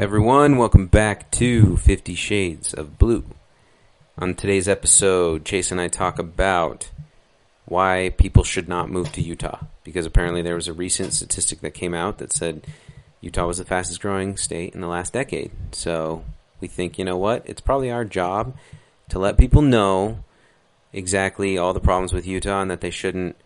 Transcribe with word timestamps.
everyone, 0.00 0.56
welcome 0.56 0.86
back 0.86 1.30
to 1.30 1.76
Fifty 1.76 2.14
Shades 2.14 2.72
of 2.72 2.96
Blue. 2.96 3.22
On 4.16 4.34
today's 4.34 4.66
episode, 4.66 5.44
Chase 5.44 5.70
and 5.70 5.78
I 5.78 5.88
talk 5.88 6.18
about 6.18 6.90
why 7.66 8.14
people 8.16 8.42
should 8.42 8.66
not 8.66 8.88
move 8.88 9.12
to 9.12 9.20
Utah. 9.20 9.58
Because 9.84 10.06
apparently 10.06 10.40
there 10.40 10.54
was 10.54 10.68
a 10.68 10.72
recent 10.72 11.12
statistic 11.12 11.60
that 11.60 11.74
came 11.74 11.92
out 11.92 12.16
that 12.16 12.32
said 12.32 12.66
Utah 13.20 13.46
was 13.46 13.58
the 13.58 13.64
fastest 13.66 14.00
growing 14.00 14.38
state 14.38 14.74
in 14.74 14.80
the 14.80 14.86
last 14.86 15.12
decade. 15.12 15.50
So 15.72 16.24
we 16.62 16.66
think, 16.66 16.98
you 16.98 17.04
know 17.04 17.18
what? 17.18 17.42
It's 17.44 17.60
probably 17.60 17.90
our 17.90 18.06
job 18.06 18.56
to 19.10 19.18
let 19.18 19.36
people 19.36 19.60
know 19.60 20.24
exactly 20.94 21.58
all 21.58 21.74
the 21.74 21.78
problems 21.78 22.14
with 22.14 22.26
Utah 22.26 22.62
and 22.62 22.70
that 22.70 22.80
they 22.80 22.88
shouldn't 22.88 23.36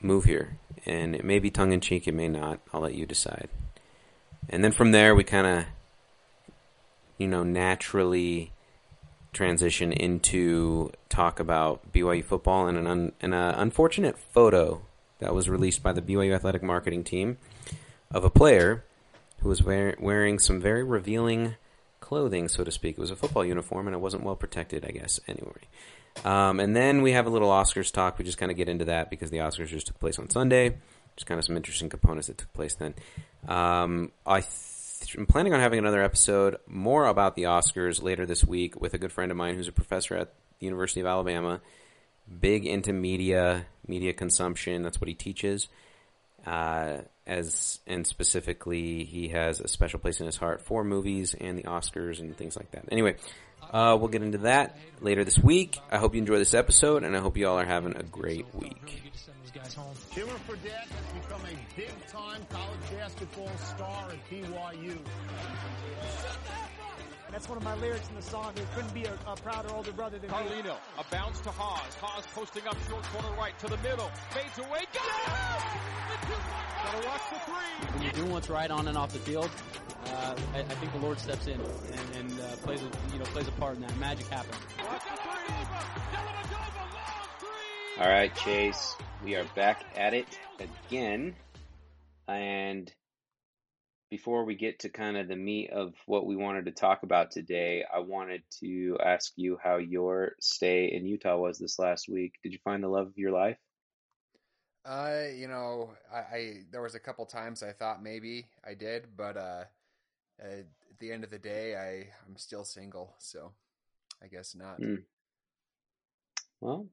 move 0.00 0.24
here. 0.24 0.56
And 0.86 1.14
it 1.14 1.22
may 1.22 1.38
be 1.38 1.50
tongue 1.50 1.72
in 1.72 1.82
cheek, 1.82 2.08
it 2.08 2.14
may 2.14 2.28
not. 2.28 2.60
I'll 2.72 2.80
let 2.80 2.94
you 2.94 3.04
decide. 3.04 3.50
And 4.50 4.64
then 4.64 4.72
from 4.72 4.90
there, 4.90 5.14
we 5.14 5.24
kind 5.24 5.46
of, 5.46 5.64
you 7.16 7.28
know, 7.28 7.44
naturally 7.44 8.52
transition 9.32 9.92
into 9.92 10.90
talk 11.08 11.38
about 11.38 11.92
BYU 11.92 12.24
football 12.24 12.66
and 12.66 12.76
an 12.76 12.86
un, 12.86 13.12
and 13.20 13.32
an 13.32 13.54
unfortunate 13.54 14.18
photo 14.18 14.82
that 15.20 15.32
was 15.32 15.48
released 15.48 15.82
by 15.82 15.92
the 15.92 16.02
BYU 16.02 16.34
athletic 16.34 16.62
marketing 16.62 17.04
team 17.04 17.38
of 18.10 18.24
a 18.24 18.30
player 18.30 18.84
who 19.40 19.48
was 19.48 19.62
wear, 19.62 19.94
wearing 20.00 20.38
some 20.38 20.60
very 20.60 20.82
revealing 20.82 21.54
clothing, 22.00 22.48
so 22.48 22.64
to 22.64 22.72
speak. 22.72 22.98
It 22.98 23.00
was 23.00 23.12
a 23.12 23.16
football 23.16 23.44
uniform 23.44 23.86
and 23.86 23.94
it 23.94 24.00
wasn't 24.00 24.24
well 24.24 24.36
protected, 24.36 24.84
I 24.84 24.90
guess. 24.90 25.20
Anyway. 25.28 25.68
Um, 26.24 26.58
and 26.58 26.74
then 26.74 27.02
we 27.02 27.12
have 27.12 27.26
a 27.26 27.30
little 27.30 27.50
Oscars 27.50 27.92
talk. 27.92 28.18
We 28.18 28.24
just 28.24 28.38
kind 28.38 28.50
of 28.50 28.56
get 28.56 28.68
into 28.68 28.84
that 28.86 29.10
because 29.10 29.30
the 29.30 29.38
Oscars 29.38 29.68
just 29.68 29.86
took 29.86 30.00
place 30.00 30.18
on 30.18 30.28
Sunday. 30.28 30.76
Just 31.14 31.26
kind 31.26 31.38
of 31.38 31.44
some 31.44 31.56
interesting 31.56 31.88
components 31.88 32.26
that 32.26 32.38
took 32.38 32.52
place 32.52 32.74
then. 32.74 32.94
Um, 33.48 34.12
I 34.26 34.40
th- 34.40 35.16
I'm 35.16 35.26
planning 35.26 35.54
on 35.54 35.60
having 35.60 35.78
another 35.78 36.02
episode 36.02 36.56
more 36.66 37.06
about 37.06 37.36
the 37.36 37.44
Oscars 37.44 38.02
later 38.02 38.26
this 38.26 38.44
week 38.44 38.80
with 38.80 38.94
a 38.94 38.98
good 38.98 39.12
friend 39.12 39.30
of 39.30 39.36
mine 39.36 39.54
who's 39.54 39.68
a 39.68 39.72
professor 39.72 40.14
at 40.16 40.32
the 40.58 40.66
University 40.66 41.00
of 41.00 41.06
Alabama. 41.06 41.60
Big 42.40 42.66
into 42.66 42.92
media, 42.92 43.66
media 43.86 44.12
consumption. 44.12 44.82
That's 44.82 45.00
what 45.00 45.08
he 45.08 45.14
teaches. 45.14 45.68
Uh, 46.46 46.98
as 47.26 47.80
and 47.86 48.06
specifically, 48.06 49.04
he 49.04 49.28
has 49.28 49.60
a 49.60 49.68
special 49.68 49.98
place 49.98 50.20
in 50.20 50.26
his 50.26 50.36
heart 50.36 50.62
for 50.62 50.84
movies 50.84 51.34
and 51.38 51.58
the 51.58 51.64
Oscars 51.64 52.20
and 52.20 52.36
things 52.36 52.56
like 52.56 52.70
that. 52.72 52.84
Anyway, 52.90 53.16
uh, 53.72 53.96
we'll 53.98 54.08
get 54.08 54.22
into 54.22 54.38
that 54.38 54.76
later 55.00 55.24
this 55.24 55.38
week. 55.38 55.78
I 55.90 55.98
hope 55.98 56.14
you 56.14 56.20
enjoy 56.20 56.38
this 56.38 56.54
episode, 56.54 57.04
and 57.04 57.16
I 57.16 57.20
hope 57.20 57.36
you 57.36 57.48
all 57.48 57.58
are 57.58 57.64
having 57.64 57.96
a 57.96 58.02
great 58.02 58.52
week. 58.54 59.02
Jimmer 59.52 60.38
Fredette 60.46 60.86
has 60.86 61.12
become 61.12 61.40
a 61.42 61.76
big-time 61.76 62.40
college 62.50 62.78
basketball 62.92 63.50
star 63.58 64.10
at 64.10 64.30
BYU. 64.30 64.96
That's 67.32 67.48
one 67.48 67.58
of 67.58 67.64
my 67.64 67.74
lyrics 67.76 68.08
in 68.08 68.14
the 68.14 68.22
song. 68.22 68.52
There 68.54 68.64
couldn't 68.74 68.94
be 68.94 69.04
a, 69.04 69.14
a 69.26 69.34
prouder 69.36 69.70
older 69.72 69.92
brother 69.92 70.18
than 70.18 70.30
me. 70.30 70.36
Carlino, 70.36 70.76
a 70.98 71.04
bounce 71.10 71.40
to 71.40 71.50
Haas. 71.50 71.94
Haas 71.94 72.24
posting 72.32 72.66
up 72.68 72.76
short 72.88 73.02
corner 73.04 73.36
right 73.36 73.56
to 73.58 73.66
the 73.66 73.76
middle. 73.78 74.10
Fades 74.30 74.58
away. 74.58 74.84
Got 74.92 75.04
it! 75.04 76.28
Gotta 76.84 77.06
watch 77.08 77.22
the 77.30 77.38
three. 77.40 77.94
When 77.94 78.02
you're 78.02 78.12
doing 78.12 78.32
what's 78.32 78.50
right 78.50 78.70
on 78.70 78.86
and 78.86 78.96
off 78.96 79.12
the 79.12 79.18
field, 79.18 79.50
uh, 80.06 80.34
I, 80.54 80.58
I 80.58 80.62
think 80.62 80.92
the 80.92 80.98
Lord 80.98 81.18
steps 81.18 81.46
in 81.46 81.60
and, 81.60 82.16
and 82.16 82.40
uh, 82.40 82.56
plays 82.62 82.82
a 82.82 83.12
you 83.12 83.18
know 83.18 83.24
plays 83.26 83.48
a 83.48 83.52
part 83.52 83.76
in 83.76 83.82
that. 83.82 83.96
Magic 83.98 84.26
happens. 84.28 84.56
All 87.98 88.08
right, 88.08 88.34
Chase, 88.34 88.96
we 89.24 89.34
are 89.36 89.44
back 89.54 89.84
at 89.94 90.14
it 90.14 90.26
again. 90.58 91.34
And 92.28 92.90
before 94.10 94.44
we 94.44 94.54
get 94.54 94.80
to 94.80 94.88
kind 94.88 95.16
of 95.16 95.28
the 95.28 95.36
meat 95.36 95.70
of 95.70 95.94
what 96.06 96.24
we 96.24 96.34
wanted 96.34 96.64
to 96.64 96.70
talk 96.70 97.02
about 97.02 97.30
today, 97.30 97.84
I 97.92 97.98
wanted 97.98 98.42
to 98.60 98.96
ask 99.04 99.32
you 99.36 99.58
how 99.62 99.76
your 99.76 100.32
stay 100.40 100.86
in 100.86 101.04
Utah 101.04 101.36
was 101.36 101.58
this 101.58 101.78
last 101.78 102.08
week. 102.08 102.34
Did 102.42 102.52
you 102.52 102.58
find 102.64 102.82
the 102.82 102.88
love 102.88 103.08
of 103.08 103.18
your 103.18 103.32
life? 103.32 103.58
Uh, 104.84 105.24
you 105.36 105.46
know, 105.46 105.90
I, 106.12 106.18
I 106.18 106.54
there 106.70 106.82
was 106.82 106.94
a 106.94 107.00
couple 107.00 107.26
times 107.26 107.62
I 107.62 107.72
thought 107.72 108.02
maybe 108.02 108.46
I 108.64 108.74
did, 108.74 109.08
but 109.16 109.36
uh, 109.36 109.64
uh, 110.42 110.60
at 110.60 110.98
the 110.98 111.12
end 111.12 111.22
of 111.22 111.30
the 111.30 111.38
day, 111.38 111.76
I 111.76 112.08
I'm 112.26 112.36
still 112.36 112.64
single, 112.64 113.14
so 113.18 113.52
I 114.22 114.28
guess 114.28 114.54
not. 114.54 114.78
Hmm. 114.78 114.94
Well, 116.60 116.86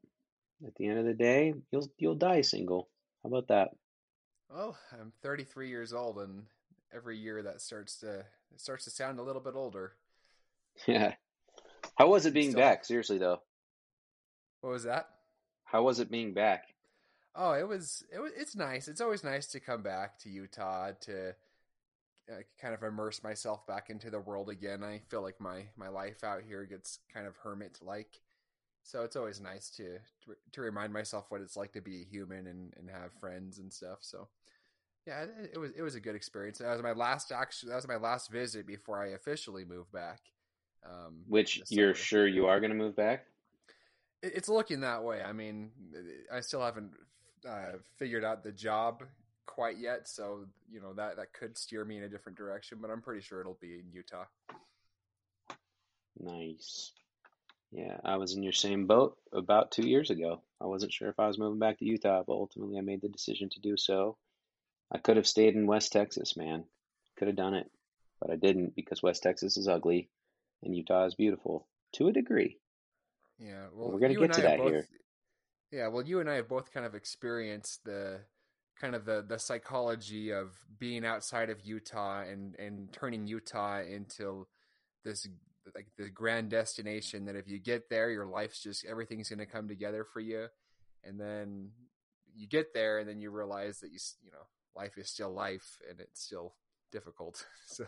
at 0.65 0.75
the 0.75 0.87
end 0.87 0.99
of 0.99 1.05
the 1.05 1.13
day, 1.13 1.53
you'll 1.71 1.89
you'll 1.97 2.15
die 2.15 2.41
single. 2.41 2.89
How 3.23 3.29
about 3.29 3.47
that? 3.49 3.69
Well, 4.49 4.77
I'm 4.93 5.11
33 5.21 5.69
years 5.69 5.93
old, 5.93 6.17
and 6.19 6.43
every 6.93 7.17
year 7.17 7.43
that 7.43 7.61
starts 7.61 7.97
to 7.99 8.19
it 8.19 8.61
starts 8.61 8.85
to 8.85 8.89
sound 8.91 9.19
a 9.19 9.23
little 9.23 9.41
bit 9.41 9.55
older. 9.55 9.93
Yeah. 10.85 11.13
How 11.97 12.07
was 12.07 12.25
it 12.25 12.33
being 12.33 12.51
Still- 12.51 12.61
back? 12.61 12.85
Seriously 12.85 13.17
though, 13.17 13.41
What 14.61 14.71
was 14.71 14.83
that? 14.83 15.09
how 15.65 15.83
was 15.83 15.99
it 15.99 16.09
being 16.09 16.33
back? 16.33 16.73
Oh, 17.35 17.51
it 17.53 17.67
was 17.67 18.03
it 18.13 18.19
was 18.19 18.31
it's 18.37 18.55
nice. 18.55 18.87
It's 18.87 19.01
always 19.01 19.23
nice 19.23 19.47
to 19.47 19.59
come 19.59 19.83
back 19.83 20.17
to 20.19 20.29
Utah 20.29 20.91
to 21.01 21.29
uh, 22.31 22.41
kind 22.61 22.73
of 22.73 22.83
immerse 22.83 23.21
myself 23.23 23.65
back 23.67 23.89
into 23.89 24.09
the 24.09 24.19
world 24.19 24.49
again. 24.49 24.83
I 24.83 25.01
feel 25.09 25.21
like 25.21 25.39
my 25.39 25.65
my 25.75 25.87
life 25.89 26.23
out 26.23 26.41
here 26.47 26.63
gets 26.65 26.99
kind 27.13 27.27
of 27.27 27.35
hermit 27.37 27.79
like. 27.81 28.21
So 28.87 29.03
it's 29.03 29.17
always 29.17 29.41
nice 29.41 29.69
to, 29.71 29.97
to 30.23 30.35
to 30.53 30.61
remind 30.61 30.93
myself 30.93 31.25
what 31.27 31.41
it's 31.41 31.57
like 31.57 31.73
to 31.73 31.81
be 31.81 32.03
a 32.03 32.05
human 32.05 32.47
and, 32.47 32.73
and 32.77 32.89
have 32.89 33.11
friends 33.19 33.57
and 33.59 33.71
stuff. 33.71 33.97
So 33.99 34.29
yeah, 35.05 35.23
it, 35.23 35.51
it 35.55 35.57
was 35.57 35.71
it 35.75 35.81
was 35.81 35.95
a 35.95 35.99
good 35.99 36.15
experience. 36.15 36.59
That 36.59 36.71
was 36.71 36.81
my 36.81 36.93
last 36.93 37.33
actually 37.33 37.71
that 37.71 37.75
was 37.75 37.87
my 37.87 37.97
last 37.97 38.31
visit 38.31 38.65
before 38.65 39.03
I 39.03 39.07
officially 39.07 39.65
moved 39.65 39.91
back. 39.91 40.21
Um, 40.85 41.23
Which 41.27 41.61
you're 41.67 41.93
sure 41.93 42.27
you 42.29 42.45
are 42.45 42.61
going 42.61 42.71
to 42.71 42.77
move 42.77 42.95
back? 42.95 43.25
It- 44.21 44.35
It's 44.35 44.47
looking 44.47 44.79
that 44.81 45.03
way. 45.03 45.21
I 45.21 45.33
mean, 45.33 45.71
I 46.31 46.39
still 46.39 46.61
haven't 46.61 46.91
uh, 47.45 47.79
figured 47.97 48.23
out 48.23 48.41
the 48.41 48.53
job 48.53 49.03
quite 49.47 49.79
yet, 49.79 50.07
so 50.07 50.45
you 50.71 50.79
know 50.79 50.93
that 50.93 51.17
that 51.17 51.33
could 51.33 51.57
steer 51.57 51.83
me 51.83 51.97
in 51.97 52.03
a 52.03 52.09
different 52.09 52.37
direction. 52.37 52.77
But 52.81 52.89
I'm 52.89 53.01
pretty 53.01 53.19
sure 53.21 53.41
it'll 53.41 53.57
be 53.59 53.79
in 53.79 53.91
Utah. 53.91 54.25
Nice. 56.19 56.93
Yeah, 57.71 57.97
I 58.03 58.17
was 58.17 58.33
in 58.33 58.43
your 58.43 58.53
same 58.53 58.87
boat 58.87 59.17
about 59.33 59.71
two 59.71 59.87
years 59.87 60.09
ago. 60.09 60.41
I 60.61 60.65
wasn't 60.65 60.93
sure 60.93 61.09
if 61.09 61.19
I 61.19 61.27
was 61.27 61.37
moving 61.37 61.59
back 61.59 61.79
to 61.79 61.85
Utah, 61.85 62.23
but 62.25 62.33
ultimately 62.33 62.77
I 62.77 62.81
made 62.81 63.01
the 63.01 63.09
decision 63.09 63.49
to 63.49 63.59
do 63.59 63.75
so. 63.77 64.17
I 64.91 64.99
could 64.99 65.17
have 65.17 65.27
stayed 65.27 65.55
in 65.55 65.67
West 65.67 65.91
Texas, 65.91 66.37
man. 66.37 66.63
Could 67.17 67.27
have 67.27 67.35
done 67.35 67.55
it, 67.55 67.69
but 68.21 68.31
I 68.31 68.35
didn't 68.35 68.75
because 68.75 69.03
West 69.03 69.23
Texas 69.23 69.57
is 69.57 69.67
ugly 69.67 70.09
and 70.63 70.75
Utah 70.75 71.05
is 71.05 71.15
beautiful 71.15 71.67
to 71.93 72.07
a 72.07 72.13
degree. 72.13 72.57
Yeah, 73.37 73.65
well, 73.73 73.91
We're 73.91 73.99
gonna 73.99 74.15
get 74.15 74.33
to 74.33 74.41
that 74.41 74.57
both, 74.59 74.71
here. 74.71 74.87
Yeah, 75.71 75.87
well, 75.89 76.05
you 76.05 76.19
and 76.19 76.29
I 76.29 76.35
have 76.35 76.47
both 76.47 76.71
kind 76.71 76.85
of 76.85 76.95
experienced 76.95 77.83
the 77.83 78.21
kind 78.79 78.95
of 78.95 79.05
the 79.05 79.23
the 79.27 79.39
psychology 79.39 80.31
of 80.31 80.55
being 80.79 81.05
outside 81.05 81.49
of 81.49 81.61
Utah 81.61 82.21
and 82.21 82.55
and 82.55 82.91
turning 82.93 83.27
Utah 83.27 83.81
into 83.81 84.47
this 85.03 85.27
like 85.75 85.87
the 85.97 86.09
grand 86.09 86.49
destination 86.49 87.25
that 87.25 87.35
if 87.35 87.47
you 87.47 87.59
get 87.59 87.89
there, 87.89 88.09
your 88.09 88.25
life's 88.25 88.61
just 88.61 88.85
everything's 88.85 89.29
going 89.29 89.39
to 89.39 89.45
come 89.45 89.67
together 89.67 90.03
for 90.03 90.19
you, 90.19 90.47
and 91.03 91.19
then 91.19 91.71
you 92.35 92.47
get 92.47 92.73
there 92.73 92.99
and 92.99 93.09
then 93.09 93.19
you 93.19 93.31
realize 93.31 93.79
that 93.79 93.91
you 93.91 93.99
you 94.23 94.31
know 94.31 94.45
life 94.75 94.97
is 94.97 95.09
still 95.09 95.33
life 95.33 95.79
and 95.89 95.99
it's 95.99 96.21
still 96.21 96.53
difficult. 96.91 97.45
so 97.65 97.85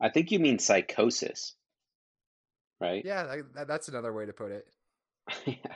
I 0.00 0.08
think 0.10 0.30
you 0.30 0.38
mean 0.38 0.58
psychosis, 0.58 1.54
right? 2.80 3.04
yeah, 3.04 3.24
that- 3.24 3.54
that, 3.54 3.68
that's 3.68 3.88
another 3.88 4.12
way 4.12 4.26
to 4.26 4.32
put 4.32 4.52
it. 4.52 4.66
Yeah. 5.46 5.74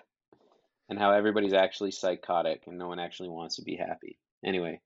And 0.89 0.99
how 0.99 1.13
everybody's 1.13 1.55
actually 1.55 1.93
psychotic 1.93 2.65
and 2.67 2.77
no 2.77 2.89
one 2.89 2.99
actually 2.99 3.31
wants 3.31 3.57
to 3.57 3.63
be 3.63 3.77
happy. 3.77 4.19
Anyway, 4.45 4.81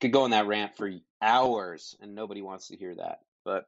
could 0.00 0.12
go 0.12 0.22
on 0.22 0.30
that 0.30 0.46
rant 0.46 0.76
for 0.76 0.90
hours 1.20 1.94
and 2.00 2.14
nobody 2.14 2.40
wants 2.40 2.68
to 2.68 2.76
hear 2.76 2.94
that. 2.94 3.18
But 3.44 3.66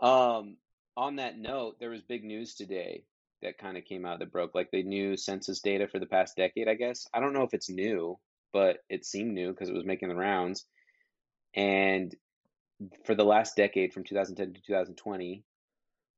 um 0.00 0.56
on 0.98 1.16
that 1.16 1.38
note, 1.38 1.78
there 1.78 1.90
was 1.90 2.02
big 2.02 2.24
news 2.24 2.56
today 2.56 3.04
that 3.40 3.56
kind 3.56 3.76
of 3.76 3.84
came 3.84 4.04
out 4.04 4.18
that 4.18 4.32
broke 4.32 4.52
like 4.52 4.72
the 4.72 4.82
new 4.82 5.16
census 5.16 5.60
data 5.60 5.86
for 5.86 6.00
the 6.00 6.06
past 6.06 6.36
decade, 6.36 6.66
I 6.66 6.74
guess. 6.74 7.06
I 7.14 7.20
don't 7.20 7.32
know 7.32 7.44
if 7.44 7.54
it's 7.54 7.70
new, 7.70 8.18
but 8.52 8.78
it 8.90 9.06
seemed 9.06 9.32
new 9.32 9.52
because 9.52 9.68
it 9.68 9.76
was 9.76 9.84
making 9.84 10.08
the 10.08 10.16
rounds. 10.16 10.66
And 11.54 12.12
for 13.04 13.14
the 13.14 13.24
last 13.24 13.54
decade 13.54 13.92
from 13.92 14.02
2010 14.02 14.54
to 14.54 14.60
2020, 14.66 15.44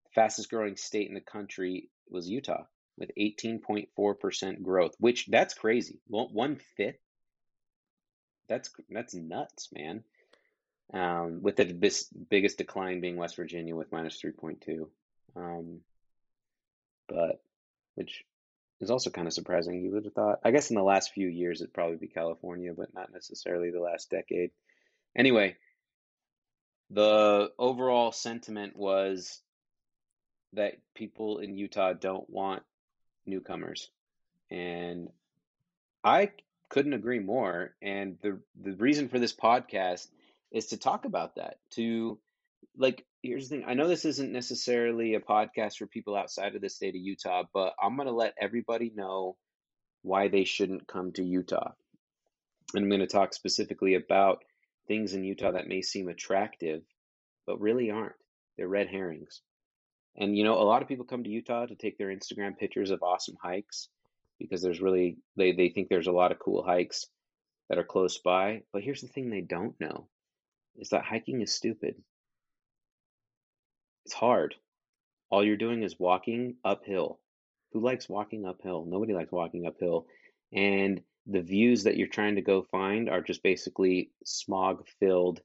the 0.05 0.11
fastest 0.15 0.49
growing 0.49 0.77
state 0.77 1.09
in 1.09 1.15
the 1.15 1.21
country 1.21 1.91
was 2.09 2.27
Utah 2.27 2.65
with 2.97 3.11
18.4% 3.19 4.62
growth, 4.62 4.94
which 4.99 5.27
that's 5.27 5.53
crazy. 5.53 6.00
One 6.09 6.59
fifth. 6.79 6.97
That's 8.49 8.71
that's 8.88 9.15
nuts, 9.15 9.69
man. 9.73 10.05
Um, 10.93 11.43
with 11.43 11.57
the 11.57 11.67
bis- 11.67 12.09
biggest 12.09 12.59
decline 12.59 13.01
being 13.01 13.17
West 13.17 13.37
Virginia 13.37 13.77
with 13.77 13.93
minus 13.93 14.21
3.2. 14.21 14.89
Um, 15.37 15.81
but 17.09 17.43
which 17.95 18.25
is 18.81 18.91
also 18.91 19.11
kind 19.11 19.27
of 19.27 19.33
surprising. 19.33 19.83
You 19.83 19.93
would 19.93 20.05
have 20.05 20.15
thought, 20.15 20.41
I 20.45 20.51
guess, 20.51 20.71
in 20.71 20.77
the 20.77 20.83
last 20.83 21.13
few 21.13 21.29
years 21.29 21.61
it'd 21.61 21.75
probably 21.75 21.97
be 21.97 22.09
California, 22.09 22.73
but 22.77 22.95
not 22.95 23.13
necessarily 23.13 23.71
the 23.71 23.81
last 23.81 24.11
decade. 24.11 24.51
Anyway, 25.15 25.57
the 26.91 27.53
overall 27.59 28.11
sentiment 28.11 28.75
was 28.77 29.41
that 30.55 30.79
people 30.95 31.39
in 31.39 31.57
Utah 31.57 31.93
don't 31.93 32.29
want 32.29 32.63
newcomers. 33.27 33.91
And 34.51 35.09
I 36.03 36.31
couldn't 36.69 36.95
agree 36.95 37.21
more. 37.21 37.75
And 37.81 38.19
the 38.23 38.41
the 38.61 38.73
reason 38.73 39.09
for 39.09 39.19
this 39.19 39.35
podcast 39.35 40.09
is 40.52 40.69
to 40.69 40.76
talk 40.76 41.05
about 41.05 41.37
that. 41.37 41.56
To 41.73 42.19
like 42.76 43.05
here's 43.23 43.49
the 43.49 43.56
thing. 43.56 43.64
I 43.67 43.75
know 43.75 43.88
this 43.88 44.05
isn't 44.05 44.32
necessarily 44.32 45.14
a 45.14 45.20
podcast 45.20 45.76
for 45.76 45.87
people 45.87 46.17
outside 46.17 46.55
of 46.55 46.62
the 46.62 46.69
state 46.69 46.94
of 46.94 47.00
Utah, 47.00 47.44
but 47.52 47.75
I'm 47.82 47.97
going 47.97 48.08
to 48.08 48.14
let 48.14 48.35
everybody 48.41 48.93
know 48.94 49.37
why 50.02 50.29
they 50.29 50.44
shouldn't 50.44 50.88
come 50.88 51.12
to 51.12 51.25
Utah. 51.25 51.73
And 52.75 52.85
I'm 52.85 52.88
going 52.88 53.00
to 53.00 53.06
talk 53.06 53.35
specifically 53.35 53.94
about 53.94 54.43
things 54.88 55.14
in 55.14 55.25
Utah 55.25 55.52
that 55.52 55.69
may 55.69 55.82
seem 55.82 56.08
attractive, 56.08 56.82
but 57.46 57.61
really 57.61 57.91
aren't. 57.91 58.14
They're 58.56 58.69
red 58.69 58.88
herrings. 58.88 59.43
And 60.17 60.37
you 60.37 60.44
know, 60.44 60.55
a 60.55 60.64
lot 60.64 60.82
of 60.82 60.88
people 60.88 61.05
come 61.05 61.25
to 61.25 61.31
Utah 61.31 61.67
to 61.67 61.75
take 61.75 61.99
their 61.99 62.08
Instagram 62.08 62.58
pictures 62.58 62.91
of 62.91 63.03
awesome 63.03 63.37
hikes 63.43 63.88
because 64.38 64.62
there's 64.62 64.81
really 64.81 65.19
they, 65.37 65.53
they 65.53 65.69
think 65.69 65.88
there's 65.88 66.06
a 66.06 66.12
lot 66.12 66.32
of 66.32 66.38
cool 66.38 66.62
hikes 66.62 67.06
that 67.69 67.79
are 67.79 67.85
close 67.85 68.19
by. 68.19 68.62
But 68.73 68.82
here's 68.82 69.00
the 69.00 69.08
thing 69.08 69.31
they 69.31 69.43
don't 69.43 69.79
know 69.81 70.08
is 70.76 70.90
that 70.90 71.05
hiking 71.05 71.40
is 71.43 71.55
stupid. 71.55 71.96
It's 74.05 74.14
hard. 74.14 74.55
All 75.31 75.44
you're 75.44 75.56
doing 75.56 75.82
is 75.82 75.99
walking 75.99 76.56
uphill. 76.64 77.20
Who 77.72 77.81
likes 77.81 78.08
walking 78.08 78.46
uphill? 78.46 78.84
Nobody 78.87 79.12
likes 79.12 79.31
walking 79.31 79.67
uphill. 79.67 80.06
And 80.52 81.02
the 81.26 81.43
views 81.43 81.84
that 81.84 81.96
you're 81.96 82.08
trying 82.08 82.37
to 82.37 82.43
go 82.43 82.62
find 82.62 83.08
are 83.08 83.20
just 83.20 83.43
basically 83.43 84.11
smog 84.25 84.87
filled, 84.99 85.40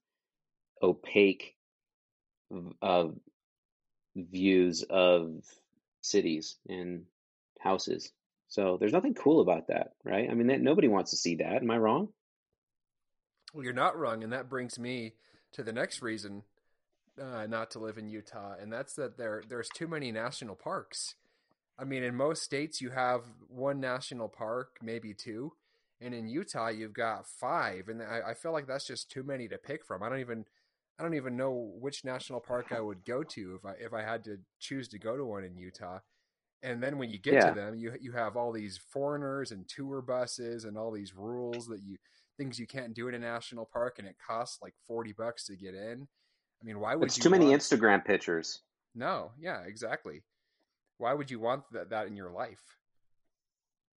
opaque 0.81 1.56
uh, 2.81 3.07
views 4.16 4.83
of 4.89 5.44
cities 6.01 6.57
and 6.68 7.04
houses. 7.60 8.12
So 8.48 8.77
there's 8.80 8.94
nothing 8.94 9.13
cool 9.13 9.42
about 9.42 9.68
that, 9.68 9.92
right? 10.04 10.30
I 10.30 10.33
mean, 10.33 10.48
that, 10.48 10.62
nobody 10.62 10.88
wants 10.88 11.12
to 11.12 11.18
see 11.18 11.36
that. 11.36 11.62
Am 11.62 11.72
I 11.72 11.77
wrong? 11.77 12.10
Well, 13.56 13.63
you're 13.63 13.74
not 13.74 13.98
wrong, 13.98 14.22
and 14.22 14.34
that 14.34 14.50
brings 14.50 14.78
me 14.78 15.13
to 15.54 15.63
the 15.63 15.72
next 15.72 16.02
reason 16.02 16.44
uh, 17.22 17.48
not 17.48 17.72
to 17.72 17.80
live 17.80 17.98
in 17.98 18.10
Utah, 18.10 18.56
and 18.62 18.74
that's 18.74 18.96
that 18.96 19.18
there 19.18 19.44
there's 19.48 19.69
too 19.69 19.88
many 19.88 20.12
national 20.12 20.56
parks. 20.56 21.16
I 21.80 21.86
mean, 21.86 22.04
in 22.04 22.16
most 22.16 22.44
states 22.44 22.81
you 22.81 22.92
have 22.92 23.24
one 23.50 23.80
national 23.81 24.30
park, 24.30 24.78
maybe 24.81 25.13
two, 25.13 25.54
and 26.02 26.13
in 26.13 26.28
Utah 26.28 26.69
you've 26.69 26.94
got 26.94 27.28
five, 27.28 27.90
and 27.90 28.04
I, 28.04 28.31
I 28.31 28.34
feel 28.36 28.54
like 28.54 28.68
that's 28.68 28.88
just 28.88 29.12
too 29.12 29.24
many 29.24 29.48
to 29.50 29.58
pick 29.58 29.86
from. 29.86 30.04
I 30.04 30.10
don't 30.10 30.19
even 30.19 30.46
I 31.00 31.04
don't 31.04 31.16
even 31.16 31.38
know 31.38 31.72
which 31.80 32.06
national 32.06 32.42
park 32.42 32.68
I 32.74 32.81
would 32.81 33.06
go 33.06 33.24
to 33.24 33.56
if 33.56 33.66
I 33.66 33.74
if 33.80 33.94
I 33.94 34.04
had 34.04 34.24
to 34.25 34.40
choose 34.60 34.90
to 34.90 35.00
go 35.00 35.18
to 35.18 35.25
one 35.25 35.46
in 35.46 35.58
Utah. 35.58 36.00
And 36.63 36.81
then 36.84 36.98
when 36.98 37.10
you 37.12 37.19
get 37.19 37.40
Yeah. 37.40 37.42
to 37.42 37.51
them, 37.51 37.75
you 37.75 37.94
you 38.01 38.13
have 38.13 38.38
all 38.38 38.51
these 38.51 38.80
foreigners 38.92 39.51
and 39.51 39.68
tour 39.68 40.01
buses 40.01 40.66
and 40.66 40.78
all 40.78 40.92
these 40.92 41.16
rules 41.16 41.68
that 41.68 41.81
you 41.84 41.98
things 42.38 42.60
you 42.60 42.68
can't 42.68 42.94
do 42.94 43.08
in 43.08 43.14
a 43.16 43.20
national 43.20 43.66
park, 43.72 43.96
and 44.00 44.08
it 44.08 44.16
costs 44.26 44.60
like 44.62 44.74
forty 44.88 45.14
bucks 45.14 45.46
to 45.46 45.56
get 45.56 45.74
in. 45.74 46.08
I 46.62 46.66
mean, 46.66 46.80
why 46.80 46.96
would 46.96 47.06
It's 47.08 47.18
too 47.18 47.30
many 47.30 47.48
want- 47.50 47.62
Instagram 47.62 48.04
pictures. 48.06 48.62
No, 48.94 49.32
yeah, 49.38 49.62
exactly. 49.66 50.24
Why 50.98 51.14
would 51.14 51.30
you 51.30 51.40
want 51.40 51.64
that 51.72 51.90
that 51.90 52.08
in 52.08 52.16
your 52.16 52.32
life? 52.32 52.62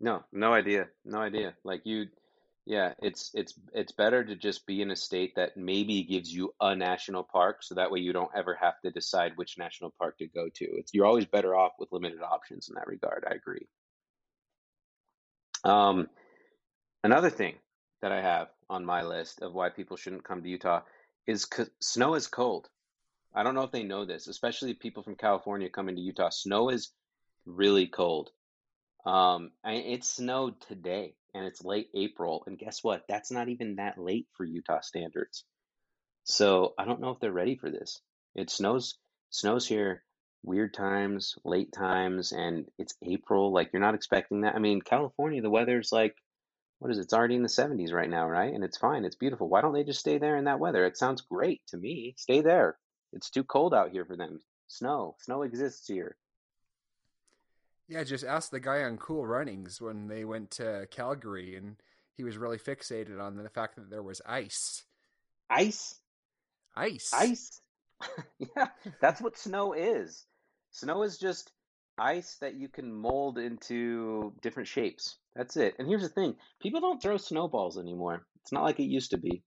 No, 0.00 0.24
no 0.32 0.52
idea. 0.52 0.88
No 1.04 1.18
idea. 1.18 1.54
Like 1.64 1.82
you, 1.84 2.06
yeah, 2.64 2.94
it's 3.00 3.30
it's 3.34 3.52
it's 3.74 3.92
better 3.92 4.24
to 4.24 4.34
just 4.36 4.66
be 4.66 4.80
in 4.82 4.90
a 4.90 4.96
state 4.96 5.34
that 5.36 5.56
maybe 5.56 6.02
gives 6.04 6.32
you 6.32 6.52
a 6.60 6.74
national 6.74 7.24
park, 7.24 7.62
so 7.62 7.74
that 7.74 7.90
way 7.90 8.00
you 8.00 8.12
don't 8.14 8.30
ever 8.34 8.54
have 8.60 8.80
to 8.84 8.90
decide 8.90 9.32
which 9.36 9.58
national 9.58 9.94
park 9.98 10.18
to 10.18 10.26
go 10.26 10.48
to. 10.54 10.64
It's 10.64 10.92
you're 10.94 11.06
always 11.06 11.26
better 11.26 11.54
off 11.54 11.72
with 11.78 11.92
limited 11.92 12.20
options 12.22 12.68
in 12.68 12.74
that 12.76 12.86
regard. 12.86 13.24
I 13.30 13.34
agree. 13.34 13.66
Um, 15.64 16.08
another 17.04 17.30
thing 17.30 17.54
that 18.02 18.12
I 18.12 18.20
have 18.20 18.48
on 18.68 18.84
my 18.84 19.02
list 19.02 19.42
of 19.42 19.54
why 19.54 19.70
people 19.70 19.96
shouldn't 19.96 20.24
come 20.24 20.42
to 20.42 20.48
Utah 20.48 20.82
is 21.26 21.44
'cause 21.44 21.70
snow 21.80 22.14
is 22.14 22.26
cold. 22.26 22.68
I 23.34 23.42
don't 23.42 23.54
know 23.54 23.64
if 23.64 23.70
they 23.70 23.82
know 23.82 24.04
this, 24.04 24.28
especially 24.28 24.74
people 24.74 25.02
from 25.02 25.16
California 25.16 25.68
coming 25.68 25.96
to 25.96 26.02
Utah. 26.02 26.30
Snow 26.30 26.70
is 26.70 26.92
really 27.44 27.86
cold. 27.86 28.30
Um, 29.04 29.52
it 29.64 30.04
snowed 30.04 30.60
today, 30.62 31.14
and 31.34 31.44
it's 31.46 31.64
late 31.64 31.90
April, 31.94 32.42
and 32.46 32.58
guess 32.58 32.82
what? 32.82 33.04
That's 33.08 33.30
not 33.30 33.48
even 33.48 33.76
that 33.76 33.98
late 33.98 34.26
for 34.32 34.44
Utah 34.44 34.80
standards. 34.80 35.44
So 36.24 36.74
I 36.78 36.84
don't 36.84 37.00
know 37.00 37.10
if 37.10 37.20
they're 37.20 37.32
ready 37.32 37.56
for 37.56 37.70
this. 37.70 38.00
It 38.34 38.50
snows 38.50 38.98
snows 39.30 39.66
here 39.66 40.04
weird 40.42 40.74
times, 40.74 41.36
late 41.44 41.72
times, 41.72 42.32
and 42.32 42.66
it's 42.78 42.94
April. 43.02 43.52
Like 43.52 43.72
you're 43.72 43.82
not 43.82 43.94
expecting 43.94 44.40
that. 44.40 44.54
I 44.54 44.58
mean, 44.58 44.80
California, 44.80 45.42
the 45.42 45.50
weather's 45.50 45.92
like 45.92 46.16
what 46.78 46.90
is 46.90 46.98
it? 46.98 47.02
It's 47.02 47.14
already 47.14 47.36
in 47.36 47.42
the 47.42 47.48
70s 47.48 47.92
right 47.92 48.10
now, 48.10 48.28
right? 48.28 48.52
And 48.52 48.62
it's 48.62 48.76
fine. 48.76 49.04
It's 49.04 49.16
beautiful. 49.16 49.48
Why 49.48 49.62
don't 49.62 49.72
they 49.72 49.84
just 49.84 50.00
stay 50.00 50.18
there 50.18 50.36
in 50.36 50.44
that 50.44 50.60
weather? 50.60 50.84
It 50.84 50.98
sounds 50.98 51.22
great 51.22 51.62
to 51.68 51.76
me. 51.76 52.14
Stay 52.18 52.42
there. 52.42 52.76
It's 53.12 53.30
too 53.30 53.44
cold 53.44 53.72
out 53.72 53.90
here 53.90 54.04
for 54.04 54.16
them. 54.16 54.40
Snow. 54.68 55.16
Snow 55.20 55.42
exists 55.42 55.88
here. 55.88 56.16
Yeah, 57.88 58.02
just 58.02 58.24
ask 58.24 58.50
the 58.50 58.60
guy 58.60 58.82
on 58.82 58.98
Cool 58.98 59.26
Runnings 59.26 59.80
when 59.80 60.08
they 60.08 60.24
went 60.24 60.50
to 60.52 60.88
Calgary, 60.90 61.54
and 61.56 61.76
he 62.16 62.24
was 62.24 62.36
really 62.36 62.58
fixated 62.58 63.20
on 63.20 63.36
the 63.36 63.48
fact 63.48 63.76
that 63.76 63.90
there 63.90 64.02
was 64.02 64.20
ice. 64.26 64.84
Ice. 65.48 66.00
Ice. 66.74 67.10
Ice. 67.14 67.60
yeah, 68.38 68.66
that's 69.00 69.20
what 69.20 69.38
snow 69.38 69.72
is. 69.72 70.26
Snow 70.72 71.02
is 71.04 71.16
just 71.16 71.52
ice 71.98 72.36
that 72.40 72.54
you 72.54 72.68
can 72.68 72.92
mold 72.92 73.38
into 73.38 74.32
different 74.42 74.68
shapes. 74.68 75.16
That's 75.34 75.56
it. 75.56 75.74
And 75.78 75.88
here's 75.88 76.02
the 76.02 76.08
thing 76.08 76.36
people 76.60 76.80
don't 76.80 77.00
throw 77.00 77.16
snowballs 77.16 77.78
anymore. 77.78 78.26
It's 78.42 78.52
not 78.52 78.64
like 78.64 78.80
it 78.80 78.84
used 78.84 79.10
to 79.10 79.18
be. 79.18 79.42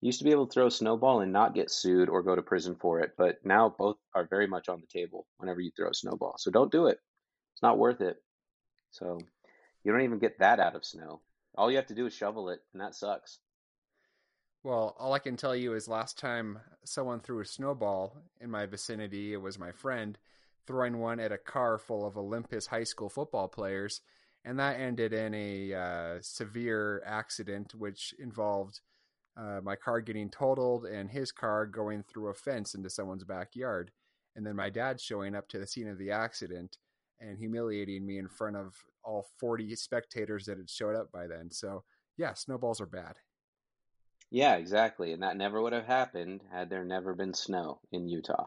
You 0.00 0.06
used 0.06 0.20
to 0.20 0.24
be 0.24 0.30
able 0.30 0.46
to 0.46 0.52
throw 0.52 0.66
a 0.66 0.70
snowball 0.70 1.20
and 1.20 1.32
not 1.32 1.54
get 1.54 1.70
sued 1.70 2.08
or 2.08 2.22
go 2.22 2.34
to 2.34 2.42
prison 2.42 2.74
for 2.80 3.00
it, 3.00 3.12
but 3.18 3.36
now 3.44 3.74
both 3.76 3.96
are 4.14 4.26
very 4.26 4.46
much 4.46 4.68
on 4.68 4.80
the 4.80 4.86
table 4.86 5.26
whenever 5.36 5.60
you 5.60 5.70
throw 5.76 5.90
a 5.90 5.94
snowball. 5.94 6.36
So 6.38 6.50
don't 6.50 6.72
do 6.72 6.86
it. 6.86 6.98
It's 7.52 7.62
not 7.62 7.78
worth 7.78 8.00
it. 8.00 8.16
So 8.92 9.18
you 9.84 9.92
don't 9.92 10.00
even 10.02 10.18
get 10.18 10.38
that 10.38 10.58
out 10.58 10.74
of 10.74 10.86
snow. 10.86 11.20
All 11.56 11.70
you 11.70 11.76
have 11.76 11.88
to 11.88 11.94
do 11.94 12.06
is 12.06 12.14
shovel 12.14 12.48
it, 12.48 12.60
and 12.72 12.80
that 12.80 12.94
sucks. 12.94 13.40
Well, 14.62 14.96
all 14.98 15.12
I 15.12 15.18
can 15.18 15.36
tell 15.36 15.56
you 15.56 15.74
is 15.74 15.88
last 15.88 16.18
time 16.18 16.60
someone 16.84 17.20
threw 17.20 17.40
a 17.40 17.46
snowball 17.46 18.16
in 18.40 18.50
my 18.50 18.66
vicinity, 18.66 19.32
it 19.32 19.40
was 19.42 19.58
my 19.58 19.72
friend 19.72 20.16
throwing 20.66 20.98
one 20.98 21.20
at 21.20 21.32
a 21.32 21.38
car 21.38 21.78
full 21.78 22.06
of 22.06 22.16
Olympus 22.16 22.66
high 22.66 22.84
school 22.84 23.08
football 23.08 23.48
players, 23.48 24.00
and 24.44 24.58
that 24.58 24.80
ended 24.80 25.12
in 25.12 25.34
a 25.34 25.74
uh, 25.74 26.18
severe 26.20 27.02
accident, 27.04 27.74
which 27.74 28.14
involved 28.18 28.80
uh, 29.36 29.60
my 29.62 29.76
car 29.76 30.00
getting 30.00 30.28
totaled 30.28 30.86
and 30.86 31.10
his 31.10 31.32
car 31.32 31.66
going 31.66 32.02
through 32.02 32.28
a 32.28 32.34
fence 32.34 32.74
into 32.74 32.90
someone's 32.90 33.24
backyard, 33.24 33.90
and 34.36 34.46
then 34.46 34.56
my 34.56 34.70
dad 34.70 35.00
showing 35.00 35.34
up 35.34 35.48
to 35.48 35.58
the 35.58 35.66
scene 35.66 35.88
of 35.88 35.98
the 35.98 36.10
accident 36.10 36.78
and 37.20 37.38
humiliating 37.38 38.06
me 38.06 38.18
in 38.18 38.28
front 38.28 38.56
of 38.56 38.74
all 39.04 39.26
40 39.38 39.74
spectators 39.76 40.46
that 40.46 40.58
had 40.58 40.70
showed 40.70 40.96
up 40.96 41.12
by 41.12 41.26
then. 41.26 41.50
So, 41.50 41.84
yeah, 42.16 42.34
snowballs 42.34 42.80
are 42.80 42.86
bad. 42.86 43.16
Yeah, 44.30 44.56
exactly. 44.56 45.12
And 45.12 45.22
that 45.22 45.36
never 45.36 45.60
would 45.60 45.72
have 45.72 45.86
happened 45.86 46.42
had 46.52 46.70
there 46.70 46.84
never 46.84 47.14
been 47.14 47.34
snow 47.34 47.80
in 47.92 48.08
Utah. 48.08 48.46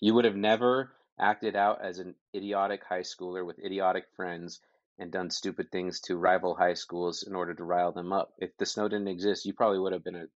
You 0.00 0.14
would 0.14 0.24
have 0.24 0.36
never 0.36 0.92
acted 1.20 1.54
out 1.54 1.82
as 1.82 1.98
an 1.98 2.14
idiotic 2.34 2.82
high 2.84 3.02
schooler 3.02 3.44
with 3.44 3.58
idiotic 3.58 4.06
friends 4.16 4.60
and 4.98 5.10
done 5.10 5.30
stupid 5.30 5.70
things 5.70 6.00
to 6.00 6.16
rival 6.16 6.54
high 6.54 6.74
schools 6.74 7.22
in 7.22 7.34
order 7.34 7.54
to 7.54 7.64
rile 7.64 7.92
them 7.92 8.12
up. 8.12 8.32
If 8.38 8.56
the 8.58 8.66
snow 8.66 8.88
didn't 8.88 9.08
exist, 9.08 9.46
you 9.46 9.54
probably 9.54 9.78
would 9.78 9.92
have 9.92 10.04
been 10.04 10.16
a 10.16 10.26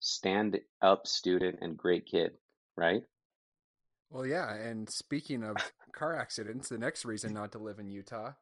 stand 0.00 0.58
up 0.82 1.06
student 1.06 1.58
and 1.60 1.76
great 1.76 2.06
kid, 2.06 2.32
right? 2.76 3.02
Well, 4.10 4.26
yeah, 4.26 4.52
and 4.54 4.88
speaking 4.88 5.44
of 5.44 5.56
car 5.92 6.16
accidents, 6.16 6.68
the 6.68 6.78
next 6.78 7.04
reason 7.04 7.34
not 7.34 7.52
to 7.52 7.58
live 7.58 7.78
in 7.78 7.90
Utah, 7.90 8.32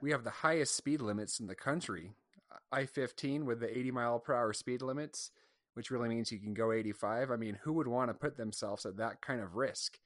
we 0.00 0.10
have 0.10 0.24
the 0.24 0.30
highest 0.30 0.76
speed 0.76 1.00
limits 1.00 1.40
in 1.40 1.46
the 1.46 1.54
country. 1.54 2.12
I 2.70 2.84
15 2.86 3.46
with 3.46 3.60
the 3.60 3.76
80 3.76 3.90
mile 3.90 4.18
per 4.18 4.34
hour 4.34 4.52
speed 4.52 4.82
limits, 4.82 5.30
which 5.74 5.90
really 5.90 6.08
means 6.08 6.30
you 6.30 6.38
can 6.38 6.54
go 6.54 6.72
85. 6.72 7.30
I 7.30 7.36
mean, 7.36 7.58
who 7.62 7.72
would 7.74 7.88
want 7.88 8.10
to 8.10 8.14
put 8.14 8.36
themselves 8.36 8.84
at 8.84 8.96
that 8.98 9.20
kind 9.20 9.40
of 9.40 9.56
risk? 9.56 9.98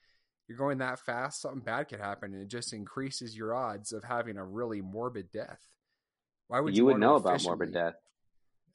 You're 0.53 0.59
going 0.59 0.79
that 0.79 1.01
fast, 1.01 1.41
something 1.41 1.63
bad 1.63 1.89
could 1.89 1.99
happen, 1.99 2.35
and 2.35 2.43
it 2.43 2.49
just 2.49 2.75
increases 2.75 3.35
your 3.35 3.55
odds 3.55 3.91
of 3.91 4.05
having 4.05 4.37
a 4.37 4.45
really 4.45 4.83
morbid 4.83 5.33
death. 5.33 5.67
Why 6.49 6.61
would 6.61 6.77
You 6.77 6.83
you, 6.83 6.85
would 6.89 7.01
know 7.01 7.15
about 7.15 7.43
morbid 7.43 7.73
death. 7.73 7.95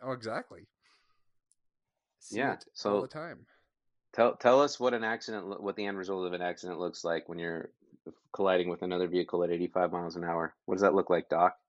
Oh, 0.02 0.12
exactly. 0.14 0.66
See 2.18 2.40
Yeah, 2.40 2.58
so- 2.74 2.96
all 2.96 3.02
the 3.04 3.08
time. 3.08 3.46
Tell 4.14 4.36
tell 4.36 4.60
us 4.60 4.80
what 4.80 4.96
an 4.96 5.04
accident, 5.04 5.62
what 5.62 5.76
the 5.76 5.86
end 5.86 6.00
result 6.00 6.26
of 6.26 6.34
an 6.34 6.42
accident 6.42 6.80
looks 6.80 7.04
like 7.04 7.30
when 7.30 7.38
you're 7.38 7.70
colliding 8.34 8.70
with 8.70 8.82
another 8.82 9.08
vehicle 9.08 9.44
at 9.44 9.52
85 9.52 9.92
miles 9.92 10.16
an 10.16 10.24
hour. 10.24 10.56
What 10.66 10.76
does 10.76 10.82
that 10.82 10.96
look 10.96 11.12
like, 11.12 11.30
Doc? 11.30 11.60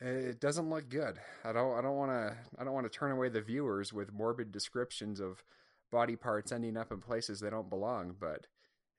It 0.00 0.40
doesn't 0.40 0.68
look 0.68 0.88
good. 0.88 1.20
I 1.44 1.52
don't. 1.52 1.78
I 1.78 1.80
don't 1.80 1.96
want 1.96 2.10
to. 2.10 2.36
I 2.58 2.64
don't 2.64 2.74
want 2.74 2.90
to 2.90 2.98
turn 2.98 3.12
away 3.12 3.28
the 3.28 3.40
viewers 3.40 3.92
with 3.92 4.12
morbid 4.12 4.50
descriptions 4.50 5.20
of 5.20 5.44
body 5.92 6.16
parts 6.16 6.50
ending 6.50 6.76
up 6.76 6.90
in 6.90 6.98
places 7.00 7.38
they 7.38 7.50
don't 7.50 7.70
belong, 7.70 8.16
but 8.18 8.48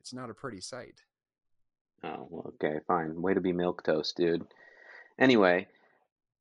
it's 0.05 0.13
not 0.13 0.29
a 0.29 0.35
pretty 0.35 0.61
sight. 0.61 1.01
Oh, 2.03 2.27
well, 2.29 2.53
okay, 2.63 2.77
fine. 2.85 3.23
Way 3.23 3.33
to 3.33 3.41
be 3.41 3.53
milk 3.53 3.81
toast, 3.83 4.15
dude. 4.15 4.45
Anyway, 5.17 5.67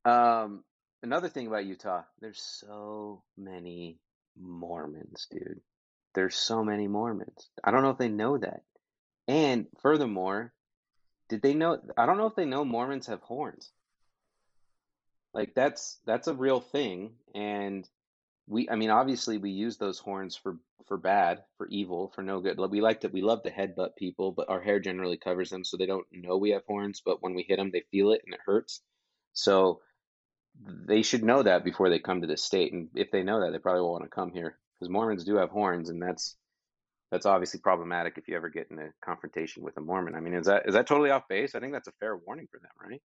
um, 0.04 0.64
another 1.02 1.30
thing 1.30 1.46
about 1.46 1.64
Utah, 1.64 2.02
there's 2.20 2.42
so 2.42 3.22
many 3.38 3.96
Mormons, 4.38 5.28
dude. 5.30 5.62
There's 6.12 6.36
so 6.36 6.62
many 6.62 6.88
Mormons. 6.88 7.48
I 7.64 7.70
don't 7.70 7.80
know 7.80 7.88
if 7.88 7.96
they 7.96 8.10
know 8.10 8.36
that. 8.36 8.64
And 9.28 9.66
furthermore, 9.80 10.52
did 11.30 11.40
they 11.40 11.54
know? 11.54 11.78
I 11.96 12.04
don't 12.04 12.18
know 12.18 12.26
if 12.26 12.36
they 12.36 12.44
know 12.44 12.66
Mormons 12.66 13.06
have 13.06 13.22
horns. 13.22 13.70
Like 15.32 15.54
that's 15.54 15.96
that's 16.04 16.28
a 16.28 16.34
real 16.34 16.60
thing, 16.60 17.12
and 17.34 17.88
we. 18.46 18.68
I 18.68 18.76
mean, 18.76 18.90
obviously, 18.90 19.38
we 19.38 19.50
use 19.50 19.76
those 19.76 19.98
horns 19.98 20.36
for 20.36 20.58
for 20.86 20.96
bad, 20.96 21.42
for 21.56 21.66
evil, 21.68 22.12
for 22.14 22.22
no 22.22 22.40
good. 22.40 22.58
We 22.58 22.80
like 22.80 23.00
to 23.00 23.08
we 23.08 23.22
love 23.22 23.42
to 23.44 23.50
headbutt 23.50 23.96
people, 23.96 24.32
but 24.32 24.48
our 24.48 24.60
hair 24.60 24.80
generally 24.80 25.16
covers 25.16 25.50
them, 25.50 25.64
so 25.64 25.76
they 25.76 25.86
don't 25.86 26.06
know 26.12 26.36
we 26.36 26.50
have 26.50 26.64
horns. 26.66 27.02
But 27.04 27.22
when 27.22 27.34
we 27.34 27.44
hit 27.48 27.56
them, 27.56 27.70
they 27.72 27.84
feel 27.90 28.12
it 28.12 28.22
and 28.24 28.34
it 28.34 28.40
hurts. 28.44 28.80
So 29.32 29.80
they 30.62 31.02
should 31.02 31.24
know 31.24 31.42
that 31.42 31.64
before 31.64 31.90
they 31.90 31.98
come 31.98 32.20
to 32.20 32.26
this 32.26 32.44
state, 32.44 32.72
and 32.72 32.88
if 32.94 33.10
they 33.10 33.22
know 33.22 33.40
that, 33.40 33.52
they 33.52 33.58
probably 33.58 33.82
won't 33.82 34.00
want 34.00 34.04
to 34.04 34.10
come 34.10 34.32
here 34.32 34.58
because 34.74 34.90
Mormons 34.90 35.24
do 35.24 35.36
have 35.36 35.50
horns, 35.50 35.88
and 35.88 36.00
that's 36.00 36.36
that's 37.10 37.26
obviously 37.26 37.60
problematic 37.60 38.18
if 38.18 38.28
you 38.28 38.36
ever 38.36 38.48
get 38.48 38.70
in 38.70 38.78
a 38.78 38.88
confrontation 39.04 39.62
with 39.62 39.76
a 39.76 39.80
Mormon. 39.80 40.14
I 40.14 40.20
mean, 40.20 40.34
is 40.34 40.46
that 40.46 40.66
is 40.66 40.74
that 40.74 40.86
totally 40.86 41.10
off 41.10 41.28
base? 41.28 41.54
I 41.54 41.60
think 41.60 41.72
that's 41.72 41.88
a 41.88 41.92
fair 42.00 42.16
warning 42.16 42.48
for 42.50 42.58
them, 42.58 42.70
right? 42.90 43.00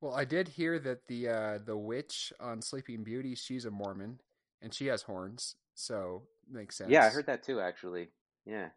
Well, 0.00 0.14
I 0.14 0.24
did 0.24 0.48
hear 0.48 0.78
that 0.78 1.06
the 1.08 1.28
uh, 1.28 1.58
the 1.64 1.76
witch 1.76 2.32
on 2.40 2.62
Sleeping 2.62 3.02
Beauty, 3.02 3.34
she's 3.34 3.64
a 3.64 3.70
Mormon, 3.70 4.20
and 4.62 4.72
she 4.74 4.86
has 4.86 5.02
horns, 5.02 5.56
so 5.74 6.22
makes 6.50 6.76
sense. 6.76 6.90
Yeah, 6.90 7.04
I 7.04 7.08
heard 7.08 7.26
that 7.26 7.42
too. 7.42 7.60
Actually, 7.60 8.08
yeah, 8.46 8.68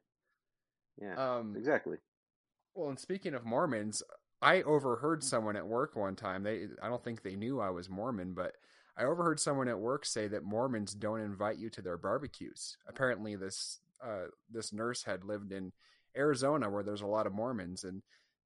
yeah, 1.01 1.15
Um, 1.15 1.55
exactly. 1.57 1.97
Well, 2.73 2.89
and 2.89 2.99
speaking 2.99 3.33
of 3.33 3.45
Mormons, 3.45 4.01
I 4.41 4.61
overheard 4.63 5.23
someone 5.23 5.55
at 5.55 5.67
work 5.67 5.95
one 5.95 6.15
time. 6.15 6.43
They 6.43 6.67
I 6.81 6.87
don't 6.89 7.03
think 7.03 7.21
they 7.21 7.35
knew 7.35 7.59
I 7.59 7.69
was 7.69 7.89
Mormon, 7.89 8.33
but 8.33 8.55
I 8.97 9.03
overheard 9.03 9.39
someone 9.39 9.67
at 9.67 9.79
work 9.79 10.05
say 10.05 10.27
that 10.27 10.43
Mormons 10.43 10.93
don't 10.93 11.21
invite 11.21 11.57
you 11.57 11.69
to 11.71 11.81
their 11.81 11.97
barbecues. 11.97 12.77
Apparently, 12.87 13.35
this 13.35 13.79
uh, 14.03 14.25
this 14.49 14.73
nurse 14.73 15.03
had 15.03 15.23
lived 15.23 15.51
in 15.51 15.71
Arizona 16.17 16.69
where 16.69 16.83
there's 16.83 17.01
a 17.01 17.07
lot 17.07 17.27
of 17.27 17.33
Mormons, 17.33 17.83
and 17.83 18.01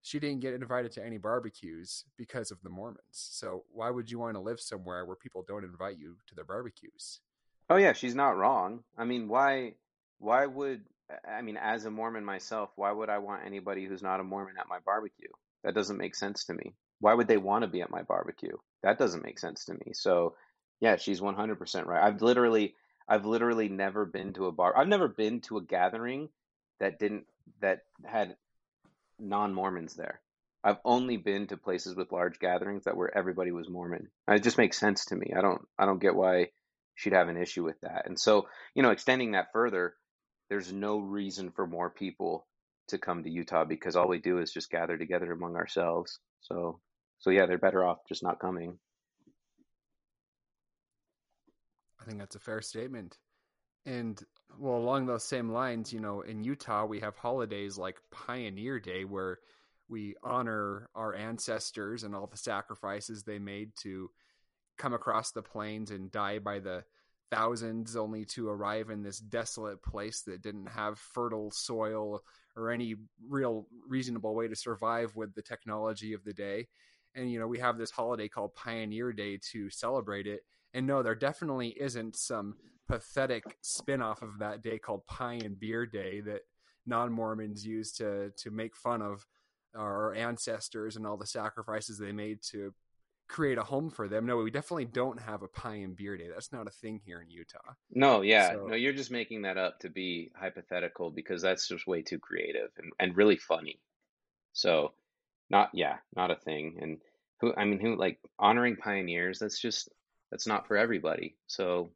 she 0.05 0.19
didn't 0.19 0.41
get 0.41 0.53
invited 0.53 0.91
to 0.91 1.03
any 1.03 1.17
barbecues 1.17 2.03
because 2.15 2.51
of 2.51 2.61
the 2.61 2.69
Mormons. 2.69 2.99
So 3.11 3.63
why 3.71 3.89
would 3.89 4.11
you 4.11 4.19
want 4.19 4.35
to 4.35 4.39
live 4.39 4.59
somewhere 4.59 5.03
where 5.03 5.15
people 5.15 5.43
don't 5.47 5.63
invite 5.63 5.97
you 5.97 6.17
to 6.27 6.35
their 6.35 6.45
barbecues? 6.45 7.21
Oh 7.71 7.77
yeah, 7.77 7.93
she's 7.93 8.13
not 8.13 8.37
wrong. 8.37 8.83
I 8.95 9.03
mean, 9.05 9.27
why 9.27 9.73
why 10.19 10.45
would 10.45 10.83
I 11.27 11.41
mean, 11.41 11.57
as 11.57 11.85
a 11.85 11.91
Mormon 11.91 12.23
myself, 12.23 12.69
why 12.75 12.91
would 12.91 13.09
I 13.09 13.17
want 13.17 13.47
anybody 13.47 13.85
who's 13.85 14.03
not 14.03 14.19
a 14.19 14.23
Mormon 14.23 14.57
at 14.59 14.69
my 14.69 14.77
barbecue? 14.85 15.29
That 15.63 15.73
doesn't 15.73 15.97
make 15.97 16.13
sense 16.13 16.45
to 16.45 16.53
me. 16.53 16.75
Why 16.99 17.15
would 17.15 17.27
they 17.27 17.37
want 17.37 17.63
to 17.63 17.67
be 17.67 17.81
at 17.81 17.89
my 17.89 18.03
barbecue? 18.03 18.55
That 18.83 18.99
doesn't 18.99 19.25
make 19.25 19.39
sense 19.39 19.65
to 19.65 19.73
me. 19.73 19.93
So, 19.93 20.35
yeah, 20.79 20.97
she's 20.97 21.19
100% 21.19 21.85
right. 21.87 22.03
I've 22.03 22.21
literally 22.21 22.75
I've 23.07 23.25
literally 23.25 23.69
never 23.69 24.05
been 24.05 24.33
to 24.33 24.45
a 24.45 24.51
bar. 24.51 24.77
I've 24.77 24.87
never 24.87 25.07
been 25.07 25.41
to 25.41 25.57
a 25.57 25.63
gathering 25.63 26.29
that 26.79 26.99
didn't 26.99 27.25
that 27.61 27.81
had 28.03 28.35
non-Mormons 29.19 29.95
there. 29.95 30.21
I've 30.63 30.79
only 30.83 31.17
been 31.17 31.47
to 31.47 31.57
places 31.57 31.95
with 31.95 32.11
large 32.11 32.39
gatherings 32.39 32.85
that 32.85 32.97
where 32.97 33.15
everybody 33.15 33.51
was 33.51 33.69
Mormon. 33.69 34.09
It 34.27 34.41
just 34.41 34.57
makes 34.57 34.79
sense 34.79 35.05
to 35.05 35.15
me. 35.15 35.31
I 35.37 35.41
don't 35.41 35.61
I 35.77 35.85
don't 35.85 36.01
get 36.01 36.15
why 36.15 36.47
she'd 36.95 37.13
have 37.13 37.29
an 37.29 37.37
issue 37.37 37.63
with 37.63 37.79
that. 37.81 38.07
And 38.07 38.19
so, 38.19 38.47
you 38.73 38.81
know, 38.81 38.89
extending 38.89 39.33
that 39.33 39.51
further, 39.53 39.93
there's 40.49 40.73
no 40.73 40.97
reason 40.97 41.51
for 41.51 41.67
more 41.67 41.91
people 41.91 42.47
to 42.87 42.97
come 42.97 43.23
to 43.23 43.29
Utah 43.29 43.65
because 43.65 43.95
all 43.95 44.07
we 44.07 44.19
do 44.19 44.39
is 44.39 44.51
just 44.51 44.71
gather 44.71 44.97
together 44.97 45.31
among 45.31 45.55
ourselves. 45.55 46.19
So, 46.41 46.79
so 47.19 47.29
yeah, 47.29 47.45
they're 47.45 47.57
better 47.57 47.85
off 47.85 47.99
just 48.07 48.23
not 48.23 48.39
coming. 48.39 48.79
I 51.99 52.05
think 52.05 52.19
that's 52.19 52.35
a 52.35 52.39
fair 52.39 52.61
statement. 52.61 53.17
And 53.85 54.21
well, 54.57 54.77
along 54.77 55.05
those 55.05 55.23
same 55.23 55.49
lines, 55.49 55.91
you 55.93 55.99
know, 55.99 56.21
in 56.21 56.43
Utah, 56.43 56.85
we 56.85 56.99
have 57.01 57.17
holidays 57.17 57.77
like 57.77 58.01
Pioneer 58.11 58.79
Day 58.79 59.03
where 59.05 59.39
we 59.87 60.15
honor 60.23 60.89
our 60.95 61.13
ancestors 61.13 62.03
and 62.03 62.15
all 62.15 62.27
the 62.27 62.37
sacrifices 62.37 63.23
they 63.23 63.39
made 63.39 63.71
to 63.83 64.09
come 64.77 64.93
across 64.93 65.31
the 65.31 65.41
plains 65.41 65.91
and 65.91 66.11
die 66.11 66.39
by 66.39 66.59
the 66.59 66.83
thousands 67.31 67.95
only 67.95 68.25
to 68.25 68.49
arrive 68.49 68.89
in 68.89 69.03
this 69.03 69.19
desolate 69.19 69.81
place 69.81 70.21
that 70.23 70.41
didn't 70.41 70.67
have 70.67 70.97
fertile 70.97 71.51
soil 71.51 72.21
or 72.55 72.71
any 72.71 72.95
real 73.27 73.67
reasonable 73.87 74.35
way 74.35 74.47
to 74.47 74.55
survive 74.55 75.15
with 75.15 75.33
the 75.35 75.41
technology 75.41 76.13
of 76.13 76.23
the 76.23 76.33
day. 76.33 76.67
And, 77.13 77.31
you 77.31 77.39
know, 77.39 77.47
we 77.47 77.59
have 77.59 77.77
this 77.77 77.91
holiday 77.91 78.27
called 78.27 78.55
Pioneer 78.55 79.13
Day 79.13 79.39
to 79.51 79.69
celebrate 79.69 80.27
it. 80.27 80.41
And 80.75 80.85
no, 80.85 81.01
there 81.01 81.15
definitely 81.15 81.69
isn't 81.79 82.17
some 82.17 82.55
pathetic 82.89 83.43
spin 83.61 84.01
off 84.01 84.21
of 84.21 84.39
that 84.39 84.61
day 84.61 84.77
called 84.77 85.07
Pie 85.07 85.39
and 85.45 85.57
Beer 85.57 85.85
Day 85.85 86.19
that 86.21 86.41
non 86.85 87.13
Mormons 87.13 87.65
use 87.65 87.93
to, 87.93 88.31
to 88.37 88.51
make 88.51 88.75
fun 88.75 89.01
of 89.01 89.25
our 89.73 90.13
ancestors 90.13 90.97
and 90.97 91.07
all 91.07 91.15
the 91.15 91.25
sacrifices 91.25 91.97
they 91.97 92.11
made 92.11 92.39
to 92.51 92.73
create 93.29 93.57
a 93.57 93.63
home 93.63 93.89
for 93.89 94.09
them. 94.09 94.25
No, 94.25 94.35
we 94.37 94.51
definitely 94.51 94.85
don't 94.85 95.19
have 95.19 95.43
a 95.43 95.47
pie 95.47 95.75
and 95.75 95.95
beer 95.95 96.17
day. 96.17 96.27
That's 96.31 96.51
not 96.51 96.67
a 96.67 96.71
thing 96.71 96.99
here 97.05 97.21
in 97.21 97.29
Utah. 97.29 97.73
No, 97.91 98.21
yeah, 98.21 98.51
So- 98.51 98.67
no, 98.67 98.75
you're 98.75 98.93
just 98.93 99.11
making 99.11 99.43
that 99.43 99.57
up 99.57 99.79
to 99.79 99.89
be 99.89 100.29
hypothetical 100.35 101.09
because 101.09 101.41
that's 101.41 101.69
just 101.69 101.87
way 101.87 102.01
too 102.01 102.19
creative 102.19 102.69
and, 102.77 102.91
and 102.99 103.15
really 103.15 103.37
funny. 103.37 103.79
So, 104.51 104.91
not 105.49 105.69
yeah, 105.73 105.97
not 106.15 106.31
a 106.31 106.35
thing. 106.35 106.77
And 106.81 106.97
who, 107.39 107.53
I 107.55 107.63
mean, 107.63 107.79
who 107.79 107.95
like 107.95 108.19
honoring 108.37 108.75
pioneers? 108.75 109.39
That's 109.39 109.59
just 109.59 109.89
that's 110.35 110.47
not 110.47 110.67
for 110.67 110.75
everybody. 110.75 111.37
So, 111.47 111.91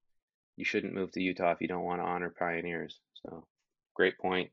you 0.56 0.64
shouldn't 0.64 0.94
move 0.94 1.12
to 1.12 1.22
Utah 1.22 1.52
if 1.52 1.60
you 1.60 1.68
don't 1.68 1.84
want 1.84 2.00
to 2.00 2.06
honor 2.06 2.30
pioneers. 2.30 2.98
So, 3.22 3.44
great 3.96 4.18
point. 4.18 4.52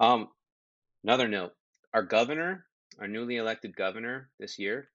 Um, 0.00 0.28
another 1.04 1.28
note: 1.28 1.52
our 1.92 2.02
governor, 2.02 2.64
our 2.98 3.06
newly 3.06 3.36
elected 3.36 3.76
governor 3.76 4.30
this 4.38 4.58
year, 4.58 4.88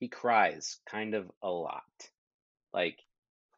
he 0.00 0.08
cries 0.08 0.78
kind 0.90 1.14
of 1.14 1.30
a 1.40 1.48
lot, 1.48 1.84
like 2.74 2.98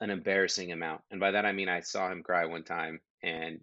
an 0.02 0.10
embarrassing 0.10 0.70
amount. 0.70 1.00
And 1.10 1.18
by 1.18 1.30
that 1.30 1.46
I 1.46 1.52
mean 1.52 1.70
I 1.70 1.80
saw 1.80 2.12
him 2.12 2.22
cry 2.22 2.44
one 2.44 2.64
time 2.64 3.00
and 3.22 3.60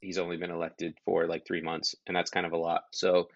he's 0.00 0.18
only 0.18 0.38
been 0.38 0.50
elected 0.50 0.94
for 1.04 1.28
like 1.28 1.46
3 1.46 1.62
months 1.62 1.94
and 2.06 2.16
that's 2.16 2.32
kind 2.32 2.46
of 2.46 2.52
a 2.52 2.56
lot. 2.56 2.82
So 2.90 3.28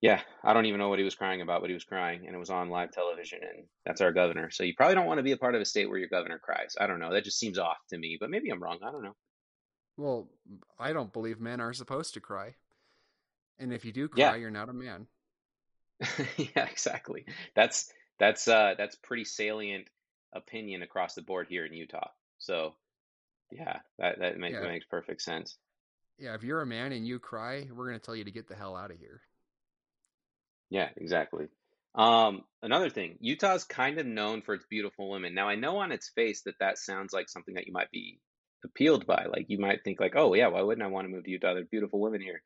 yeah, 0.00 0.22
I 0.42 0.52
don't 0.54 0.66
even 0.66 0.78
know 0.78 0.88
what 0.88 0.98
he 0.98 1.04
was 1.04 1.14
crying 1.14 1.42
about, 1.42 1.60
but 1.60 1.68
he 1.70 1.74
was 1.74 1.84
crying 1.84 2.26
and 2.26 2.34
it 2.34 2.38
was 2.38 2.50
on 2.50 2.70
live 2.70 2.90
television 2.90 3.40
and 3.42 3.66
that's 3.84 4.00
our 4.00 4.12
governor. 4.12 4.50
So 4.50 4.64
you 4.64 4.74
probably 4.74 4.94
don't 4.94 5.06
want 5.06 5.18
to 5.18 5.22
be 5.24 5.32
a 5.32 5.36
part 5.36 5.54
of 5.54 5.60
a 5.60 5.66
state 5.66 5.88
where 5.88 5.98
your 5.98 6.08
governor 6.08 6.38
cries. 6.38 6.74
I 6.80 6.86
don't 6.86 7.00
know. 7.00 7.12
That 7.12 7.24
just 7.24 7.38
seems 7.38 7.58
off 7.58 7.78
to 7.90 7.98
me, 7.98 8.16
but 8.18 8.30
maybe 8.30 8.50
I'm 8.50 8.62
wrong. 8.62 8.78
I 8.82 8.90
don't 8.92 9.02
know. 9.02 9.16
Well, 9.96 10.28
I 10.80 10.92
don't 10.92 11.12
believe 11.12 11.38
men 11.40 11.60
are 11.60 11.72
supposed 11.72 12.14
to 12.14 12.20
cry. 12.20 12.56
And 13.60 13.72
if 13.72 13.84
you 13.84 13.92
do 13.92 14.08
cry, 14.08 14.34
Yeah. 14.34 14.36
you're 14.36 14.50
not 14.50 14.68
a 14.68 14.72
man. 14.72 15.06
yeah, 16.36 16.66
exactly. 16.66 17.26
That's 17.54 17.92
that's 18.18 18.48
uh 18.48 18.74
that's 18.76 18.96
pretty 18.96 19.24
salient 19.24 19.88
opinion 20.32 20.82
across 20.82 21.14
the 21.14 21.22
board 21.22 21.46
here 21.48 21.66
in 21.66 21.72
Utah. 21.74 22.08
So 22.38 22.74
yeah, 23.50 23.80
that 23.98 24.18
that 24.20 24.38
makes 24.38 24.54
Yeah. 24.54 24.60
that 24.60 24.68
makes 24.68 24.86
perfect 24.86 25.22
sense. 25.22 25.58
Yeah, 26.18 26.34
if 26.34 26.44
you're 26.44 26.60
a 26.62 26.66
man 26.66 26.92
and 26.92 27.06
you 27.06 27.18
cry, 27.18 27.66
we're 27.72 27.86
going 27.88 27.98
to 27.98 28.04
tell 28.04 28.14
you 28.14 28.24
to 28.24 28.30
get 28.30 28.46
the 28.46 28.54
hell 28.54 28.76
out 28.76 28.90
of 28.90 28.98
here. 28.98 29.22
Yeah, 30.70 30.88
exactly. 30.96 31.48
Um, 31.94 32.44
another 32.62 32.88
thing, 32.88 33.18
Utah's 33.20 33.64
kind 33.64 33.98
of 33.98 34.06
known 34.06 34.42
for 34.42 34.54
its 34.54 34.64
beautiful 34.70 35.10
women. 35.10 35.34
Now, 35.34 35.48
I 35.48 35.56
know 35.56 35.78
on 35.78 35.92
its 35.92 36.08
face 36.10 36.42
that 36.42 36.58
that 36.60 36.78
sounds 36.78 37.12
like 37.12 37.28
something 37.28 37.54
that 37.54 37.66
you 37.66 37.72
might 37.72 37.90
be 37.90 38.20
appealed 38.64 39.06
by. 39.06 39.26
Like 39.26 39.46
you 39.48 39.58
might 39.58 39.82
think 39.82 40.00
like, 40.00 40.14
"Oh, 40.16 40.34
yeah, 40.34 40.48
why 40.48 40.62
wouldn't 40.62 40.84
I 40.84 40.90
want 40.90 41.06
to 41.06 41.12
move 41.12 41.24
to 41.24 41.30
Utah? 41.30 41.54
There 41.54 41.62
are 41.62 41.66
beautiful 41.66 42.00
women 42.00 42.20
here." 42.20 42.42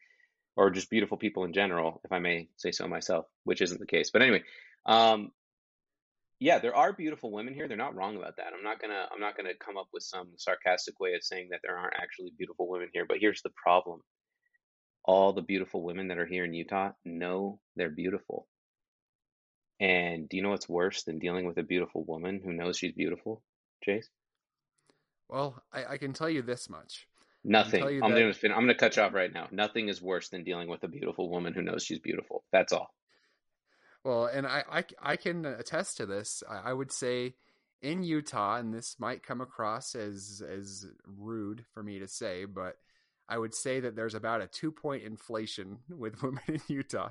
Or 0.56 0.70
just 0.70 0.88
beautiful 0.88 1.16
people 1.16 1.44
in 1.44 1.52
general, 1.52 2.00
if 2.04 2.12
I 2.12 2.20
may 2.20 2.48
say 2.56 2.70
so 2.70 2.86
myself, 2.86 3.26
which 3.42 3.60
isn't 3.60 3.80
the 3.80 3.86
case. 3.86 4.10
But 4.10 4.22
anyway, 4.22 4.44
um, 4.86 5.32
yeah, 6.38 6.58
there 6.60 6.76
are 6.76 6.92
beautiful 6.92 7.32
women 7.32 7.54
here. 7.54 7.66
They're 7.68 7.76
not 7.76 7.96
wrong 7.96 8.16
about 8.16 8.36
that. 8.36 8.52
I'm 8.56 8.62
not 8.62 8.80
gonna 8.80 9.06
I'm 9.12 9.20
not 9.20 9.36
gonna 9.36 9.54
come 9.54 9.76
up 9.76 9.88
with 9.92 10.02
some 10.02 10.28
sarcastic 10.36 11.00
way 11.00 11.14
of 11.14 11.22
saying 11.24 11.48
that 11.50 11.60
there 11.62 11.76
aren't 11.76 11.96
actually 11.96 12.32
beautiful 12.38 12.68
women 12.68 12.88
here. 12.92 13.04
But 13.06 13.18
here's 13.20 13.42
the 13.42 13.50
problem. 13.50 14.00
All 15.04 15.32
the 15.32 15.42
beautiful 15.42 15.82
women 15.82 16.08
that 16.08 16.18
are 16.18 16.26
here 16.26 16.44
in 16.44 16.54
Utah 16.54 16.92
know 17.04 17.61
they're 17.76 17.90
beautiful. 17.90 18.46
And 19.80 20.28
do 20.28 20.37
you 20.37 20.42
know 20.42 20.50
what's 20.50 20.68
worse 20.68 21.02
than 21.02 21.18
dealing 21.18 21.46
with 21.46 21.58
a 21.58 21.62
beautiful 21.62 22.04
woman 22.04 22.40
who 22.42 22.52
knows 22.52 22.78
she's 22.78 22.92
beautiful, 22.92 23.42
Chase? 23.82 24.08
Well, 25.28 25.62
I, 25.73 25.84
I 25.84 25.96
can 25.99 26.12
tell 26.12 26.30
you 26.30 26.42
this 26.42 26.70
much. 26.70 27.06
Nothing. 27.44 27.82
I'm 27.82 28.12
that- 28.12 28.38
gonna 28.42 28.54
I'm 28.54 28.62
gonna 28.62 28.75
cut 28.75 28.96
you 28.96 29.02
off 29.02 29.12
right 29.12 29.32
now. 29.32 29.49
Nothing 29.50 29.88
is 29.88 30.00
worse 30.00 30.30
than 30.30 30.44
dealing 30.44 30.68
with 30.68 30.82
a 30.84 30.88
beautiful 30.88 31.28
woman 31.28 31.52
who 31.52 31.62
knows 31.62 31.84
she's 31.84 31.99
beautiful. 31.99 32.44
That's 32.52 32.73
all. 32.73 32.94
Well, 34.02 34.26
and 34.26 34.46
I, 34.46 34.64
I, 34.70 34.84
I 35.02 35.16
can 35.16 35.44
attest 35.44 35.96
to 35.99 36.06
this. 36.06 36.42
I, 36.49 36.70
I 36.70 36.73
would 36.73 36.92
say 36.92 37.34
in 37.82 38.02
Utah, 38.02 38.56
and 38.56 38.73
this 38.73 38.96
might 38.99 39.23
come 39.23 39.40
across 39.40 39.94
as 39.94 40.42
as 40.46 40.87
rude 41.06 41.64
for 41.75 41.82
me 41.82 41.99
to 41.99 42.08
say, 42.08 42.46
but 42.46 42.76
I 43.28 43.38
would 43.38 43.54
say 43.54 43.80
that 43.80 43.96
there's 43.96 44.14
about 44.14 44.42
a 44.42 44.46
two 44.46 44.70
point 44.70 45.02
inflation 45.02 45.78
with 45.88 46.22
women 46.22 46.42
in 46.48 46.60
Utah. 46.68 47.10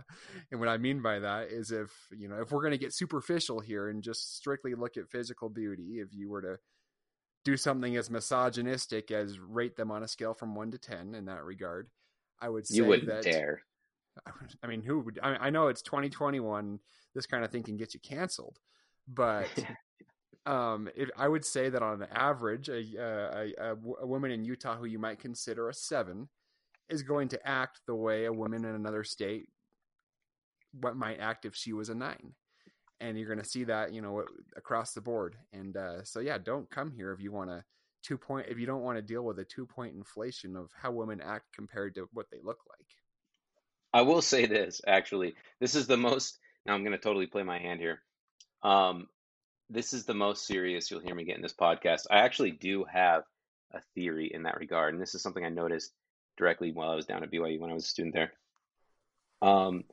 And 0.51 0.59
what 0.59 0.69
I 0.69 0.77
mean 0.77 1.01
by 1.01 1.19
that 1.19 1.49
is 1.49 1.71
if, 1.71 1.91
you 2.11 2.27
know, 2.27 2.41
if 2.41 2.51
we're 2.51 2.61
going 2.61 2.71
to 2.71 2.77
get 2.77 2.93
superficial 2.93 3.59
here 3.59 3.89
and 3.89 4.03
just 4.03 4.37
strictly 4.37 4.75
look 4.75 4.97
at 4.97 5.09
physical 5.09 5.49
beauty, 5.49 5.99
if 5.99 6.09
you 6.13 6.29
were 6.29 6.41
to 6.41 6.57
do 7.43 7.57
something 7.57 7.97
as 7.97 8.09
misogynistic 8.09 9.11
as 9.11 9.39
rate 9.39 9.75
them 9.75 9.91
on 9.91 10.03
a 10.03 10.07
scale 10.07 10.33
from 10.33 10.55
one 10.55 10.71
to 10.71 10.77
10 10.77 11.15
in 11.15 11.25
that 11.25 11.43
regard, 11.43 11.89
I 12.39 12.49
would 12.49 12.67
say 12.67 12.77
You 12.77 12.85
wouldn't 12.85 13.09
that, 13.09 13.23
dare. 13.23 13.61
I 14.61 14.67
mean, 14.67 14.81
who 14.83 14.99
would, 14.99 15.19
I, 15.21 15.35
I 15.35 15.49
know 15.49 15.67
it's 15.67 15.81
2021. 15.81 16.79
This 17.15 17.25
kind 17.25 17.43
of 17.43 17.51
thing 17.51 17.63
can 17.63 17.77
get 17.77 17.93
you 17.93 17.99
canceled, 17.99 18.59
but 19.07 19.47
um, 20.45 20.89
I 21.17 21.27
would 21.27 21.45
say 21.45 21.69
that 21.69 21.81
on 21.81 22.05
average, 22.11 22.69
a, 22.69 22.83
a, 22.97 23.53
a, 23.57 23.75
a 24.01 24.07
woman 24.07 24.31
in 24.31 24.43
Utah 24.43 24.75
who 24.75 24.85
you 24.85 24.99
might 24.99 25.19
consider 25.19 25.69
a 25.69 25.73
seven 25.73 26.27
is 26.89 27.01
going 27.01 27.29
to 27.29 27.47
act 27.47 27.81
the 27.87 27.95
way 27.95 28.25
a 28.25 28.33
woman 28.33 28.65
in 28.65 28.75
another 28.75 29.03
state 29.03 29.49
what 30.79 30.97
might 30.97 31.19
act 31.19 31.45
if 31.45 31.55
she 31.55 31.73
was 31.73 31.89
a 31.89 31.95
nine. 31.95 32.33
And 32.99 33.17
you're 33.17 33.27
going 33.27 33.39
to 33.39 33.45
see 33.45 33.63
that, 33.65 33.93
you 33.93 34.01
know, 34.01 34.23
across 34.55 34.93
the 34.93 35.01
board. 35.01 35.35
And 35.51 35.75
uh, 35.75 36.03
so, 36.03 36.19
yeah, 36.19 36.37
don't 36.37 36.69
come 36.69 36.91
here 36.91 37.11
if 37.11 37.21
you 37.21 37.31
want 37.31 37.49
to 37.49 37.63
two 38.01 38.17
point, 38.17 38.47
if 38.49 38.57
you 38.57 38.65
don't 38.65 38.81
want 38.81 38.97
to 38.97 39.01
deal 39.01 39.23
with 39.23 39.39
a 39.39 39.45
two 39.45 39.65
point 39.65 39.95
inflation 39.95 40.55
of 40.55 40.69
how 40.79 40.91
women 40.91 41.21
act 41.21 41.45
compared 41.53 41.95
to 41.95 42.07
what 42.13 42.27
they 42.31 42.39
look 42.43 42.59
like. 42.69 42.87
I 43.93 44.01
will 44.01 44.21
say 44.21 44.45
this, 44.45 44.81
actually. 44.87 45.35
This 45.59 45.75
is 45.75 45.85
the 45.85 45.97
most, 45.97 46.39
now 46.65 46.73
I'm 46.73 46.83
going 46.83 46.97
to 46.97 46.97
totally 46.97 47.27
play 47.27 47.43
my 47.43 47.59
hand 47.59 47.79
here. 47.79 47.99
Um, 48.63 49.07
this 49.73 49.93
is 49.93 50.05
the 50.05 50.13
most 50.13 50.45
serious 50.45 50.89
you'll 50.89 51.01
hear 51.01 51.15
me 51.15 51.23
get 51.23 51.35
in 51.35 51.41
this 51.41 51.53
podcast. 51.53 52.05
I 52.11 52.19
actually 52.19 52.51
do 52.51 52.85
have 52.85 53.23
a 53.73 53.81
theory 53.95 54.31
in 54.31 54.43
that 54.43 54.59
regard, 54.59 54.93
and 54.93 55.01
this 55.01 55.15
is 55.15 55.21
something 55.21 55.43
I 55.43 55.49
noticed 55.49 55.91
directly 56.37 56.71
while 56.71 56.89
I 56.89 56.95
was 56.95 57.05
down 57.05 57.23
at 57.23 57.31
BYU 57.31 57.59
when 57.59 57.71
I 57.71 57.73
was 57.73 57.85
a 57.85 57.87
student 57.87 58.13
there. 58.13 58.33
Um, 59.41 59.83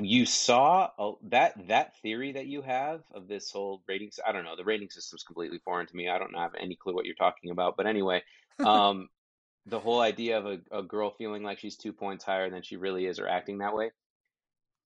you 0.00 0.24
saw 0.24 0.90
a, 0.98 1.12
that 1.28 1.68
that 1.68 2.00
theory 2.00 2.32
that 2.32 2.46
you 2.46 2.62
have 2.62 3.02
of 3.12 3.28
this 3.28 3.50
whole 3.50 3.82
ratings. 3.86 4.18
I 4.26 4.32
don't 4.32 4.44
know. 4.44 4.56
The 4.56 4.64
rating 4.64 4.90
system's 4.90 5.22
completely 5.22 5.58
foreign 5.58 5.86
to 5.86 5.96
me. 5.96 6.08
I 6.08 6.18
don't 6.18 6.34
have 6.34 6.54
any 6.58 6.76
clue 6.76 6.94
what 6.94 7.04
you're 7.04 7.14
talking 7.14 7.50
about. 7.50 7.76
But 7.76 7.86
anyway, 7.86 8.22
um, 8.58 9.08
the 9.66 9.80
whole 9.80 10.00
idea 10.00 10.38
of 10.38 10.46
a, 10.46 10.60
a 10.70 10.82
girl 10.82 11.10
feeling 11.10 11.42
like 11.42 11.58
she's 11.58 11.76
two 11.76 11.92
points 11.92 12.24
higher 12.24 12.48
than 12.48 12.62
she 12.62 12.76
really 12.76 13.06
is, 13.06 13.18
or 13.18 13.28
acting 13.28 13.58
that 13.58 13.74
way 13.74 13.90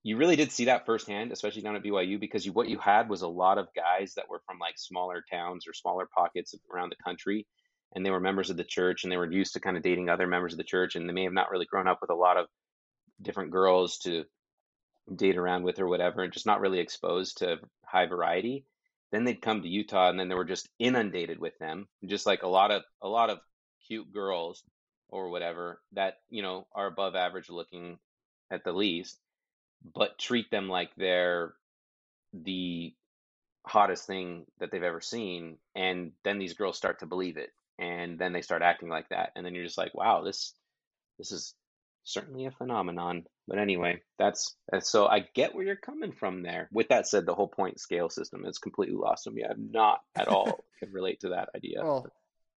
you 0.07 0.17
really 0.17 0.37
did 0.37 0.53
see 0.53 0.67
that 0.67 0.87
firsthand, 0.87 1.33
especially 1.33 1.63
down 1.63 1.75
at 1.75 1.83
BYU, 1.83 2.21
because 2.21 2.47
you, 2.47 2.53
what 2.53 2.69
you 2.69 2.79
had 2.79 3.09
was 3.09 3.23
a 3.23 3.29
lot 3.29 3.59
of 3.59 3.67
guys 3.75 4.15
that 4.15 4.29
were 4.31 4.41
from 4.47 4.61
like 4.61 4.79
smaller 4.79 5.25
towns 5.29 5.67
or 5.67 5.73
smaller 5.73 6.07
pockets 6.17 6.55
around 6.73 6.91
the 6.91 7.03
country, 7.05 7.45
and 7.93 8.07
they 8.07 8.13
were 8.13 8.21
members 8.21 8.49
of 8.49 8.57
the 8.57 8.63
church, 8.63 9.03
and 9.03 9.11
they 9.11 9.17
were 9.17 9.29
used 9.29 9.55
to 9.55 9.61
kind 9.61 9.77
of 9.77 9.83
dating 9.83 10.09
other 10.09 10.29
members 10.29 10.53
of 10.53 10.59
the 10.59 10.65
church, 10.65 10.95
and 10.95 11.09
they 11.09 11.13
may 11.13 11.25
have 11.25 11.33
not 11.33 11.51
really 11.51 11.67
grown 11.67 11.89
up 11.89 11.99
with 12.01 12.11
a 12.11 12.15
lot 12.15 12.37
of 12.37 12.47
different 13.21 13.51
girls 13.51 13.99
to 13.99 14.23
date 15.13 15.37
around 15.37 15.65
with 15.65 15.81
or 15.81 15.89
whatever, 15.89 16.23
and 16.23 16.33
just 16.33 16.47
not 16.47 16.61
really 16.61 16.79
exposed 16.79 17.39
to 17.39 17.59
high 17.85 18.07
variety. 18.07 18.65
Then 19.11 19.25
they'd 19.25 19.43
come 19.43 19.63
to 19.63 19.69
Utah, 19.69 20.09
and 20.09 20.21
then 20.21 20.29
they 20.29 20.37
were 20.37 20.45
just 20.45 20.69
inundated 20.79 21.41
with 21.41 21.59
them, 21.59 21.89
just 22.05 22.27
like 22.27 22.45
a 22.45 22.49
lot 22.49 22.71
of 22.71 22.83
a 23.03 23.09
lot 23.09 23.29
of 23.29 23.41
cute 23.89 24.13
girls 24.13 24.63
or 25.09 25.31
whatever 25.31 25.83
that 25.95 26.19
you 26.31 26.43
know 26.43 26.69
are 26.73 26.87
above 26.87 27.17
average 27.17 27.51
looking 27.51 27.99
at 28.53 28.63
the 28.63 28.73
least 28.73 29.19
but 29.95 30.19
treat 30.19 30.51
them 30.51 30.69
like 30.69 30.91
they're 30.97 31.55
the 32.33 32.95
hottest 33.65 34.07
thing 34.07 34.47
that 34.61 34.71
they've 34.71 34.83
ever 34.83 35.01
seen 35.01 35.57
and 35.75 36.13
then 36.23 36.39
these 36.39 36.55
girls 36.55 36.77
start 36.77 37.01
to 37.01 37.07
believe 37.07 37.37
it 37.37 37.51
and 37.79 38.19
then 38.19 38.33
they 38.33 38.43
start 38.43 38.63
acting 38.63 38.89
like 38.89 39.09
that 39.09 39.33
and 39.35 39.45
then 39.45 39.55
you're 39.55 39.65
just 39.65 39.79
like 39.79 39.95
wow 39.95 40.23
this 40.23 40.53
this 41.19 41.33
is 41.33 41.55
certainly 42.07 42.47
a 42.47 42.51
phenomenon. 42.51 43.27
But 43.49 43.59
anyway 43.59 44.01
that's, 44.19 44.57
that's 44.71 44.89
so 44.89 45.07
i 45.07 45.21
get 45.21 45.55
where 45.55 45.65
you're 45.65 45.77
coming 45.77 46.13
from 46.13 46.43
there. 46.43 46.69
With 46.73 46.89
that 46.89 47.07
said 47.07 47.27
the 47.27 47.35
whole 47.35 47.49
point 47.49 47.79
scale 47.79 48.09
system 48.09 48.47
is 48.47 48.59
completely 48.59 48.97
lost 48.97 49.27
on 49.27 49.35
me. 49.35 49.45
I'm 49.45 49.71
not 49.71 50.01
at 50.17 50.29
all 50.29 50.65
can 50.79 50.93
relate 50.93 51.21
to 51.21 51.31
that 51.31 51.51
idea. 51.55 51.81
Well, 51.83 52.07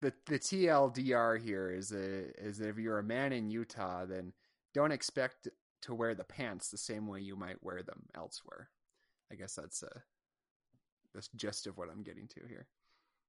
the 0.02 0.13
the 0.28 0.39
TLDR 0.39 1.42
here 1.42 1.72
is 1.72 1.92
a, 1.92 2.30
is 2.39 2.60
that 2.60 2.70
if 2.70 2.78
you're 2.78 3.00
a 3.00 3.04
man 3.04 3.34
in 3.34 3.50
Utah, 3.50 4.06
then 4.06 4.34
don't 4.74 4.92
expect 4.92 5.48
to 5.82 5.94
wear 5.94 6.15
the 6.15 6.24
pants 6.24 6.70
the 6.70 6.78
same 6.78 7.08
way 7.08 7.20
you 7.22 7.36
might 7.36 7.63
wear 7.63 7.84
them 7.84 8.04
elsewhere. 8.15 8.70
I 9.32 9.36
guess 9.36 9.56
that's 9.56 9.84
uh, 9.84 10.00
the 11.13 11.28
gist 11.36 11.68
of 11.68 11.78
what 11.78 11.89
I'm 11.89 12.04
getting 12.04 12.28
to 12.30 12.42
here. 12.48 12.68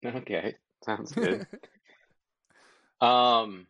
okay 0.05 0.55
sounds 0.85 1.13
good 1.13 1.47
Um, 3.01 3.67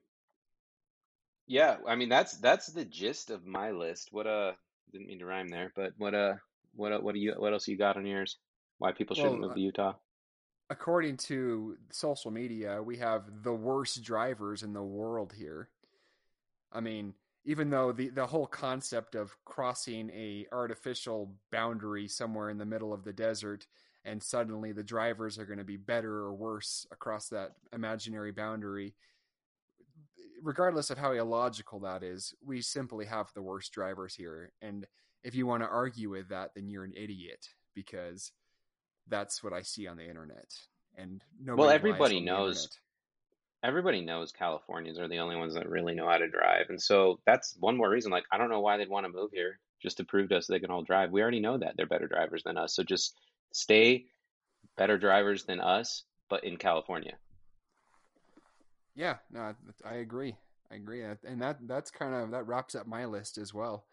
yeah, 1.47 1.77
I 1.87 1.97
mean 1.97 2.09
that's 2.09 2.37
that's 2.39 2.67
the 2.67 2.85
gist 2.85 3.31
of 3.31 3.47
my 3.47 3.71
list. 3.71 4.09
What 4.13 4.27
uh, 4.27 4.53
didn't 4.93 5.07
mean 5.09 5.19
to 5.21 5.27
rhyme 5.27 5.49
there, 5.49 5.73
but 5.75 5.93
what 5.99 6.15
uh, 6.15 6.35
what 6.75 6.93
uh, 6.93 6.99
what 6.99 7.15
do 7.15 7.21
you 7.21 7.35
what 7.37 7.53
else 7.53 7.69
you 7.69 7.77
got 7.77 7.97
on 7.97 8.07
yours? 8.07 8.39
Why 8.79 8.93
people 8.93 9.17
shouldn't 9.17 9.41
Well, 9.41 9.49
move 9.49 9.55
to 9.55 9.61
Utah? 9.61 9.95
According 10.69 11.17
to 11.19 11.77
social 11.91 12.31
media, 12.31 12.81
we 12.83 12.97
have 12.99 13.43
the 13.43 13.53
worst 13.53 14.03
drivers 14.05 14.63
in 14.63 14.73
the 14.73 14.83
world 14.83 15.33
here. 15.37 15.69
I 16.73 16.81
mean, 16.81 17.15
even 17.45 17.71
though 17.71 17.93
the, 17.93 18.09
the 18.09 18.27
whole 18.27 18.47
concept 18.47 19.15
of 19.15 19.35
crossing 19.45 20.11
a 20.11 20.47
artificial 20.53 21.35
boundary 21.51 22.07
somewhere 22.07 22.51
in 22.51 22.59
the 22.59 22.67
middle 22.67 22.93
of 22.93 23.05
the 23.05 23.13
desert 23.13 23.67
and 24.05 24.23
suddenly 24.23 24.73
the 24.73 24.83
drivers 24.83 25.39
are 25.39 25.47
going 25.47 25.59
to 25.59 25.65
be 25.65 25.77
better 25.77 26.19
or 26.19 26.35
worse 26.35 26.87
across 26.91 27.29
that 27.29 27.53
imaginary 27.73 28.33
boundary 28.33 28.95
regardless 30.43 30.91
of 30.91 30.99
how 30.99 31.13
illogical 31.13 31.81
that 31.81 32.03
is 32.03 32.35
we 32.45 32.61
simply 32.61 33.05
have 33.05 33.31
the 33.35 33.43
worst 33.43 33.73
drivers 33.73 34.15
here 34.15 34.53
and 34.63 34.87
if 35.23 35.35
you 35.35 35.47
want 35.47 35.63
to 35.63 35.69
argue 35.69 36.11
with 36.11 36.29
that 36.29 36.51
then 36.55 36.69
you're 36.69 36.85
an 36.85 36.95
idiot 36.97 37.49
because 37.75 38.33
that's 39.09 39.43
what 39.43 39.53
i 39.53 39.61
see 39.61 39.87
on 39.87 39.97
the 39.97 40.09
internet 40.09 40.51
and 40.97 41.23
nobody 41.43 41.67
lies 41.69 41.75
everybody 41.75 42.21
knows. 42.21 42.79
Everybody 43.63 44.01
knows 44.01 44.33
Californians 44.33 44.99
are 44.99 45.09
the 45.09 45.19
only 45.19 45.37
ones 45.37 45.55
that 45.55 45.69
really 45.69 45.95
know 45.95 46.09
how 46.09 46.17
to 46.17 46.29
drive, 46.29 46.67
and 46.71 46.81
so 46.81 47.21
that's 47.27 47.57
one 47.61 47.77
more 47.77 47.91
reason. 47.91 48.11
Like, 48.11 48.25
I 48.33 48.39
don't 48.39 48.49
know 48.49 48.61
why 48.61 48.77
they'd 48.77 48.89
want 48.89 49.05
to 49.05 49.13
move 49.13 49.31
here 49.33 49.59
just 49.83 49.99
to 49.99 50.05
prove 50.05 50.31
to 50.31 50.37
us 50.37 50.47
they 50.47 50.61
can 50.61 50.71
all 50.71 50.83
drive. 50.83 51.11
We 51.11 51.23
already 51.23 51.41
know 51.41 51.59
that 51.59 51.75
they're 51.77 51.87
better 51.87 52.09
drivers 52.09 52.43
than 52.43 52.57
us, 52.57 52.75
so 52.75 52.83
just 52.83 53.19
stay 53.53 54.07
better 54.77 54.97
drivers 54.97 55.45
than 55.45 55.61
us, 55.61 56.05
but 56.29 56.45
in 56.45 56.57
California. 56.57 57.15
Yeah, 58.95 59.17
no, 59.31 59.55
I 59.85 59.95
agree. 59.97 60.37
I 60.71 60.77
agree, 60.77 61.03
and 61.03 61.43
that 61.43 61.59
that's 61.67 61.91
kind 61.91 62.15
of 62.15 62.31
that 62.31 62.47
wraps 62.47 62.75
up 62.75 62.87
my 62.87 63.05
list 63.05 63.39
as 63.39 63.53
well. 63.53 63.87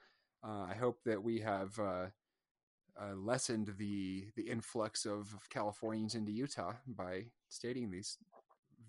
Uh, 0.44 0.68
I 0.70 0.76
hope 0.80 1.00
that 1.06 1.22
we 1.22 1.40
have 1.40 1.78
uh, 1.80 2.06
uh, 3.02 3.16
lessened 3.16 3.74
the 3.78 4.28
the 4.36 4.44
influx 4.44 5.06
of 5.06 5.34
Californians 5.50 6.16
into 6.16 6.32
Utah 6.32 6.74
by 6.88 7.26
stating 7.50 7.90
these 7.90 8.18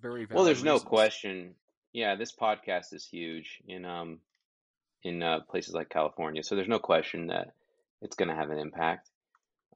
very 0.01 0.27
Well, 0.31 0.45
there's 0.45 0.65
no 0.65 0.79
question. 0.79 1.55
Yeah, 1.93 2.17
this 2.17 2.33
podcast 2.33 2.93
is 2.93 3.07
huge 3.07 3.59
in 3.67 3.85
um 3.85 4.21
in 5.03 5.23
uh, 5.23 5.41
places 5.49 5.75
like 5.75 5.89
California, 5.89 6.43
so 6.43 6.57
there's 6.57 6.69
no 6.69 6.79
question 6.79 7.29
that 7.29 7.53
it's 8.03 8.17
going 8.17 8.29
to 8.29 8.35
have 8.35 8.51
an 8.51 8.59
impact. 8.59 9.09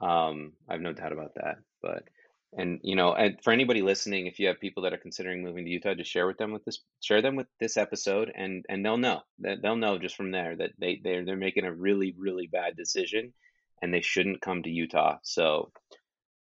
Um, 0.01 0.53
I 0.69 0.73
have 0.73 0.83
no 0.83 0.93
doubt 0.93 1.13
about 1.13 1.35
that. 1.37 1.57
But 1.81 2.05
and 2.53 2.81
you 2.83 2.97
know, 2.97 3.15
and 3.15 3.39
for 3.43 3.53
anybody 3.53 3.83
listening, 3.83 4.27
if 4.27 4.39
you 4.39 4.49
have 4.49 4.61
people 4.61 4.83
that 4.83 4.93
are 4.93 4.99
considering 4.99 5.43
moving 5.43 5.65
to 5.65 5.71
Utah, 5.71 5.95
just 5.95 6.11
share 6.11 6.27
with 6.27 6.39
them 6.39 6.53
with 6.53 6.65
this, 6.65 6.81
share 7.01 7.23
them 7.23 7.37
with 7.37 7.47
this 7.61 7.77
episode, 7.77 8.31
and 8.35 8.65
and 8.69 8.85
they'll 8.85 8.99
know 8.99 9.23
that 9.41 9.63
they'll 9.63 9.77
know 9.77 9.99
just 9.99 10.17
from 10.17 10.33
there 10.33 10.57
that 10.57 10.73
they 10.79 11.01
they're 11.03 11.25
they're 11.25 11.37
making 11.37 11.65
a 11.65 11.73
really 11.73 12.15
really 12.19 12.47
bad 12.47 12.77
decision, 12.77 13.33
and 13.81 13.93
they 13.93 14.03
shouldn't 14.03 14.43
come 14.43 14.63
to 14.63 14.71
Utah. 14.71 15.19
So 15.23 15.73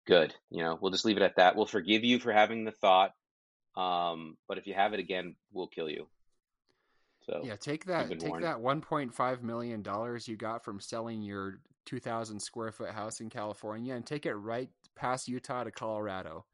good, 0.07 0.33
you 0.49 0.63
know, 0.63 0.77
we'll 0.81 0.91
just 0.91 1.05
leave 1.05 1.17
it 1.17 1.23
at 1.23 1.35
that. 1.35 1.55
We'll 1.55 1.67
forgive 1.67 2.03
you 2.03 2.19
for 2.19 2.33
having 2.33 2.65
the 2.65 2.71
thought, 2.71 3.11
um, 3.79 4.37
but 4.47 4.57
if 4.57 4.67
you 4.67 4.73
have 4.73 4.93
it 4.93 4.99
again, 4.99 5.35
we'll 5.53 5.67
kill 5.67 5.89
you. 5.89 6.07
So 7.25 7.41
Yeah, 7.43 7.55
take 7.55 7.85
that 7.85 8.09
take 8.19 8.29
warned. 8.29 8.43
that 8.43 8.57
1.5 8.57 9.41
million 9.43 9.81
dollars 9.81 10.27
you 10.27 10.35
got 10.35 10.63
from 10.63 10.79
selling 10.79 11.21
your 11.21 11.59
2000 11.85 12.39
square 12.39 12.71
foot 12.71 12.91
house 12.91 13.19
in 13.19 13.29
California 13.29 13.93
and 13.95 14.05
take 14.05 14.25
it 14.25 14.33
right 14.33 14.69
past 14.95 15.27
Utah 15.27 15.63
to 15.63 15.71
Colorado. 15.71 16.45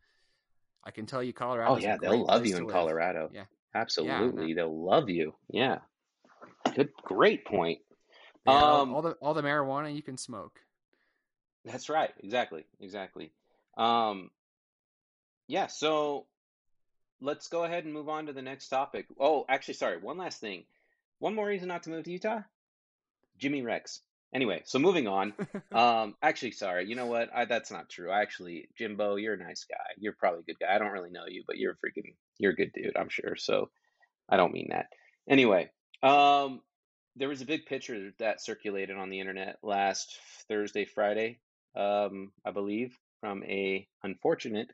I 0.84 0.92
can 0.92 1.06
tell 1.06 1.24
you 1.24 1.34
Colorado. 1.34 1.74
Oh 1.74 1.78
yeah, 1.78 1.98
they'll 1.98 2.26
love 2.26 2.46
you 2.46 2.58
in 2.58 2.68
Colorado. 2.68 3.30
Yeah. 3.34 3.46
Absolutely, 3.74 4.54
they'll 4.54 4.86
love 4.86 5.10
you. 5.10 5.34
Yeah, 5.50 5.80
good, 6.76 6.90
great 7.04 7.44
point. 7.46 7.80
Yeah, 8.46 8.54
all- 8.54 8.82
Um, 8.82 8.94
all 8.94 9.02
the 9.02 9.12
all 9.22 9.34
the 9.34 9.42
marijuana 9.42 9.94
you 9.94 10.02
can 10.02 10.18
smoke. 10.18 10.62
That's 11.66 11.90
right. 11.90 12.12
Exactly. 12.20 12.64
Exactly. 12.80 13.34
Um, 13.76 14.30
yeah. 15.48 15.68
So 15.68 16.28
let's 17.22 17.48
go 17.48 17.64
ahead 17.64 17.86
and 17.86 17.94
move 17.94 18.10
on 18.10 18.28
to 18.28 18.34
the 18.34 18.42
next 18.42 18.70
topic. 18.70 19.06
Oh, 19.20 19.46
actually, 19.48 19.76
sorry. 19.76 19.98
One 19.98 20.18
last 20.18 20.40
thing. 20.40 20.66
One 21.20 21.36
more 21.36 21.48
reason 21.48 21.68
not 21.68 21.84
to 21.84 21.90
move 21.90 22.06
to 22.06 22.12
Utah. 22.12 22.42
Jimmy 23.38 23.62
Rex. 23.62 24.02
Anyway, 24.34 24.62
so 24.66 24.80
moving 24.80 25.08
on. 25.08 25.34
um, 25.72 26.16
actually, 26.22 26.52
sorry. 26.52 26.88
You 26.88 26.96
know 26.96 27.06
what? 27.06 27.30
I, 27.34 27.46
that's 27.46 27.72
not 27.72 27.90
true. 27.90 28.12
Actually, 28.12 28.68
Jimbo, 28.78 29.16
you're 29.16 29.36
a 29.36 29.44
nice 29.44 29.66
guy. 29.70 29.94
You're 29.98 30.14
probably 30.14 30.42
a 30.42 30.44
good 30.44 30.60
guy. 30.60 30.76
I 30.76 30.78
don't 30.78 30.92
really 30.92 31.12
know 31.12 31.26
you, 31.28 31.44
but 31.48 31.58
you're 31.58 31.72
a 31.72 31.76
freaking, 31.76 32.16
you're 32.38 32.52
a 32.52 32.56
good 32.56 32.72
dude. 32.74 32.98
I'm 32.98 33.10
sure. 33.10 33.36
So, 33.38 33.70
I 34.30 34.38
don't 34.38 34.54
mean 34.54 34.70
that. 34.72 34.88
Anyway, 35.30 35.70
um, 36.04 36.62
there 37.16 37.30
was 37.30 37.42
a 37.42 37.46
big 37.46 37.66
picture 37.66 38.12
that 38.20 38.42
circulated 38.42 38.98
on 38.98 39.10
the 39.10 39.20
internet 39.20 39.58
last 39.64 40.18
Thursday, 40.48 40.86
Friday, 40.86 41.40
um, 41.76 42.32
I 42.46 42.52
believe, 42.52 42.98
from 43.22 43.44
a 43.44 43.88
unfortunate 44.04 44.70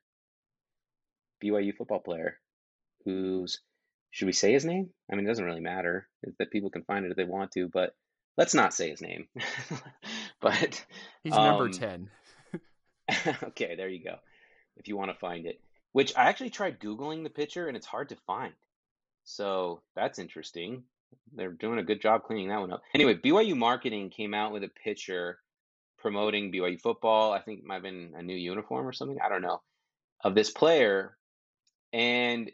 BYU 1.43 1.75
football 1.75 1.99
player 1.99 2.38
who's 3.06 3.60
should 4.12 4.25
we 4.25 4.34
say 4.34 4.51
his 4.51 4.65
name? 4.65 4.89
I 5.10 5.15
mean, 5.15 5.25
it 5.25 5.30
doesn't 5.30 5.45
really 5.45 5.62
matter 5.62 6.08
that 6.38 6.51
people 6.51 6.69
can 6.69 6.84
find 6.84 7.06
it 7.06 7.12
if 7.12 7.17
they 7.17 7.23
want 7.23 7.51
to, 7.54 7.69
but 7.69 7.95
let's 8.38 8.54
not 8.54 8.73
say 8.73 8.89
his 8.89 9.01
name. 9.01 9.27
but 10.41 10.86
he's 11.23 11.34
number 11.34 11.65
um, 11.65 11.71
10. 11.71 12.10
okay, 13.43 13.75
there 13.75 13.88
you 13.88 14.04
go. 14.04 14.15
If 14.75 14.89
you 14.89 14.97
want 14.97 15.12
to 15.12 15.17
find 15.17 15.45
it, 15.45 15.62
which 15.93 16.13
I 16.17 16.23
actually 16.23 16.49
tried 16.49 16.80
Googling 16.80 17.23
the 17.23 17.30
picture 17.30 17.67
and 17.67 17.77
it's 17.77 17.86
hard 17.86 18.10
to 18.10 18.17
find. 18.27 18.54
So 19.23 19.82
that's 19.95 20.19
interesting. 20.19 20.84
They're 21.34 21.51
doing 21.51 21.80
a 21.80 21.84
good 21.84 22.01
job 22.01 22.23
cleaning 22.23 22.49
that 22.49 22.60
one 22.60 22.73
up. 22.73 22.82
Anyway, 22.93 23.15
BYU 23.15 23.56
marketing 23.56 24.10
came 24.10 24.34
out 24.34 24.51
with 24.51 24.63
a 24.63 24.69
picture 24.84 25.39
promoting 25.99 26.51
BYU 26.51 26.82
football. 26.82 27.32
I 27.32 27.39
think 27.39 27.60
it 27.60 27.65
might 27.65 27.75
have 27.75 27.84
been 27.84 28.13
a 28.15 28.21
new 28.21 28.36
uniform 28.36 28.88
or 28.88 28.93
something. 28.93 29.19
I 29.23 29.30
don't 29.30 29.41
know. 29.41 29.62
Of 30.23 30.36
this 30.36 30.49
player. 30.49 31.17
And 31.93 32.51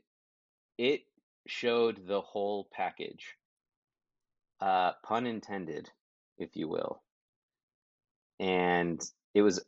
it 0.77 1.01
showed 1.47 2.07
the 2.07 2.21
whole 2.21 2.67
package. 2.71 3.35
Uh, 4.59 4.93
pun 5.03 5.27
intended, 5.27 5.89
if 6.37 6.55
you 6.55 6.67
will. 6.67 7.01
And 8.39 9.01
it 9.33 9.41
was, 9.41 9.63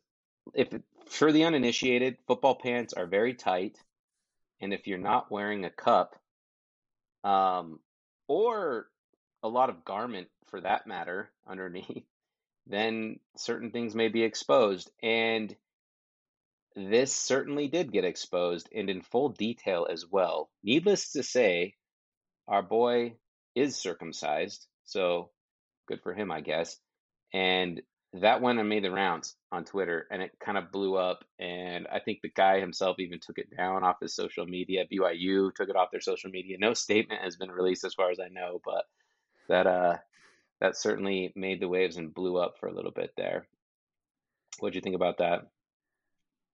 if 0.54 0.70
for 1.08 1.32
the 1.32 1.46
uninitiated, 1.46 2.18
football 2.28 2.56
pants 2.56 2.94
are 2.94 3.06
very 3.06 3.34
tight, 3.34 3.78
and 4.62 4.74
if 4.74 4.88
you're 4.88 4.98
not 4.98 5.32
wearing 5.32 5.66
a 5.66 5.70
cup, 5.70 6.16
um, 7.24 7.80
or 8.28 8.88
a 9.44 9.48
lot 9.48 9.70
of 9.70 9.86
garment 9.86 10.28
for 10.48 10.62
that 10.62 10.88
matter 10.88 11.30
underneath, 11.48 12.06
then 12.68 13.20
certain 13.36 13.72
things 13.72 13.96
may 13.96 14.08
be 14.08 14.24
exposed. 14.24 14.92
And 15.02 15.56
this 16.76 17.16
certainly 17.16 17.68
did 17.68 17.92
get 17.92 18.06
exposed 18.06 18.70
and 18.74 18.90
in 18.90 19.02
full 19.02 19.30
detail 19.30 19.88
as 19.90 20.06
well. 20.10 20.50
Needless 20.64 21.12
to 21.14 21.24
say, 21.24 21.76
our 22.48 22.62
boy 22.62 23.16
is 23.56 23.76
circumcised, 23.76 24.68
so 24.86 25.32
good 25.88 26.02
for 26.02 26.14
him, 26.14 26.32
I 26.32 26.42
guess. 26.42 26.78
And 27.34 27.82
that 28.14 28.42
went 28.42 28.60
and 28.60 28.70
made 28.70 28.84
the 28.84 28.92
rounds 28.92 29.36
on 29.52 29.66
Twitter 29.66 30.08
and 30.10 30.22
it 30.22 30.32
kind 30.44 30.58
of 30.58 30.72
blew 30.72 30.96
up. 30.96 31.24
And 31.40 31.88
I 31.88 32.00
think 32.00 32.20
the 32.22 32.32
guy 32.36 32.60
himself 32.60 32.98
even 33.00 33.20
took 33.20 33.38
it 33.38 33.56
down 33.56 33.84
off 33.84 34.00
his 34.02 34.16
social 34.16 34.46
media. 34.46 34.86
BYU 34.92 35.54
took 35.54 35.70
it 35.70 35.76
off 35.76 35.92
their 35.92 36.02
social 36.02 36.32
media. 36.32 36.58
No 36.60 36.74
statement 36.74 37.22
has 37.22 37.36
been 37.36 37.52
released 37.52 37.84
as 37.84 37.94
far 37.94 38.10
as 38.10 38.20
I 38.20 38.30
know, 38.30 38.62
but 38.64 38.86
that 39.48 39.68
uh 39.68 39.98
that 40.60 40.76
certainly 40.76 41.32
made 41.36 41.62
the 41.62 41.68
waves 41.68 41.98
and 41.98 42.14
blew 42.14 42.38
up 42.38 42.56
for 42.60 42.68
a 42.68 42.74
little 42.74 42.92
bit 42.92 43.12
there. 43.16 43.48
What 44.60 44.74
do 44.74 44.78
you 44.78 44.82
think 44.82 44.96
about 44.96 45.20
that? 45.20 45.48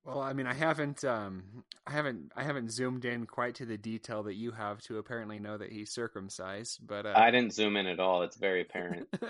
Well, 0.06 0.22
I 0.22 0.34
mean, 0.34 0.46
I 0.46 0.54
haven't, 0.54 1.04
um, 1.04 1.44
I 1.88 1.92
haven't, 1.92 2.32
I 2.36 2.44
haven't 2.44 2.72
zoomed 2.72 3.06
in 3.06 3.26
quite 3.26 3.56
to 3.56 3.66
the 3.66 3.78
detail 3.78 4.22
that 4.24 4.36
you 4.36 4.52
have 4.52 4.80
to 4.84 5.00
apparently 5.00 5.40
know 5.40 5.58
that 5.58 5.72
he's 5.72 5.90
circumcised. 5.90 6.86
But 6.86 7.08
uh... 7.08 7.14
I 7.16 7.32
didn't 7.32 7.54
zoom 7.54 7.76
in 7.76 7.88
at 7.88 8.00
all. 8.00 8.22
It's 8.22 8.38
very 8.38 8.62
apparent. 8.62 9.08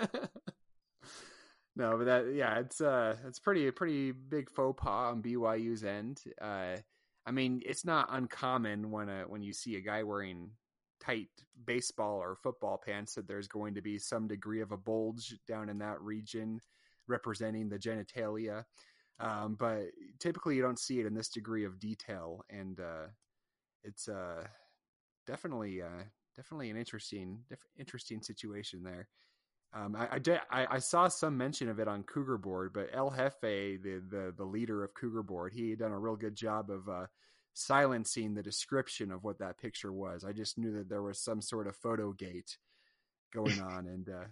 no, 1.76 1.96
but 1.96 2.04
that, 2.04 2.34
yeah, 2.34 2.58
it's 2.58 2.82
uh, 2.82 3.16
it's 3.26 3.38
pretty, 3.38 3.68
a 3.68 3.72
pretty 3.72 4.12
big 4.12 4.50
faux 4.50 4.78
pas 4.78 5.12
on 5.12 5.22
BYU's 5.22 5.82
end. 5.82 6.22
Uh, 6.40 6.76
I 7.24 7.30
mean, 7.30 7.62
it's 7.64 7.86
not 7.86 8.08
uncommon 8.10 8.90
when 8.90 9.08
a 9.08 9.22
when 9.22 9.42
you 9.42 9.54
see 9.54 9.76
a 9.76 9.80
guy 9.80 10.02
wearing 10.02 10.50
tight 11.00 11.28
baseball 11.64 12.18
or 12.18 12.36
football 12.42 12.80
pants 12.84 13.14
that 13.14 13.26
there's 13.26 13.48
going 13.48 13.74
to 13.74 13.82
be 13.82 13.98
some 13.98 14.28
degree 14.28 14.60
of 14.60 14.72
a 14.72 14.76
bulge 14.76 15.36
down 15.48 15.70
in 15.70 15.78
that 15.78 16.00
region 16.02 16.60
representing 17.08 17.68
the 17.68 17.78
genitalia. 17.78 18.64
Um, 19.18 19.56
but 19.58 19.84
typically 20.18 20.56
you 20.56 20.62
don't 20.62 20.78
see 20.78 21.00
it 21.00 21.06
in 21.06 21.14
this 21.14 21.28
degree 21.28 21.64
of 21.64 21.80
detail, 21.80 22.44
and 22.50 22.78
uh, 22.80 23.06
it's 23.82 24.08
uh, 24.08 24.44
definitely 25.26 25.80
uh, 25.80 26.04
definitely 26.36 26.70
an 26.70 26.76
interesting 26.76 27.38
interesting 27.78 28.22
situation 28.22 28.82
there. 28.82 29.08
Um, 29.74 29.96
I, 29.96 30.08
I, 30.12 30.18
did, 30.18 30.40
I, 30.50 30.66
I, 30.70 30.78
saw 30.78 31.08
some 31.08 31.36
mention 31.36 31.68
of 31.68 31.80
it 31.80 31.88
on 31.88 32.04
Cougar 32.04 32.38
Board, 32.38 32.72
but 32.72 32.88
El 32.94 33.10
Jefe, 33.10 33.82
the, 33.82 34.00
the, 34.08 34.32
the 34.34 34.44
leader 34.44 34.82
of 34.82 34.94
Cougar 34.94 35.22
Board, 35.22 35.52
he 35.52 35.70
had 35.70 35.80
done 35.80 35.90
a 35.90 35.98
real 35.98 36.16
good 36.16 36.36
job 36.36 36.70
of 36.70 36.88
uh, 36.88 37.06
silencing 37.52 38.32
the 38.32 38.42
description 38.42 39.10
of 39.10 39.24
what 39.24 39.38
that 39.40 39.58
picture 39.58 39.92
was. 39.92 40.24
I 40.24 40.32
just 40.32 40.56
knew 40.56 40.72
that 40.74 40.88
there 40.88 41.02
was 41.02 41.18
some 41.18 41.42
sort 41.42 41.66
of 41.66 41.76
photo 41.76 42.12
gate 42.12 42.56
going 43.34 43.60
on, 43.60 43.86
and 43.86 44.08
uh, 44.08 44.24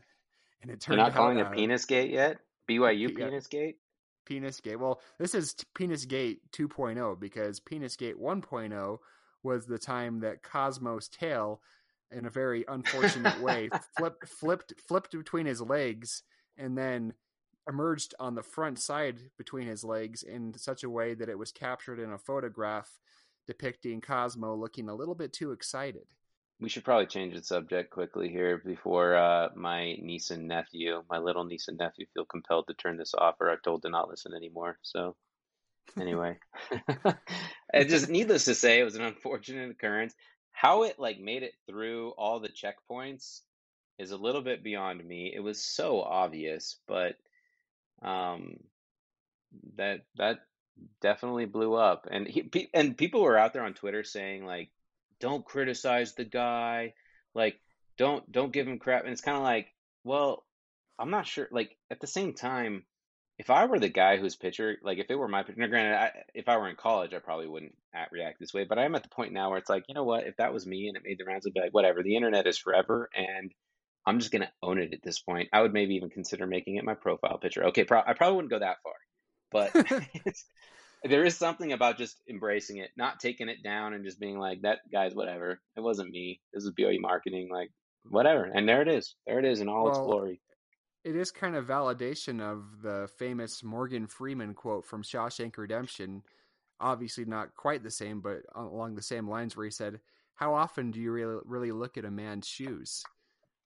and 0.62 0.70
it 0.70 0.81
turned. 0.81 0.99
You're 0.99 1.07
not 1.07 1.12
out, 1.12 1.16
calling 1.16 1.38
it 1.38 1.51
penis 1.53 1.85
gate 1.85 2.11
yet? 2.11 2.38
BYU 2.68 3.11
yeah, 3.11 3.27
penis 3.27 3.47
gate. 3.47 3.77
Penis 4.24 4.60
Gate. 4.60 4.78
Well, 4.78 5.00
this 5.18 5.34
is 5.34 5.54
Penis 5.74 6.04
Gate 6.04 6.40
2.0 6.52 7.18
because 7.20 7.60
Penis 7.60 7.96
Gate 7.96 8.20
1.0 8.20 8.98
was 9.42 9.66
the 9.66 9.78
time 9.78 10.20
that 10.20 10.42
Cosmo's 10.42 11.08
tail, 11.08 11.60
in 12.10 12.26
a 12.26 12.30
very 12.30 12.64
unfortunate 12.68 13.40
way, 13.40 13.68
flipped 13.98 14.28
flipped 14.28 14.74
flipped 14.88 15.12
between 15.12 15.46
his 15.46 15.60
legs 15.60 16.22
and 16.56 16.76
then 16.76 17.12
emerged 17.68 18.14
on 18.18 18.34
the 18.34 18.42
front 18.42 18.78
side 18.78 19.18
between 19.38 19.66
his 19.66 19.84
legs 19.84 20.22
in 20.22 20.54
such 20.56 20.84
a 20.84 20.90
way 20.90 21.14
that 21.14 21.28
it 21.28 21.38
was 21.38 21.50
captured 21.50 21.98
in 21.98 22.12
a 22.12 22.18
photograph 22.18 22.98
depicting 23.46 24.00
Cosmo 24.00 24.54
looking 24.54 24.88
a 24.88 24.94
little 24.94 25.14
bit 25.14 25.32
too 25.32 25.52
excited. 25.52 26.06
We 26.64 26.70
should 26.70 26.85
probably 26.85 27.05
change 27.05 27.35
the 27.35 27.42
subject 27.42 27.90
quickly 27.90 28.31
here 28.31 28.57
before 28.57 29.16
uh, 29.16 29.50
my 29.55 29.96
niece 30.00 30.31
and 30.31 30.48
nephew, 30.48 31.03
my 31.11 31.18
little 31.18 31.44
niece 31.44 31.68
and 31.68 31.77
nephew, 31.77 32.07
feel 32.14 32.24
compelled 32.24 32.68
to 32.68 32.74
turn 32.74 32.96
this 32.96 33.12
off 33.12 33.35
or 33.38 33.50
are 33.50 33.61
told 33.62 33.83
to 33.83 33.90
not 33.90 34.09
listen 34.09 34.33
anymore. 34.33 34.79
So, 34.81 35.14
anyway, 36.00 36.38
it 37.74 37.90
just 37.90 38.09
needless 38.09 38.46
to 38.46 38.55
say, 38.55 38.81
it 38.81 38.85
was 38.85 38.94
an 38.94 39.03
unfortunate 39.03 39.72
occurrence. 39.72 40.14
How 40.53 40.85
it 40.85 40.98
like 40.98 41.20
made 41.20 41.42
it 41.42 41.53
through 41.68 42.12
all 42.16 42.40
the 42.40 42.48
checkpoints 42.48 43.40
is 43.98 44.12
a 44.12 44.16
little 44.16 44.40
bit 44.40 44.64
beyond 44.64 45.05
me. 45.05 45.35
It 45.37 45.40
was 45.40 45.62
so 45.62 46.00
obvious, 46.00 46.79
but 46.88 47.16
um, 48.00 48.57
that 49.77 50.07
that 50.16 50.38
definitely 51.03 51.44
blew 51.44 51.74
up, 51.74 52.09
and 52.11 52.27
he 52.27 52.70
and 52.72 52.96
people 52.96 53.20
were 53.20 53.37
out 53.37 53.53
there 53.53 53.64
on 53.64 53.74
Twitter 53.74 54.03
saying 54.03 54.46
like 54.46 54.70
don't 55.24 55.46
criticize 55.46 56.12
the 56.12 56.24
guy, 56.26 56.92
like 57.34 57.58
don't 57.96 58.30
don't 58.30 58.52
give 58.52 58.68
him 58.68 58.78
crap. 58.78 59.04
And 59.04 59.12
it's 59.12 59.22
kind 59.22 59.38
of 59.38 59.42
like, 59.42 59.68
well, 60.04 60.44
I'm 60.98 61.10
not 61.10 61.26
sure. 61.26 61.48
Like 61.50 61.74
at 61.90 61.98
the 61.98 62.06
same 62.06 62.34
time, 62.34 62.84
if 63.38 63.48
I 63.48 63.64
were 63.64 63.78
the 63.78 63.88
guy 63.88 64.18
whose 64.18 64.37
pitcher, 64.37 64.76
like 64.82 64.98
if 64.98 65.06
it 65.08 65.14
were 65.14 65.26
my 65.26 65.42
pitcher, 65.42 65.58
now 65.58 65.68
granted, 65.68 65.96
I, 65.96 66.10
if 66.34 66.46
I 66.46 66.58
were 66.58 66.68
in 66.68 66.76
college, 66.76 67.14
I 67.14 67.20
probably 67.20 67.48
wouldn't 67.48 67.74
react 68.12 68.38
this 68.38 68.52
way. 68.52 68.66
But 68.68 68.78
I'm 68.78 68.94
at 68.96 69.02
the 69.02 69.08
point 69.08 69.32
now 69.32 69.48
where 69.48 69.56
it's 69.58 69.70
like, 69.70 69.84
you 69.88 69.94
know 69.94 70.04
what? 70.04 70.26
If 70.26 70.37
that 70.37 70.52
was 70.52 70.66
me 70.66 70.88
and 70.88 70.96
it 70.98 71.02
made 71.06 71.18
the 71.18 71.24
rounds, 71.24 71.46
I'd 71.46 71.54
be 71.54 71.60
like, 71.60 71.72
whatever. 71.72 72.02
The 72.02 72.16
internet 72.16 72.46
is 72.46 72.58
forever, 72.58 73.08
and 73.16 73.50
I'm 74.04 74.18
just 74.18 74.30
gonna 74.30 74.52
own 74.62 74.78
it 74.78 74.92
at 74.92 75.02
this 75.02 75.20
point. 75.20 75.48
I 75.54 75.62
would 75.62 75.72
maybe 75.72 75.94
even 75.94 76.10
consider 76.10 76.46
making 76.46 76.76
it 76.76 76.84
my 76.84 76.94
profile 76.94 77.38
picture. 77.38 77.64
Okay, 77.68 77.84
pro- 77.84 78.02
I 78.06 78.12
probably 78.12 78.37
wouldn't 78.37 78.52
go 78.52 78.58
that 78.58 78.82
far, 78.82 78.92
but 79.50 79.72
there 81.04 81.24
is 81.24 81.36
something 81.36 81.72
about 81.72 81.98
just 81.98 82.16
embracing 82.28 82.78
it, 82.78 82.90
not 82.96 83.20
taking 83.20 83.48
it 83.48 83.62
down 83.62 83.92
and 83.92 84.04
just 84.04 84.18
being 84.18 84.38
like, 84.38 84.62
that 84.62 84.80
guy's 84.90 85.14
whatever. 85.14 85.60
It 85.76 85.80
wasn't 85.80 86.10
me. 86.10 86.40
This 86.52 86.64
is 86.64 86.72
BYU 86.72 87.00
marketing, 87.00 87.48
like 87.52 87.70
whatever. 88.08 88.44
And 88.44 88.68
there 88.68 88.82
it 88.82 88.88
is. 88.88 89.14
There 89.26 89.38
it 89.38 89.44
is 89.44 89.60
in 89.60 89.68
all 89.68 89.84
well, 89.84 89.92
its 89.92 89.98
glory. 89.98 90.40
It 91.04 91.16
is 91.16 91.30
kind 91.30 91.56
of 91.56 91.66
validation 91.66 92.40
of 92.40 92.82
the 92.82 93.08
famous 93.18 93.62
Morgan 93.62 94.06
Freeman 94.06 94.54
quote 94.54 94.86
from 94.86 95.02
Shawshank 95.02 95.58
Redemption. 95.58 96.22
Obviously, 96.80 97.26
not 97.26 97.54
quite 97.54 97.82
the 97.82 97.90
same, 97.90 98.20
but 98.20 98.38
along 98.54 98.94
the 98.94 99.02
same 99.02 99.28
lines, 99.28 99.56
where 99.56 99.66
he 99.66 99.70
said, 99.70 100.00
"How 100.34 100.54
often 100.54 100.90
do 100.90 101.00
you 101.00 101.12
really 101.12 101.40
really 101.44 101.72
look 101.72 101.98
at 101.98 102.06
a 102.06 102.10
man's 102.10 102.48
shoes? 102.48 103.04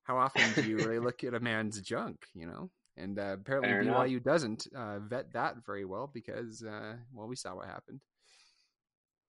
How 0.03 0.18
often 0.18 0.53
do 0.55 0.68
you 0.68 0.77
really 0.79 0.98
look 1.07 1.22
at 1.22 1.35
a 1.35 1.40
man's 1.40 1.81
junk? 1.81 2.27
You 2.35 2.46
know." 2.46 2.70
And 2.99 3.19
uh, 3.19 3.35
apparently 3.35 3.71
Fair 3.71 3.85
BYU 3.85 4.11
enough. 4.13 4.25
doesn't 4.25 4.67
uh, 4.75 4.99
vet 5.01 5.33
that 5.33 5.65
very 5.65 5.85
well 5.85 6.11
because, 6.13 6.63
uh, 6.63 6.95
well, 7.13 7.29
we 7.29 7.37
saw 7.37 7.55
what 7.55 7.67
happened. 7.67 8.01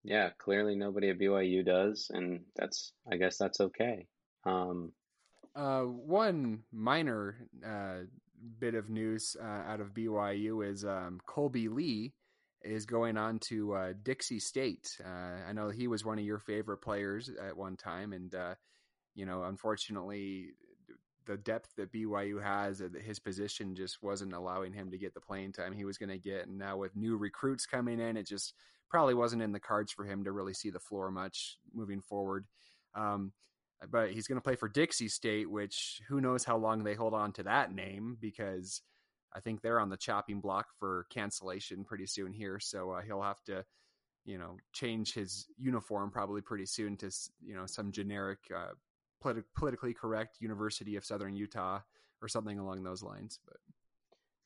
Yeah, 0.03 0.29
clearly 0.37 0.75
nobody 0.75 1.09
at 1.09 1.19
BYU 1.19 1.65
does, 1.65 2.09
and 2.13 2.41
that's 2.55 2.93
I 3.11 3.17
guess 3.17 3.37
that's 3.37 3.59
okay. 3.59 4.07
Um, 4.45 4.93
uh, 5.55 5.81
one 5.81 6.63
minor 6.71 7.47
uh, 7.65 8.05
bit 8.59 8.75
of 8.75 8.89
news 8.89 9.35
uh, 9.41 9.45
out 9.69 9.81
of 9.81 9.93
BYU 9.93 10.65
is 10.67 10.85
um, 10.85 11.19
Kolby 11.27 11.69
Lee 11.69 12.13
is 12.63 12.85
going 12.85 13.17
on 13.17 13.39
to 13.39 13.73
uh, 13.73 13.93
Dixie 14.03 14.39
State. 14.39 14.97
Uh, 15.03 15.47
I 15.47 15.53
know 15.53 15.69
he 15.69 15.87
was 15.87 16.05
one 16.05 16.19
of 16.19 16.25
your 16.25 16.39
favorite 16.39 16.79
players 16.79 17.29
at 17.41 17.55
one 17.55 17.75
time, 17.75 18.13
and 18.13 18.33
uh, 18.33 18.55
you 19.15 19.25
know, 19.25 19.43
unfortunately, 19.43 20.51
the 21.29 21.37
depth 21.37 21.69
that 21.77 21.93
BYU 21.93 22.43
has, 22.43 22.79
that 22.79 22.99
his 22.99 23.19
position 23.19 23.75
just 23.75 24.01
wasn't 24.01 24.33
allowing 24.33 24.73
him 24.73 24.89
to 24.89 24.97
get 24.97 25.13
the 25.13 25.21
playing 25.21 25.51
time 25.53 25.73
he 25.73 25.85
was 25.85 25.99
going 25.99 26.09
to 26.09 26.17
get. 26.17 26.47
And 26.47 26.57
now 26.57 26.77
with 26.77 26.95
new 26.95 27.17
recruits 27.17 27.67
coming 27.67 27.99
in, 27.99 28.17
it 28.17 28.27
just 28.27 28.55
probably 28.89 29.13
wasn't 29.13 29.43
in 29.43 29.51
the 29.51 29.59
cards 29.59 29.91
for 29.91 30.03
him 30.03 30.23
to 30.23 30.31
really 30.31 30.55
see 30.55 30.71
the 30.71 30.79
floor 30.79 31.11
much 31.11 31.59
moving 31.71 32.01
forward. 32.01 32.47
Um, 32.95 33.31
but 33.91 34.09
he's 34.09 34.27
going 34.27 34.37
to 34.37 34.43
play 34.43 34.55
for 34.55 34.67
Dixie 34.67 35.07
State, 35.07 35.47
which 35.47 36.01
who 36.09 36.19
knows 36.19 36.43
how 36.43 36.57
long 36.57 36.83
they 36.83 36.95
hold 36.95 37.13
on 37.13 37.31
to 37.33 37.43
that 37.43 37.71
name 37.71 38.17
because 38.19 38.81
I 39.31 39.39
think 39.39 39.61
they're 39.61 39.79
on 39.79 39.89
the 39.89 39.97
chopping 39.97 40.41
block 40.41 40.65
for 40.79 41.05
cancellation 41.11 41.83
pretty 41.83 42.07
soon 42.07 42.33
here. 42.33 42.59
So 42.59 42.89
uh, 42.89 43.01
he'll 43.01 43.21
have 43.21 43.43
to, 43.43 43.63
you 44.25 44.39
know, 44.39 44.57
change 44.73 45.13
his 45.13 45.45
uniform 45.59 46.09
probably 46.09 46.41
pretty 46.41 46.65
soon 46.65 46.97
to, 46.97 47.11
you 47.45 47.53
know, 47.53 47.67
some 47.67 47.91
generic, 47.91 48.39
uh, 48.53 48.73
politi- 49.23 49.43
politically 49.55 49.93
correct 49.93 50.37
University 50.39 50.95
of 50.95 51.05
Southern 51.05 51.35
Utah 51.35 51.79
or 52.21 52.27
something 52.27 52.59
along 52.59 52.83
those 52.83 53.03
lines. 53.03 53.39
But 53.45 53.57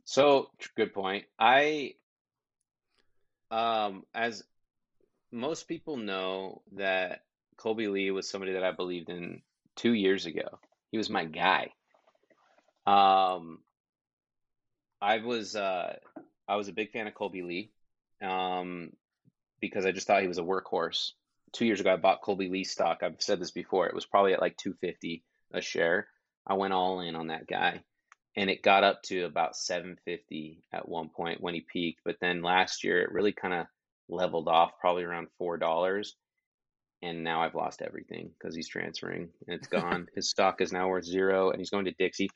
So, 0.05 0.49
good 0.75 0.93
point. 0.93 1.25
I, 1.39 1.95
um, 3.51 4.03
as 4.13 4.43
most 5.31 5.67
people 5.67 5.97
know, 5.97 6.61
that 6.73 7.21
Kolby 7.57 7.91
Lee 7.91 8.11
was 8.11 8.29
somebody 8.29 8.53
that 8.53 8.63
I 8.63 8.71
believed 8.71 9.09
in 9.09 9.41
two 9.75 9.93
years 9.93 10.25
ago. 10.25 10.59
He 10.91 10.97
was 10.97 11.09
my 11.09 11.25
guy. 11.25 11.71
Um, 12.85 13.59
I 15.01 15.17
was 15.17 15.55
uh, 15.55 15.97
I 16.47 16.55
was 16.55 16.67
a 16.67 16.73
big 16.73 16.91
fan 16.91 17.07
of 17.07 17.13
Kolby 17.13 17.43
Lee, 17.43 17.71
um, 18.21 18.91
because 19.59 19.85
I 19.85 19.91
just 19.91 20.07
thought 20.07 20.21
he 20.21 20.27
was 20.27 20.37
a 20.37 20.43
workhorse. 20.43 21.11
Two 21.53 21.65
years 21.65 21.79
ago, 21.79 21.93
I 21.93 21.97
bought 21.97 22.23
Kolby 22.23 22.49
Lee 22.49 22.63
stock. 22.63 23.03
I've 23.03 23.21
said 23.21 23.39
this 23.39 23.51
before. 23.51 23.87
It 23.87 23.93
was 23.93 24.07
probably 24.07 24.33
at 24.33 24.41
like 24.41 24.57
250 24.57 25.23
a 25.53 25.61
share. 25.61 26.07
I 26.47 26.55
went 26.55 26.73
all 26.73 26.99
in 26.99 27.15
on 27.15 27.27
that 27.27 27.47
guy, 27.47 27.83
and 28.35 28.49
it 28.49 28.63
got 28.63 28.83
up 28.83 29.03
to 29.03 29.25
about 29.25 29.55
750 29.55 30.63
at 30.73 30.89
one 30.89 31.09
point 31.09 31.41
when 31.41 31.53
he 31.53 31.61
peaked. 31.61 32.01
But 32.03 32.17
then 32.19 32.41
last 32.41 32.83
year, 32.83 33.01
it 33.01 33.11
really 33.11 33.33
kind 33.33 33.53
of 33.53 33.67
leveled 34.09 34.47
off, 34.47 34.71
probably 34.79 35.03
around 35.03 35.27
four 35.37 35.57
dollars. 35.57 36.15
And 37.03 37.23
now 37.23 37.43
I've 37.43 37.55
lost 37.55 37.81
everything 37.81 38.31
because 38.39 38.55
he's 38.55 38.69
transferring 38.69 39.29
and 39.45 39.59
it's 39.59 39.67
gone. 39.67 40.07
his 40.15 40.29
stock 40.29 40.61
is 40.61 40.71
now 40.71 40.87
worth 40.87 41.05
zero, 41.05 41.51
and 41.51 41.59
he's 41.59 41.69
going 41.69 41.85
to 41.85 41.91
Dixie. 41.91 42.31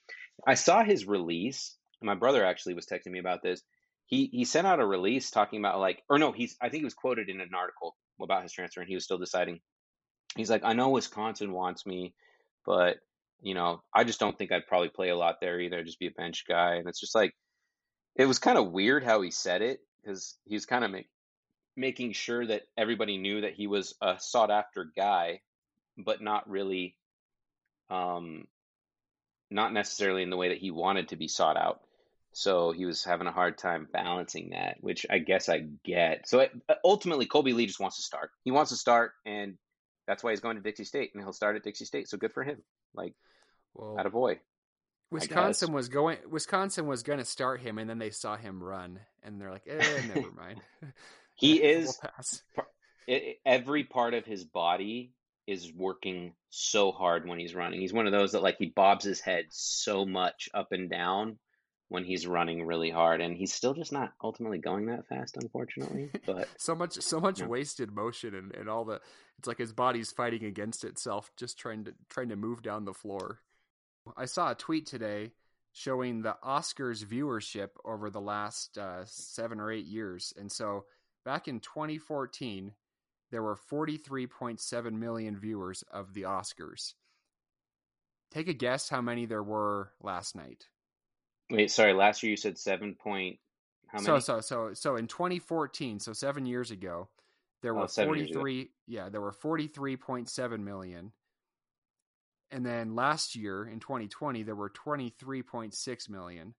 I 0.46 0.54
saw 0.54 0.84
his 0.84 1.08
release. 1.08 1.76
My 2.04 2.16
brother 2.16 2.46
actually 2.46 2.76
was 2.76 2.86
texting 2.86 3.12
me 3.12 3.20
about 3.20 3.42
this. 3.42 3.64
He 4.06 4.30
he 4.32 4.46
sent 4.46 4.68
out 4.68 4.80
a 4.80 4.86
release 4.86 5.32
talking 5.32 5.60
about 5.60 5.80
like, 5.80 6.04
or 6.08 6.20
no, 6.20 6.32
he's 6.32 6.56
I 6.62 6.70
think 6.70 6.82
he 6.82 6.86
was 6.86 6.94
quoted 6.94 7.30
in 7.30 7.42
an 7.42 7.56
article 7.56 7.96
about 8.26 8.44
his 8.44 8.52
transfer, 8.52 8.82
and 8.82 8.90
he 8.90 8.96
was 8.96 9.04
still 9.04 9.18
deciding. 9.18 9.60
He's 10.36 10.50
like, 10.50 10.64
I 10.64 10.74
know 10.74 10.90
Wisconsin 10.90 11.52
wants 11.52 11.86
me, 11.86 12.14
but 12.66 12.98
you 13.42 13.54
know, 13.54 13.82
I 13.94 14.04
just 14.04 14.20
don't 14.20 14.38
think 14.38 14.52
I'd 14.52 14.68
probably 14.68 14.90
play 14.90 15.10
a 15.10 15.16
lot 15.16 15.40
there 15.40 15.60
either. 15.60 15.84
Just 15.84 16.00
be 16.00 16.08
a 16.08 16.12
bench 16.12 16.46
guy, 16.48 16.76
and 16.76 16.88
it's 16.88 17.00
just 17.00 17.16
like, 17.16 17.36
it 18.16 18.26
was 18.26 18.40
kind 18.40 18.58
of 18.58 18.72
weird 18.72 19.04
how 19.04 19.22
he 19.22 19.32
said 19.32 19.62
it 19.62 19.80
because 20.02 20.36
he's 20.46 20.66
kind 20.66 20.84
of 20.84 20.92
make, 20.92 21.08
making 21.76 22.14
sure 22.14 22.46
that 22.46 22.64
everybody 22.76 23.18
knew 23.18 23.42
that 23.42 23.54
he 23.54 23.68
was 23.68 23.94
a 24.02 24.16
sought 24.20 24.50
after 24.52 24.92
guy, 24.96 25.42
but 25.98 26.22
not 26.22 26.50
really, 26.50 26.96
um, 27.90 28.48
not 29.52 29.72
necessarily 29.72 30.24
in 30.24 30.30
the 30.30 30.38
way 30.38 30.50
that 30.50 30.58
he 30.58 30.72
wanted 30.72 31.10
to 31.10 31.16
be 31.16 31.28
sought 31.28 31.58
out. 31.58 31.82
So 32.38 32.72
he 32.72 32.86
was 32.86 33.04
having 33.04 33.26
a 33.26 33.32
hard 33.32 33.58
time 33.58 33.88
balancing 33.92 34.52
that, 34.52 34.78
which 34.80 35.08
I 35.10 35.18
guess 35.18 35.50
I 35.50 35.64
get. 35.84 36.30
So 36.30 36.42
it, 36.42 36.52
ultimately, 36.86 37.26
Kolby 37.26 37.56
Lee 37.56 37.66
just 37.66 37.80
wants 37.80 37.96
to 37.96 38.04
start. 38.04 38.30
He 38.44 38.52
wants 38.52 38.70
to 38.70 38.78
start, 38.78 39.14
and 39.26 39.58
that's 40.06 40.24
why 40.24 40.30
he's 40.30 40.40
going 40.40 40.56
to 40.56 40.62
Dixie 40.62 40.84
State, 40.84 41.10
and 41.16 41.24
he'll 41.24 41.34
start 41.34 41.56
at 41.56 41.64
Dixie 41.64 41.86
State. 41.86 42.08
So 42.08 42.20
good 42.20 42.32
for 42.32 42.44
him. 42.44 42.62
Like, 42.94 43.16
well, 43.74 43.98
a 43.98 44.08
boy. 44.12 44.40
Wisconsin 45.10 45.74
was 45.74 45.90
going. 45.90 46.20
Wisconsin 46.30 46.86
was 46.86 47.02
going 47.02 47.18
to 47.18 47.26
start 47.26 47.60
him, 47.60 47.80
and 47.80 47.90
then 47.90 47.98
they 47.98 48.12
saw 48.12 48.38
him 48.38 48.64
run, 48.64 49.00
and 49.24 49.42
they're 49.42 49.50
like, 49.50 49.66
"Eh, 49.68 50.02
never 50.14 50.32
mind." 50.32 50.62
He 51.40 51.62
is 51.62 51.98
pass. 51.98 52.42
every 53.46 53.84
part 53.84 54.16
of 54.16 54.26
his 54.26 54.44
body 54.44 55.12
is 55.46 55.72
working 55.72 56.34
so 56.50 56.92
hard 56.92 57.28
when 57.28 57.38
he's 57.40 57.54
running. 57.54 57.80
He's 57.80 57.94
one 57.94 58.08
of 58.08 58.12
those 58.12 58.32
that 58.32 58.42
like 58.42 58.58
he 58.58 58.74
bobs 58.76 59.06
his 59.06 59.22
head 59.22 59.46
so 59.50 60.04
much 60.04 60.50
up 60.54 60.72
and 60.72 60.90
down 60.90 61.38
when 61.90 62.04
he's 62.04 62.28
running 62.28 62.66
really 62.66 62.90
hard, 62.90 63.22
and 63.22 63.36
he's 63.36 63.54
still 63.54 63.74
just 63.74 63.92
not 63.94 64.14
ultimately 64.22 64.58
going 64.58 64.88
that 64.88 65.08
fast, 65.08 65.38
unfortunately. 65.38 66.10
But 66.26 66.48
so 66.58 66.76
much, 66.76 66.94
so 67.02 67.20
much 67.20 67.40
Yeah. 67.40 67.48
wasted 67.48 67.92
motion, 67.92 68.36
and, 68.36 68.54
and 68.56 68.70
all 68.70 68.84
the. 68.86 69.00
It's 69.40 69.48
like 69.48 69.58
his 69.60 69.72
body's 69.74 70.12
fighting 70.12 70.44
against 70.46 70.84
itself, 70.84 71.32
just 71.38 71.58
trying 71.58 71.86
to 71.86 71.94
trying 72.10 72.30
to 72.30 72.36
move 72.36 72.62
down 72.62 72.86
the 72.86 72.94
floor. 72.94 73.40
I 74.16 74.26
saw 74.26 74.52
a 74.52 74.56
tweet 74.56 74.86
today 74.86 75.32
showing 75.74 76.22
the 76.22 76.36
Oscars 76.44 77.06
viewership 77.06 77.70
over 77.86 78.10
the 78.10 78.22
last 78.22 78.78
uh, 78.78 79.04
seven 79.06 79.60
or 79.60 79.72
eight 79.72 79.86
years, 79.86 80.34
and 80.38 80.52
so 80.52 80.86
back 81.24 81.48
in 81.48 81.60
2014, 81.60 82.72
there 83.32 83.44
were 83.44 83.58
43.7 83.72 84.92
million 84.94 85.38
viewers 85.38 85.84
of 85.92 86.14
the 86.14 86.24
Oscars. 86.24 86.94
Take 88.32 88.48
a 88.48 88.54
guess 88.54 88.90
how 88.90 89.02
many 89.02 89.26
there 89.26 89.44
were 89.44 89.92
last 90.02 90.36
night. 90.36 90.66
Wait, 91.50 91.72
sorry, 91.72 91.94
last 91.94 92.24
year 92.24 92.32
you 92.32 92.38
said 92.38 92.58
seven 92.58 92.96
point. 92.96 93.40
How 93.88 94.00
So 94.00 94.12
many? 94.14 94.22
so 94.22 94.42
so 94.42 94.74
so 94.74 94.96
in 94.96 95.08
2014, 95.08 96.00
so 96.00 96.14
7 96.14 96.46
years 96.46 96.72
ago, 96.72 97.10
there 97.62 97.74
Oh, 97.74 97.82
were 97.82 97.88
seven 97.88 98.10
43 98.10 98.70
yeah, 98.88 99.10
there 99.10 99.22
were 99.22 99.32
43.7 99.32 100.60
million. 100.64 101.12
And 102.52 102.66
then 102.66 102.96
last 102.96 103.36
year 103.36 103.66
in 103.66 103.80
2020 103.80 104.44
there 104.44 104.56
were 104.56 104.70
23.6 104.70 106.10
million. 106.10 106.54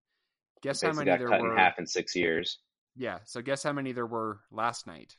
Guess 0.62 0.82
how 0.82 0.92
many 0.92 1.06
got 1.06 1.18
there 1.18 1.28
cut 1.28 1.40
were 1.40 1.52
in 1.52 1.58
half 1.58 1.78
in 1.78 1.86
six 1.86 2.14
years. 2.16 2.58
Yeah, 2.96 3.18
so 3.24 3.40
guess 3.42 3.62
how 3.62 3.72
many 3.72 3.92
there 3.92 4.06
were 4.06 4.40
last 4.50 4.86
night. 4.86 5.16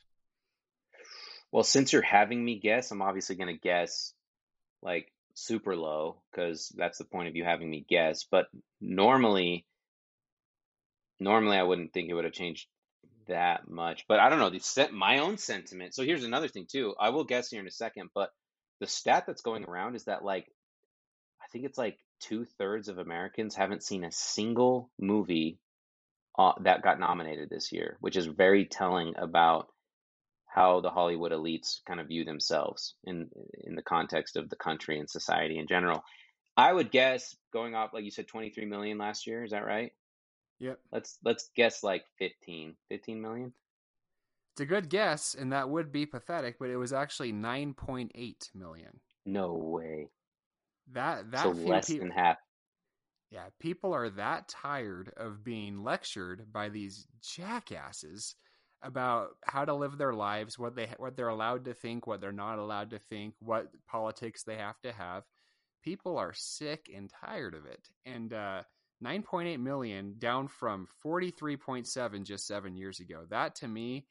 Well, 1.52 1.64
since 1.64 1.92
you're 1.92 2.02
having 2.02 2.44
me 2.44 2.58
guess, 2.58 2.90
I'm 2.90 3.02
obviously 3.02 3.36
going 3.36 3.54
to 3.54 3.60
guess 3.60 4.12
like 4.82 5.12
super 5.34 5.76
low 5.76 6.20
because 6.30 6.72
that's 6.76 6.98
the 6.98 7.04
point 7.04 7.28
of 7.28 7.36
you 7.36 7.44
having 7.44 7.70
me 7.70 7.84
guess. 7.88 8.24
But 8.24 8.46
normally, 8.80 9.66
normally 11.18 11.56
I 11.56 11.62
wouldn't 11.62 11.92
think 11.92 12.08
it 12.08 12.14
would 12.14 12.24
have 12.24 12.32
changed 12.32 12.66
that 13.28 13.68
much. 13.68 14.04
But 14.08 14.20
I 14.20 14.28
don't 14.28 14.38
know 14.38 14.50
the 14.50 14.88
my 14.92 15.18
own 15.18 15.38
sentiment. 15.38 15.94
So 15.94 16.04
here's 16.04 16.24
another 16.24 16.48
thing 16.48 16.66
too. 16.70 16.94
I 16.98 17.10
will 17.10 17.24
guess 17.24 17.50
here 17.50 17.60
in 17.60 17.66
a 17.66 17.72
second, 17.72 18.10
but 18.14 18.30
the 18.80 18.86
stat 18.86 19.24
that's 19.26 19.42
going 19.42 19.64
around 19.64 19.94
is 19.94 20.04
that 20.04 20.24
like 20.24 20.46
I 21.42 21.46
think 21.52 21.64
it's 21.64 21.78
like 21.78 21.98
two 22.20 22.44
thirds 22.44 22.88
of 22.88 22.98
Americans 22.98 23.54
haven't 23.54 23.82
seen 23.82 24.04
a 24.04 24.12
single 24.12 24.90
movie 24.98 25.58
uh, 26.38 26.52
that 26.60 26.82
got 26.82 27.00
nominated 27.00 27.50
this 27.50 27.72
year, 27.72 27.96
which 28.00 28.16
is 28.16 28.26
very 28.26 28.64
telling 28.66 29.14
about 29.16 29.68
how 30.52 30.80
the 30.80 30.90
Hollywood 30.90 31.32
elites 31.32 31.78
kind 31.86 32.00
of 32.00 32.08
view 32.08 32.24
themselves 32.24 32.94
in 33.04 33.30
in 33.64 33.76
the 33.76 33.82
context 33.82 34.36
of 34.36 34.50
the 34.50 34.56
country 34.56 34.98
and 34.98 35.08
society 35.08 35.58
in 35.58 35.66
general. 35.66 36.02
I 36.56 36.72
would 36.72 36.90
guess 36.90 37.36
going 37.52 37.74
off 37.74 37.92
like 37.94 38.04
you 38.04 38.10
said 38.10 38.28
23 38.28 38.66
million 38.66 38.98
last 38.98 39.26
year, 39.26 39.44
is 39.44 39.52
that 39.52 39.64
right? 39.64 39.92
Yep. 40.58 40.78
Let's 40.92 41.18
let's 41.24 41.50
guess 41.56 41.82
like 41.82 42.04
15. 42.18 42.74
15 42.88 43.20
million? 43.20 43.52
It's 44.54 44.60
a 44.60 44.66
good 44.66 44.90
guess 44.90 45.34
and 45.38 45.52
that 45.52 45.70
would 45.70 45.92
be 45.92 46.04
pathetic, 46.04 46.58
but 46.58 46.68
it 46.68 46.76
was 46.76 46.92
actually 46.92 47.32
9.8 47.32 48.10
million. 48.54 49.00
No 49.24 49.54
way. 49.54 50.08
That 50.92 51.30
that 51.30 51.44
so 51.44 51.50
less 51.50 51.86
than 51.86 52.10
half. 52.10 52.38
Yeah, 53.30 53.46
people 53.60 53.92
are 53.94 54.10
that 54.10 54.48
tired 54.48 55.12
of 55.16 55.44
being 55.44 55.84
lectured 55.84 56.52
by 56.52 56.68
these 56.68 57.06
jackasses 57.22 58.34
about 58.82 59.30
how 59.44 59.64
to 59.64 59.74
live 59.74 59.98
their 59.98 60.14
lives, 60.14 60.58
what 60.58 60.74
they 60.74 60.88
what 60.98 61.16
they're 61.16 61.28
allowed 61.28 61.64
to 61.66 61.74
think, 61.74 62.06
what 62.06 62.20
they're 62.20 62.32
not 62.32 62.58
allowed 62.58 62.90
to 62.90 62.98
think, 62.98 63.34
what 63.40 63.68
politics 63.86 64.42
they 64.42 64.56
have 64.56 64.80
to 64.82 64.92
have. 64.92 65.24
People 65.82 66.18
are 66.18 66.32
sick 66.34 66.90
and 66.94 67.10
tired 67.10 67.54
of 67.54 67.66
it. 67.66 67.88
And 68.04 68.32
uh 68.32 68.62
9.8 69.02 69.58
million 69.60 70.14
down 70.18 70.46
from 70.46 70.86
43.7 71.04 72.22
just 72.22 72.46
7 72.46 72.76
years 72.76 73.00
ago. 73.00 73.24
That 73.30 73.54
to 73.56 73.68
me 73.68 74.06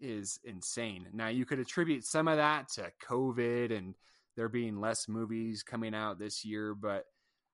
is 0.00 0.40
insane. 0.44 1.06
Now 1.12 1.28
you 1.28 1.46
could 1.46 1.60
attribute 1.60 2.04
some 2.04 2.26
of 2.26 2.38
that 2.38 2.68
to 2.70 2.90
COVID 3.08 3.76
and 3.76 3.94
there 4.36 4.48
being 4.48 4.80
less 4.80 5.08
movies 5.08 5.62
coming 5.62 5.94
out 5.94 6.18
this 6.18 6.44
year, 6.44 6.74
but 6.74 7.04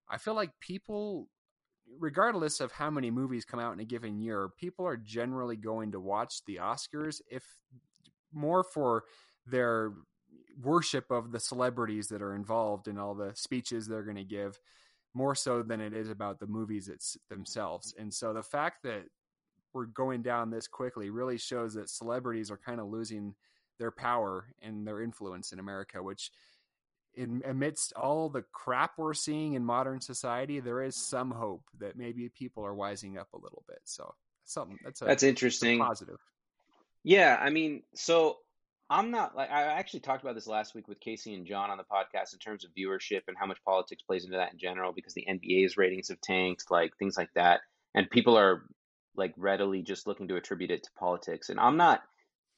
I 0.09 0.17
feel 0.17 0.35
like 0.35 0.51
people, 0.61 1.29
regardless 1.99 2.61
of 2.61 2.73
how 2.73 2.91
many 2.91 3.11
movies 3.11 3.45
come 3.45 3.61
out 3.61 3.73
in 3.73 3.81
a 3.81 3.85
given 3.85 4.19
year, 4.19 4.49
people 4.57 4.87
are 4.87 4.97
generally 4.97 5.57
going 5.57 5.93
to 5.93 6.01
watch 6.01 6.45
the 6.47 6.57
Oscars 6.57 7.21
if 7.31 7.45
more 8.33 8.63
for 8.63 9.05
their 9.47 9.93
worship 10.63 11.11
of 11.11 11.31
the 11.33 11.41
celebrities 11.41 12.09
that 12.09 12.23
are 12.23 12.35
involved 12.35 12.89
in 12.89 12.99
all 12.99 13.15
the 13.15 13.33
speeches 13.35 13.87
they're 13.87 14.03
going 14.03 14.17
to 14.17 14.25
give, 14.25 14.59
more 15.15 15.35
so 15.35 15.63
than 15.63 15.81
it 15.81 15.95
is 15.95 16.11
about 16.11 16.39
the 16.39 16.47
movies 16.47 16.89
it's 16.89 17.17
themselves. 17.31 17.95
And 17.99 18.13
so 18.13 18.33
the 18.33 18.43
fact 18.43 18.83
that 18.85 19.05
we're 19.73 19.87
going 19.87 20.23
down 20.23 20.51
this 20.51 20.67
quickly 20.67 21.11
really 21.11 21.39
shows 21.39 21.75
that 21.75 21.89
celebrities 21.89 22.51
are 22.51 22.59
kind 22.59 22.81
of 22.81 22.89
losing 22.89 23.35
their 23.79 23.91
power 23.91 24.47
and 24.61 24.87
their 24.87 25.01
influence 25.01 25.53
in 25.53 25.59
America, 25.59 26.03
which 26.03 26.31
in 27.15 27.43
amidst 27.45 27.93
all 27.95 28.29
the 28.29 28.45
crap 28.53 28.93
we're 28.97 29.15
seeing 29.15 29.55
in 29.55 29.65
modern 29.65 30.01
society, 30.01 30.61
there 30.61 30.83
is 30.83 30.97
some 30.97 31.31
hope 31.31 31.63
that 31.79 31.97
maybe 31.97 32.29
people 32.29 32.65
are 32.65 32.75
wising 32.75 33.19
up 33.19 33.29
a 33.35 33.39
little 33.39 33.65
bit. 33.69 33.81
So 33.85 34.15
something 34.45 34.79
that's 34.83 35.03
a, 35.03 35.05
That's 35.05 35.23
interesting. 35.23 35.79
positive. 35.79 36.19
Yeah, 37.05 37.39
I 37.41 37.51
mean, 37.51 37.83
so 37.95 38.39
I'm 38.91 39.11
not 39.11 39.37
like 39.37 39.51
I 39.51 39.65
actually 39.65 40.01
talked 40.01 40.23
about 40.23 40.35
this 40.35 40.47
last 40.47 40.75
week 40.75 40.89
with 40.89 41.01
Casey 41.01 41.35
and 41.35 41.47
John 41.47 41.71
on 41.71 41.79
the 41.79 41.85
podcast 41.85 42.33
in 42.33 42.39
terms 42.39 42.65
of 42.65 42.71
viewership 42.73 43.23
and 43.29 43.37
how 43.37 43.47
much 43.47 43.63
politics 43.65 44.03
plays 44.03 44.25
into 44.25 44.37
that 44.37 44.53
in 44.53 44.59
general 44.59 44.93
because 44.93 45.15
the 45.15 45.27
NBA's 45.29 45.77
ratings 45.77 46.09
have 46.09 46.21
tanked, 46.21 46.71
like 46.71 46.97
things 46.99 47.17
like 47.17 47.31
that, 47.35 47.61
and 47.95 48.11
people 48.11 48.37
are 48.37 48.63
like 49.17 49.35
readily 49.37 49.83
just 49.83 50.07
looking 50.07 50.29
to 50.29 50.37
attribute 50.37 50.71
it 50.71 50.85
to 50.85 50.91
politics. 50.99 51.49
And 51.51 51.61
I'm 51.61 51.77
not 51.77 52.03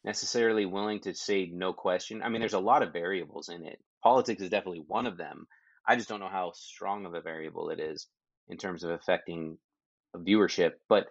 necessarily 0.04 0.66
willing 0.66 1.00
to 1.00 1.14
say 1.14 1.46
no 1.52 1.72
question. 1.72 2.22
I 2.22 2.28
mean, 2.28 2.40
there's 2.40 2.54
a 2.54 2.58
lot 2.58 2.82
of 2.82 2.92
variables 2.92 3.48
in 3.48 3.64
it. 3.66 3.78
Politics 4.02 4.42
is 4.42 4.50
definitely 4.50 4.84
one 4.86 5.06
of 5.06 5.16
them. 5.16 5.46
I 5.86 5.96
just 5.96 6.08
don't 6.08 6.20
know 6.20 6.28
how 6.28 6.52
strong 6.54 7.06
of 7.06 7.14
a 7.14 7.20
variable 7.20 7.70
it 7.70 7.80
is 7.80 8.06
in 8.48 8.56
terms 8.56 8.84
of 8.84 8.90
affecting 8.90 9.58
viewership, 10.16 10.72
but 10.88 11.06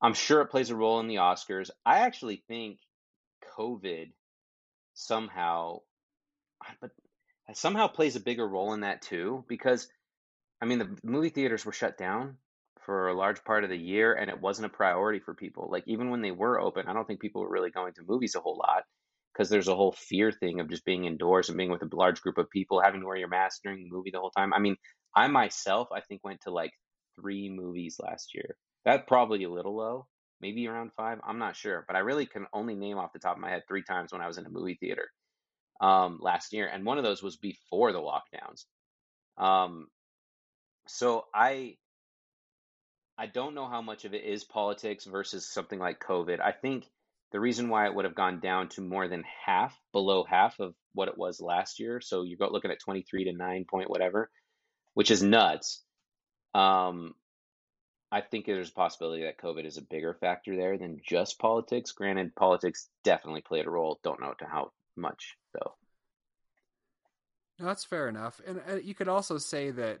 I'm 0.00 0.14
sure 0.14 0.40
it 0.40 0.50
plays 0.50 0.70
a 0.70 0.76
role 0.76 1.00
in 1.00 1.08
the 1.08 1.16
Oscars. 1.16 1.70
I 1.84 1.98
actually 1.98 2.42
think 2.48 2.78
COVID 3.58 4.12
somehow, 4.94 5.80
but 6.80 6.90
somehow 7.54 7.88
plays 7.88 8.16
a 8.16 8.20
bigger 8.20 8.46
role 8.46 8.72
in 8.74 8.80
that 8.80 9.02
too, 9.02 9.44
because 9.48 9.88
I 10.60 10.66
mean, 10.66 10.78
the 10.78 10.96
movie 11.02 11.30
theaters 11.30 11.64
were 11.64 11.72
shut 11.72 11.98
down 11.98 12.36
for 12.88 13.08
a 13.08 13.14
large 13.14 13.44
part 13.44 13.64
of 13.64 13.70
the 13.70 13.76
year 13.76 14.14
and 14.14 14.30
it 14.30 14.40
wasn't 14.40 14.64
a 14.64 14.70
priority 14.70 15.18
for 15.18 15.34
people. 15.34 15.68
Like, 15.70 15.84
even 15.86 16.08
when 16.08 16.22
they 16.22 16.30
were 16.30 16.58
open, 16.58 16.86
I 16.88 16.94
don't 16.94 17.06
think 17.06 17.20
people 17.20 17.42
were 17.42 17.50
really 17.50 17.70
going 17.70 17.92
to 17.92 18.02
movies 18.08 18.34
a 18.34 18.40
whole 18.40 18.56
lot 18.56 18.84
because 19.30 19.50
there's 19.50 19.68
a 19.68 19.74
whole 19.74 19.92
fear 19.92 20.32
thing 20.32 20.58
of 20.58 20.70
just 20.70 20.86
being 20.86 21.04
indoors 21.04 21.50
and 21.50 21.58
being 21.58 21.70
with 21.70 21.82
a 21.82 21.88
large 21.92 22.22
group 22.22 22.38
of 22.38 22.48
people, 22.48 22.80
having 22.80 23.02
to 23.02 23.06
wear 23.06 23.18
your 23.18 23.28
mask 23.28 23.60
during 23.62 23.84
the 23.84 23.94
movie 23.94 24.10
the 24.10 24.18
whole 24.18 24.30
time. 24.30 24.54
I 24.54 24.58
mean, 24.58 24.74
I 25.14 25.26
myself, 25.26 25.88
I 25.92 26.00
think, 26.00 26.24
went 26.24 26.40
to 26.44 26.50
like 26.50 26.72
three 27.20 27.50
movies 27.50 28.00
last 28.02 28.34
year. 28.34 28.56
That's 28.86 29.04
probably 29.06 29.44
a 29.44 29.50
little 29.50 29.76
low, 29.76 30.06
maybe 30.40 30.66
around 30.66 30.92
five. 30.96 31.18
I'm 31.28 31.38
not 31.38 31.56
sure, 31.56 31.84
but 31.86 31.94
I 31.94 31.98
really 31.98 32.24
can 32.24 32.46
only 32.54 32.74
name 32.74 32.96
off 32.96 33.12
the 33.12 33.18
top 33.18 33.36
of 33.36 33.42
my 33.42 33.50
head 33.50 33.64
three 33.68 33.82
times 33.82 34.14
when 34.14 34.22
I 34.22 34.28
was 34.28 34.38
in 34.38 34.46
a 34.46 34.50
movie 34.50 34.78
theater 34.80 35.10
um, 35.82 36.20
last 36.22 36.54
year, 36.54 36.66
and 36.72 36.86
one 36.86 36.96
of 36.96 37.04
those 37.04 37.22
was 37.22 37.36
before 37.36 37.92
the 37.92 38.00
lockdowns. 38.00 38.64
Um, 39.36 39.88
so 40.86 41.26
I 41.34 41.76
I 43.18 43.26
don't 43.26 43.54
know 43.54 43.68
how 43.68 43.82
much 43.82 44.04
of 44.04 44.14
it 44.14 44.24
is 44.24 44.44
politics 44.44 45.04
versus 45.04 45.50
something 45.50 45.80
like 45.80 45.98
COVID. 45.98 46.40
I 46.40 46.52
think 46.52 46.88
the 47.32 47.40
reason 47.40 47.68
why 47.68 47.86
it 47.86 47.94
would 47.94 48.04
have 48.04 48.14
gone 48.14 48.38
down 48.38 48.68
to 48.70 48.80
more 48.80 49.08
than 49.08 49.24
half, 49.44 49.76
below 49.92 50.22
half 50.22 50.60
of 50.60 50.74
what 50.94 51.08
it 51.08 51.18
was 51.18 51.40
last 51.40 51.80
year, 51.80 52.00
so 52.00 52.22
you're 52.22 52.38
looking 52.38 52.70
at 52.70 52.80
23 52.80 53.24
to 53.24 53.32
9 53.32 53.66
point 53.68 53.90
whatever, 53.90 54.30
which 54.94 55.10
is 55.10 55.22
nuts. 55.22 55.82
Um, 56.54 57.14
I 58.10 58.20
think 58.22 58.46
there's 58.46 58.70
a 58.70 58.72
possibility 58.72 59.24
that 59.24 59.36
COVID 59.36 59.66
is 59.66 59.76
a 59.76 59.82
bigger 59.82 60.14
factor 60.14 60.56
there 60.56 60.78
than 60.78 61.00
just 61.06 61.38
politics. 61.38 61.92
Granted, 61.92 62.34
politics 62.36 62.88
definitely 63.04 63.42
played 63.42 63.66
a 63.66 63.70
role. 63.70 63.98
Don't 64.02 64.20
know 64.20 64.32
to 64.38 64.46
how 64.46 64.70
much 64.96 65.36
though. 65.52 65.74
No, 67.58 67.66
that's 67.66 67.84
fair 67.84 68.08
enough. 68.08 68.40
And 68.46 68.62
uh, 68.70 68.76
you 68.76 68.94
could 68.94 69.08
also 69.08 69.36
say 69.36 69.70
that 69.72 70.00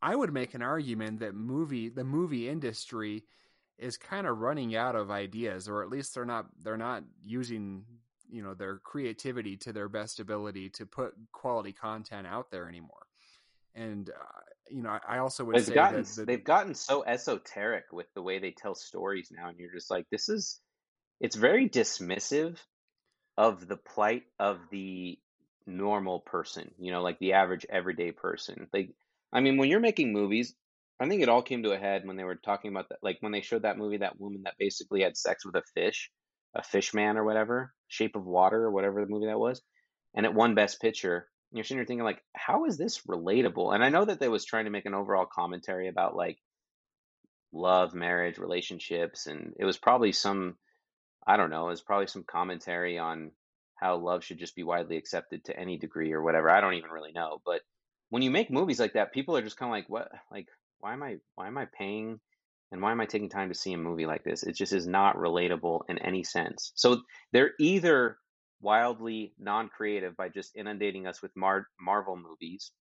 I 0.00 0.14
would 0.14 0.32
make 0.32 0.54
an 0.54 0.62
argument 0.62 1.20
that 1.20 1.34
movie 1.34 1.88
the 1.88 2.04
movie 2.04 2.48
industry 2.48 3.24
is 3.78 3.96
kind 3.96 4.26
of 4.26 4.38
running 4.38 4.74
out 4.74 4.96
of 4.96 5.10
ideas, 5.10 5.68
or 5.68 5.82
at 5.82 5.90
least 5.90 6.14
they're 6.14 6.24
not 6.24 6.46
they're 6.62 6.76
not 6.76 7.04
using 7.24 7.84
you 8.30 8.42
know 8.42 8.54
their 8.54 8.78
creativity 8.78 9.56
to 9.56 9.72
their 9.72 9.88
best 9.88 10.20
ability 10.20 10.70
to 10.70 10.86
put 10.86 11.14
quality 11.32 11.72
content 11.72 12.26
out 12.26 12.50
there 12.50 12.68
anymore. 12.68 13.06
And 13.74 14.10
uh, 14.10 14.40
you 14.70 14.82
know, 14.82 14.98
I 15.06 15.18
also 15.18 15.44
would 15.44 15.56
they've 15.56 15.64
say 15.64 15.74
gotten 15.74 16.02
that, 16.02 16.26
they've 16.26 16.44
gotten 16.44 16.74
so 16.74 17.04
esoteric 17.04 17.84
with 17.92 18.06
the 18.14 18.22
way 18.22 18.38
they 18.38 18.50
tell 18.50 18.74
stories 18.74 19.30
now, 19.30 19.48
and 19.48 19.58
you're 19.58 19.72
just 19.72 19.90
like, 19.90 20.06
this 20.10 20.28
is 20.28 20.60
it's 21.20 21.36
very 21.36 21.68
dismissive 21.68 22.56
of 23.36 23.66
the 23.66 23.76
plight 23.76 24.24
of 24.38 24.58
the 24.70 25.18
normal 25.66 26.20
person, 26.20 26.72
you 26.78 26.92
know, 26.92 27.02
like 27.02 27.18
the 27.18 27.34
average 27.34 27.66
everyday 27.68 28.12
person. 28.12 28.68
Like, 28.72 28.90
I 29.32 29.40
mean, 29.40 29.56
when 29.56 29.68
you're 29.68 29.80
making 29.80 30.12
movies, 30.12 30.54
I 31.00 31.08
think 31.08 31.22
it 31.22 31.28
all 31.28 31.42
came 31.42 31.62
to 31.62 31.72
a 31.72 31.78
head 31.78 32.02
when 32.04 32.16
they 32.16 32.24
were 32.24 32.36
talking 32.36 32.70
about 32.70 32.88
that, 32.88 32.98
like 33.02 33.18
when 33.20 33.32
they 33.32 33.40
showed 33.40 33.62
that 33.62 33.78
movie, 33.78 33.98
that 33.98 34.18
woman 34.18 34.42
that 34.44 34.54
basically 34.58 35.02
had 35.02 35.16
sex 35.16 35.44
with 35.44 35.54
a 35.54 35.62
fish, 35.74 36.10
a 36.54 36.62
fish 36.62 36.92
man 36.92 37.16
or 37.16 37.24
whatever, 37.24 37.72
Shape 37.88 38.16
of 38.16 38.24
Water 38.24 38.64
or 38.64 38.70
whatever 38.70 39.00
the 39.00 39.10
movie 39.10 39.26
that 39.26 39.38
was, 39.38 39.62
and 40.14 40.26
it 40.26 40.34
won 40.34 40.54
Best 40.54 40.80
Picture. 40.80 41.28
And 41.50 41.56
you're 41.56 41.64
sitting 41.64 41.78
there 41.78 41.86
thinking, 41.86 42.04
like, 42.04 42.22
how 42.34 42.64
is 42.64 42.76
this 42.76 43.02
relatable? 43.06 43.74
And 43.74 43.84
I 43.84 43.90
know 43.90 44.04
that 44.04 44.18
they 44.20 44.28
was 44.28 44.44
trying 44.44 44.64
to 44.64 44.70
make 44.70 44.86
an 44.86 44.94
overall 44.94 45.26
commentary 45.26 45.88
about 45.88 46.16
like 46.16 46.38
love, 47.52 47.94
marriage, 47.94 48.38
relationships, 48.38 49.26
and 49.26 49.54
it 49.58 49.64
was 49.64 49.78
probably 49.78 50.12
some, 50.12 50.56
I 51.26 51.36
don't 51.36 51.50
know, 51.50 51.66
it 51.66 51.70
was 51.70 51.80
probably 51.80 52.08
some 52.08 52.24
commentary 52.24 52.98
on 52.98 53.30
how 53.76 53.96
love 53.96 54.24
should 54.24 54.38
just 54.38 54.56
be 54.56 54.64
widely 54.64 54.96
accepted 54.96 55.44
to 55.44 55.58
any 55.58 55.78
degree 55.78 56.12
or 56.12 56.22
whatever. 56.22 56.50
I 56.50 56.60
don't 56.60 56.74
even 56.74 56.90
really 56.90 57.12
know. 57.12 57.40
But 57.46 57.60
when 58.10 58.22
you 58.22 58.30
make 58.30 58.50
movies 58.50 58.80
like 58.80 58.94
that, 58.94 59.12
people 59.12 59.36
are 59.36 59.42
just 59.42 59.56
kind 59.56 59.70
of 59.70 59.74
like, 59.74 59.88
what? 59.88 60.10
Like, 60.30 60.48
why 60.80 60.92
am 60.92 61.02
I, 61.02 61.16
why 61.34 61.46
am 61.46 61.58
I 61.58 61.66
paying? 61.66 62.20
And 62.70 62.82
why 62.82 62.92
am 62.92 63.00
I 63.00 63.06
taking 63.06 63.30
time 63.30 63.48
to 63.48 63.54
see 63.54 63.72
a 63.72 63.78
movie 63.78 64.06
like 64.06 64.24
this? 64.24 64.42
It 64.42 64.54
just 64.56 64.72
is 64.72 64.86
not 64.86 65.16
relatable 65.16 65.82
in 65.88 65.98
any 65.98 66.22
sense. 66.24 66.72
So 66.74 67.02
they're 67.32 67.52
either 67.58 68.18
wildly 68.60 69.32
non-creative 69.38 70.16
by 70.16 70.28
just 70.28 70.56
inundating 70.56 71.06
us 71.06 71.22
with 71.22 71.34
Mar- 71.36 71.68
Marvel 71.80 72.16
movies, 72.16 72.72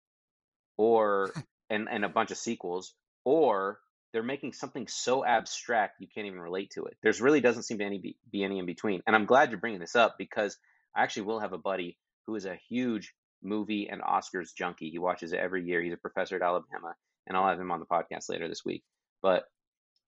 or 0.76 1.32
and 1.70 1.88
and 1.90 2.04
a 2.04 2.08
bunch 2.08 2.30
of 2.30 2.38
sequels, 2.38 2.94
or 3.24 3.80
they're 4.12 4.22
making 4.22 4.52
something 4.54 4.88
so 4.88 5.24
abstract 5.24 6.00
you 6.00 6.08
can't 6.12 6.26
even 6.26 6.40
relate 6.40 6.70
to 6.72 6.86
it. 6.86 6.96
There's 7.02 7.20
really 7.20 7.40
doesn't 7.40 7.64
seem 7.64 7.78
to 7.78 7.84
any 7.84 7.98
be, 7.98 8.16
be 8.30 8.44
any 8.44 8.58
in 8.58 8.66
between. 8.66 9.02
And 9.06 9.14
I'm 9.14 9.26
glad 9.26 9.50
you're 9.50 9.60
bringing 9.60 9.80
this 9.80 9.96
up 9.96 10.16
because 10.18 10.56
I 10.96 11.02
actually 11.02 11.24
will 11.24 11.40
have 11.40 11.52
a 11.52 11.58
buddy 11.58 11.98
who 12.26 12.34
is 12.36 12.46
a 12.46 12.58
huge 12.68 13.12
movie 13.42 13.88
and 13.88 14.02
Oscars 14.02 14.54
junkie. 14.54 14.90
He 14.90 14.98
watches 14.98 15.32
it 15.32 15.40
every 15.40 15.64
year. 15.64 15.82
He's 15.82 15.92
a 15.92 15.98
professor 15.98 16.36
at 16.36 16.42
Alabama, 16.42 16.94
and 17.26 17.36
I'll 17.36 17.48
have 17.48 17.60
him 17.60 17.70
on 17.70 17.80
the 17.80 17.86
podcast 17.86 18.28
later 18.28 18.48
this 18.48 18.64
week. 18.64 18.82
But 19.22 19.44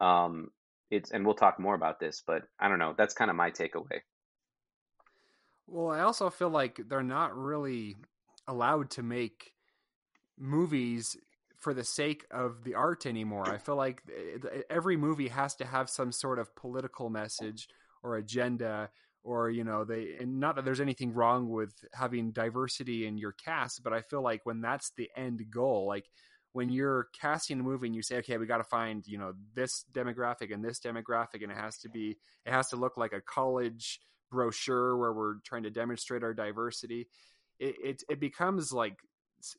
um, 0.01 0.49
it's 0.91 1.11
and 1.11 1.25
we'll 1.25 1.35
talk 1.35 1.59
more 1.59 1.75
about 1.75 2.01
this. 2.01 2.23
But 2.27 2.43
I 2.59 2.69
don't 2.69 2.79
know. 2.79 2.95
That's 2.97 3.15
kind 3.15 3.31
of 3.31 3.37
my 3.37 3.51
takeaway. 3.51 4.01
Well, 5.67 5.91
I 5.91 6.01
also 6.01 6.31
feel 6.31 6.51
like 6.51 6.81
they're 6.89 7.03
not 7.03 7.37
really 7.37 7.97
allowed 8.47 8.91
to 8.91 9.03
make 9.03 9.53
movies 10.39 11.17
for 11.59 11.75
the 11.75 11.85
sake 11.85 12.25
of 12.31 12.65
the 12.65 12.75
art 12.75 13.05
anymore. 13.05 13.49
I 13.49 13.59
feel 13.59 13.77
like 13.77 14.03
eh, 14.09 14.63
every 14.71 14.97
movie 14.97 15.29
has 15.29 15.55
to 15.57 15.67
have 15.67 15.91
some 15.91 16.13
sort 16.13 16.39
of 16.39 16.55
political 16.55 17.11
message 17.11 17.69
or 18.03 18.17
agenda 18.17 18.91
or 19.29 19.51
you 19.51 19.63
know 19.63 19.85
they 19.85 20.17
and 20.19 20.41
not 20.41 20.57
that 20.57 20.65
there's 20.65 20.81
anything 20.81 21.13
wrong 21.13 21.49
with 21.49 21.73
having 21.93 22.33
diversity 22.33 23.07
in 23.07 23.19
your 23.19 23.33
cast 23.33 23.83
but 23.83 23.93
i 23.93 24.01
feel 24.01 24.23
like 24.23 24.41
when 24.45 24.61
that's 24.61 24.91
the 24.97 25.09
end 25.17 25.43
goal 25.51 25.87
like 25.87 26.07
when 26.53 26.71
you're 26.71 27.09
casting 27.21 27.61
a 27.61 27.63
movie 27.63 27.87
and 27.87 27.95
you 27.95 28.03
say 28.03 28.17
okay 28.17 28.39
we 28.39 28.47
got 28.47 28.59
to 28.59 28.65
find 28.65 29.07
you 29.07 29.19
know 29.19 29.33
this 29.55 29.85
demographic 29.93 30.53
and 30.53 30.65
this 30.65 30.81
demographic 30.81 31.43
and 31.43 31.53
it 31.53 31.59
has 31.59 31.77
to 31.77 31.91
be 31.91 32.17
it 32.47 32.53
has 32.53 32.69
to 32.69 32.77
look 32.77 32.97
like 32.97 33.13
a 33.13 33.21
college 33.21 34.01
brochure 34.31 34.97
where 34.97 35.13
we're 35.13 35.35
trying 35.45 35.63
to 35.63 35.71
demonstrate 35.71 36.23
our 36.23 36.35
diversity 36.35 37.07
it 37.59 37.75
it, 37.83 38.03
it 38.09 38.21
becomes 38.21 38.73
like 38.73 38.97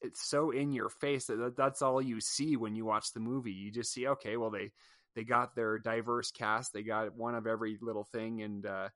it's 0.01 0.29
so 0.29 0.51
in 0.51 0.71
your 0.71 0.89
face 0.89 1.27
that 1.27 1.53
that's 1.55 1.82
all 1.82 2.01
you 2.01 2.19
see 2.19 2.58
when 2.58 2.75
you 2.75 2.86
watch 2.86 3.13
the 3.13 3.19
movie. 3.19 3.51
You 3.51 3.71
just 3.71 3.93
see 3.93 4.08
okay 4.08 4.38
well 4.38 4.49
they 4.49 4.71
they 5.15 5.23
got 5.23 5.55
their 5.55 5.79
diverse 5.79 6.32
cast 6.32 6.73
they 6.73 6.84
got 6.84 7.15
one 7.15 7.36
of 7.36 7.47
every 7.47 7.77
little 7.82 8.03
thing 8.03 8.41
and 8.41 8.65
uh 8.65 8.89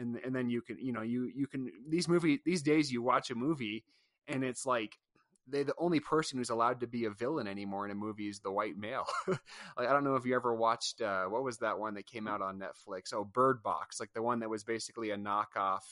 and 0.00 0.16
and 0.24 0.34
then 0.34 0.48
you 0.48 0.62
can 0.62 0.78
you 0.78 0.92
know 0.92 1.02
you 1.02 1.30
you 1.34 1.46
can 1.46 1.70
these 1.88 2.08
movie 2.08 2.40
these 2.44 2.62
days 2.62 2.90
you 2.90 3.02
watch 3.02 3.30
a 3.30 3.34
movie 3.34 3.84
and 4.26 4.42
it's 4.42 4.66
like 4.66 4.98
they 5.46 5.62
the 5.62 5.74
only 5.78 6.00
person 6.00 6.38
who's 6.38 6.50
allowed 6.50 6.80
to 6.80 6.86
be 6.86 7.04
a 7.04 7.10
villain 7.10 7.46
anymore 7.46 7.84
in 7.84 7.90
a 7.90 7.94
movie 7.94 8.28
is 8.28 8.40
the 8.40 8.52
white 8.52 8.76
male. 8.76 9.06
like 9.28 9.88
I 9.88 9.92
don't 9.92 10.04
know 10.04 10.16
if 10.16 10.24
you 10.24 10.34
ever 10.34 10.54
watched 10.54 11.00
uh, 11.00 11.24
what 11.24 11.42
was 11.42 11.58
that 11.58 11.78
one 11.78 11.94
that 11.94 12.06
came 12.06 12.28
out 12.28 12.42
on 12.42 12.58
Netflix? 12.58 13.12
Oh, 13.12 13.24
Bird 13.24 13.62
Box, 13.62 14.00
like 14.00 14.12
the 14.12 14.22
one 14.22 14.40
that 14.40 14.50
was 14.50 14.64
basically 14.64 15.10
a 15.10 15.16
knockoff 15.16 15.82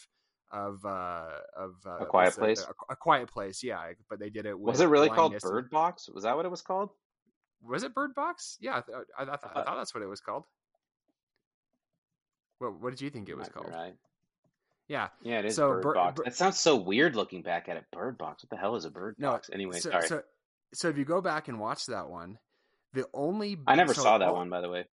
of 0.50 0.84
uh 0.84 1.26
of 1.56 1.74
uh, 1.86 1.98
A 2.00 2.06
Quiet 2.06 2.34
Place? 2.34 2.64
A, 2.64 2.92
a 2.92 2.96
Quiet 2.96 3.28
Place, 3.30 3.62
yeah. 3.62 3.92
But 4.08 4.18
they 4.18 4.30
did 4.30 4.46
it. 4.46 4.58
With 4.58 4.72
Was 4.72 4.80
it 4.80 4.88
really 4.88 5.08
called 5.08 5.38
Bird 5.40 5.70
Box? 5.70 6.08
Was 6.08 6.24
that 6.24 6.36
what 6.36 6.46
it 6.46 6.50
was 6.50 6.62
called? 6.62 6.90
Was 7.62 7.82
it 7.82 7.94
Bird 7.94 8.14
Box? 8.14 8.56
Yeah, 8.60 8.76
I, 8.76 8.80
th- 8.80 8.98
I, 9.18 9.22
I, 9.22 9.24
th- 9.24 9.38
I 9.56 9.62
thought 9.64 9.76
that's 9.76 9.92
what 9.92 10.02
it 10.02 10.08
was 10.08 10.20
called. 10.20 10.44
What 12.58 12.80
What 12.80 12.90
did 12.90 13.00
you 13.00 13.10
think 13.10 13.28
it 13.28 13.36
was 13.36 13.48
called? 13.48 13.70
Right. 13.70 13.94
Yeah, 14.88 15.08
Yeah, 15.22 15.40
it 15.40 15.44
is 15.44 15.56
So, 15.56 15.68
Bird 15.72 15.82
Bir- 15.82 15.94
Box. 15.94 16.16
Bir- 16.16 16.24
That 16.24 16.34
sounds 16.34 16.58
so 16.58 16.76
weird 16.76 17.14
looking 17.14 17.42
back 17.42 17.68
at 17.68 17.76
it. 17.76 17.84
Bird 17.92 18.16
Box. 18.16 18.42
What 18.42 18.48
the 18.50 18.56
hell 18.56 18.74
is 18.74 18.86
a 18.86 18.90
bird 18.90 19.16
No, 19.18 19.32
box? 19.32 19.50
Anyway, 19.52 19.80
so, 19.80 19.90
sorry. 19.90 20.08
So, 20.08 20.22
so 20.72 20.88
if 20.88 20.96
you 20.96 21.04
go 21.04 21.20
back 21.20 21.48
and 21.48 21.60
watch 21.60 21.84
that 21.86 22.08
one, 22.08 22.38
the 22.94 23.06
only 23.12 23.58
I 23.66 23.74
never 23.76 23.92
so 23.92 24.02
saw 24.02 24.16
that 24.18 24.28
all- 24.28 24.36
one, 24.36 24.48
by 24.48 24.60
the 24.62 24.70
way. 24.70 24.86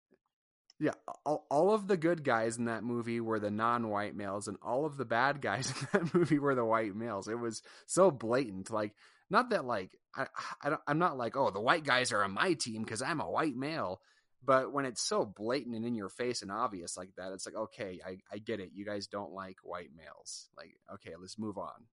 Yeah, 0.81 0.91
all, 1.25 1.47
all 1.49 1.73
of 1.73 1.87
the 1.87 1.97
good 1.97 2.25
guys 2.25 2.57
in 2.57 2.65
that 2.65 2.83
movie 2.83 3.21
were 3.21 3.39
the 3.39 3.53
non-white 3.53 4.17
males, 4.17 4.49
and 4.49 4.57
all 4.61 4.85
of 4.85 4.97
the 4.97 5.05
bad 5.05 5.41
guys 5.41 5.71
in 5.81 5.87
that 5.93 6.13
movie 6.15 6.41
were 6.41 6.57
the 6.57 6.65
white 6.65 6.97
males. 6.97 7.29
It 7.29 7.39
was 7.39 7.63
so 7.87 8.11
blatant. 8.11 8.71
Like, 8.73 8.93
not 9.31 9.51
that 9.51 9.65
like 9.65 9.93
I, 10.17 10.27
I 10.61 10.71
don't, 10.71 10.81
I'm 10.89 10.99
not 10.99 11.17
like, 11.17 11.37
oh, 11.37 11.51
the 11.53 11.61
white 11.61 11.85
guys 11.85 12.11
are 12.11 12.25
on 12.25 12.33
my 12.35 12.55
team 12.55 12.83
because 12.83 13.01
I'm 13.03 13.21
a 13.21 13.31
white 13.31 13.55
male. 13.55 14.01
But 14.45 14.73
when 14.73 14.85
it's 14.85 15.03
so 15.03 15.25
blatant 15.25 15.77
and 15.77 15.87
in 15.87 15.95
your 15.95 16.09
face 16.09 16.43
and 16.43 16.51
obvious 16.51 16.97
like 16.97 17.11
that, 17.17 17.33
it's 17.33 17.47
like, 17.47 17.57
okay, 17.57 18.01
I, 18.05 18.19
I 18.33 18.39
get 18.39 18.61
it. 18.61 18.71
You 18.75 18.85
guys 18.85 19.07
don't 19.07 19.33
like 19.33 19.57
white 19.63 19.91
males. 19.97 20.49
Like, 20.57 20.77
okay, 20.95 21.13
let's 21.19 21.39
move 21.39 21.57
on. 21.57 21.87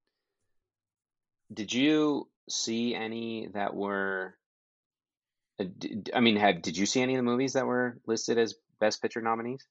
Did 1.54 1.74
you 1.74 2.28
see 2.50 2.96
any 2.96 3.50
that 3.54 3.76
were? 3.76 4.36
I 6.14 6.20
mean, 6.22 6.38
have 6.38 6.62
did 6.62 6.78
you 6.78 6.86
see 6.86 7.02
any 7.02 7.14
of 7.14 7.20
the 7.20 7.30
movies 7.30 7.54
that 7.54 7.68
were 7.68 8.00
listed 8.08 8.38
as 8.38 8.56
Best 8.80 9.02
Picture 9.02 9.22
nominees? 9.22 9.66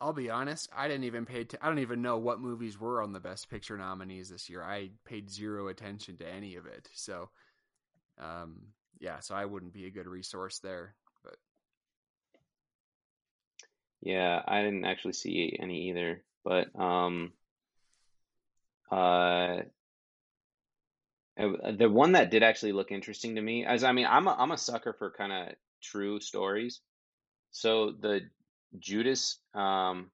I'll 0.00 0.12
be 0.12 0.30
honest, 0.30 0.68
I 0.74 0.86
didn't 0.86 1.04
even 1.04 1.26
pay. 1.26 1.44
T- 1.44 1.58
I 1.60 1.66
don't 1.66 1.80
even 1.80 2.02
know 2.02 2.18
what 2.18 2.40
movies 2.40 2.78
were 2.78 3.02
on 3.02 3.12
the 3.12 3.20
Best 3.20 3.50
Picture 3.50 3.76
nominees 3.76 4.30
this 4.30 4.48
year. 4.48 4.62
I 4.62 4.90
paid 5.04 5.30
zero 5.30 5.68
attention 5.68 6.16
to 6.18 6.28
any 6.28 6.54
of 6.54 6.66
it. 6.66 6.88
So, 6.94 7.30
um, 8.18 8.68
yeah, 9.00 9.18
so 9.20 9.34
I 9.34 9.44
wouldn't 9.44 9.72
be 9.72 9.86
a 9.86 9.90
good 9.90 10.06
resource 10.06 10.60
there. 10.60 10.94
Yeah, 14.00 14.40
I 14.46 14.62
didn't 14.62 14.84
actually 14.84 15.14
see 15.14 15.56
any 15.60 15.88
either. 15.88 16.22
But 16.44 16.78
um, 16.78 17.32
uh, 18.90 19.62
uh, 21.38 21.72
the 21.76 21.88
one 21.88 22.12
that 22.12 22.30
did 22.30 22.42
actually 22.42 22.72
look 22.72 22.90
interesting 22.90 23.36
to 23.36 23.42
me, 23.42 23.64
as 23.64 23.84
I 23.84 23.92
mean, 23.92 24.06
I'm 24.06 24.26
a, 24.26 24.34
I'm 24.34 24.50
a 24.50 24.58
sucker 24.58 24.92
for 24.92 25.10
kind 25.10 25.32
of 25.32 25.54
true 25.82 26.20
stories. 26.20 26.80
So 27.50 27.92
the 27.92 28.22
Judas, 28.78 29.38
um, 29.54 30.10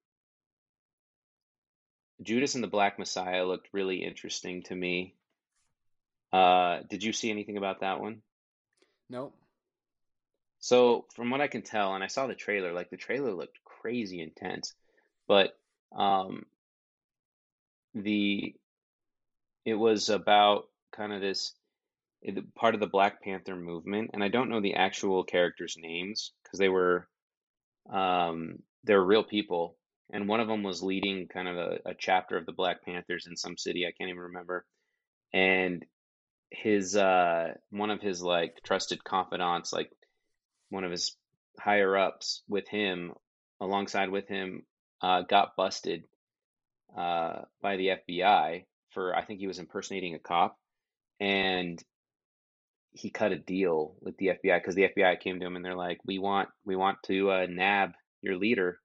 Judas 2.23 2.55
and 2.55 2.65
the 2.65 2.69
Black 2.69 2.99
Messiah 2.99 3.45
looked 3.45 3.69
really 3.73 4.05
interesting 4.05 4.63
to 4.65 4.75
me. 4.75 5.15
Uh, 6.33 6.81
did 6.89 7.03
you 7.03 7.13
see 7.13 7.31
anything 7.31 7.57
about 7.57 7.81
that 7.81 8.01
one? 8.01 8.23
nope. 9.09 9.35
So 10.59 11.05
from 11.15 11.31
what 11.31 11.43
I 11.43 11.47
can 11.47 11.63
tell, 11.63 11.95
and 11.95 12.03
I 12.03 12.07
saw 12.07 12.27
the 12.27 12.35
trailer, 12.35 12.73
like 12.73 12.89
the 12.89 12.97
trailer 12.97 13.33
looked 13.33 13.63
crazy 13.85 14.23
intense, 14.23 14.75
but 15.29 15.51
um, 15.95 16.47
the 17.95 18.55
it 19.67 19.75
was 19.75 20.09
about 20.09 20.69
kind 20.97 21.13
of 21.13 21.21
this 21.21 21.55
it, 22.23 22.55
part 22.55 22.75
of 22.75 22.81
the 22.81 22.87
Black 22.87 23.23
Panther 23.23 23.55
movement, 23.55 24.11
and 24.15 24.25
I 24.25 24.29
don't 24.29 24.49
know 24.49 24.63
the 24.63 24.75
actual 24.75 25.23
characters' 25.25 25.77
names 25.79 26.33
because 26.43 26.59
they 26.59 26.71
were 26.71 27.07
um, 27.93 28.61
they 28.85 28.95
were 28.95 29.05
real 29.05 29.23
people, 29.23 29.77
and 30.11 30.29
one 30.29 30.41
of 30.41 30.49
them 30.49 30.63
was 30.63 30.83
leading 30.83 31.29
kind 31.29 31.47
of 31.47 31.57
a, 31.57 31.79
a 31.85 31.95
chapter 31.95 32.39
of 32.39 32.47
the 32.47 32.53
Black 32.53 32.85
Panthers 32.85 33.27
in 33.27 33.37
some 33.37 33.59
city 33.59 33.85
I 33.87 33.93
can't 33.93 34.09
even 34.09 34.23
remember, 34.23 34.65
and 35.35 35.85
his 36.51 36.97
uh 36.97 37.53
one 37.71 37.91
of 37.91 38.01
his 38.01 38.23
like 38.23 38.63
trusted 38.65 39.05
confidants, 39.05 39.75
like 39.75 39.91
one 40.71 40.85
of 40.85 40.91
his 40.91 41.17
higher 41.59 41.97
ups 41.99 42.43
with 42.49 42.67
him, 42.69 43.13
alongside 43.61 44.11
with 44.11 44.29
him, 44.29 44.65
uh, 45.03 45.23
got 45.23 45.57
busted 45.57 46.05
uh, 46.97 47.43
by 47.61 47.77
the 47.77 47.99
FBI 48.09 48.65
for 48.95 49.15
I 49.15 49.25
think 49.25 49.41
he 49.41 49.47
was 49.47 49.59
impersonating 49.59 50.15
a 50.15 50.19
cop, 50.19 50.57
and 51.21 51.83
he 52.93 53.11
cut 53.11 53.33
a 53.33 53.37
deal 53.37 53.97
with 54.01 54.17
the 54.17 54.29
FBI 54.29 54.59
because 54.59 54.77
the 54.77 54.89
FBI 54.89 55.19
came 55.21 55.41
to 55.41 55.47
him 55.47 55.57
and 55.57 55.65
they're 55.65 55.75
like, 55.75 55.99
"We 56.07 56.19
want 56.19 56.49
we 56.65 56.77
want 56.77 56.99
to 57.05 57.31
uh, 57.31 57.47
nab 57.51 57.93
your 58.23 58.37
leader, 58.37 58.81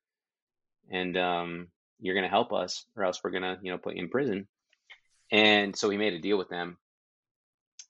and 0.89 1.15
um, 1.15 1.67
you're 1.99 2.15
gonna 2.15 2.27
help 2.27 2.51
us, 2.51 2.85
or 2.97 3.03
else 3.03 3.21
we're 3.23 3.31
gonna 3.31 3.59
you 3.61 3.71
know 3.71 3.77
put 3.77 3.95
you 3.95 4.01
in 4.01 4.09
prison." 4.09 4.47
And 5.31 5.75
so 5.75 5.89
he 5.91 5.97
made 5.97 6.13
a 6.13 6.19
deal 6.19 6.39
with 6.39 6.49
them, 6.49 6.77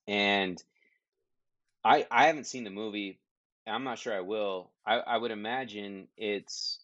and 0.07 0.61
I 1.83 2.05
I 2.11 2.27
haven't 2.27 2.47
seen 2.47 2.65
the 2.65 2.69
movie. 2.69 3.19
I'm 3.69 3.83
not 3.83 3.99
sure 3.99 4.15
I 4.15 4.21
will. 4.21 4.71
I, 4.85 4.95
I 4.97 5.17
would 5.17 5.31
imagine 5.31 6.07
it's 6.17 6.79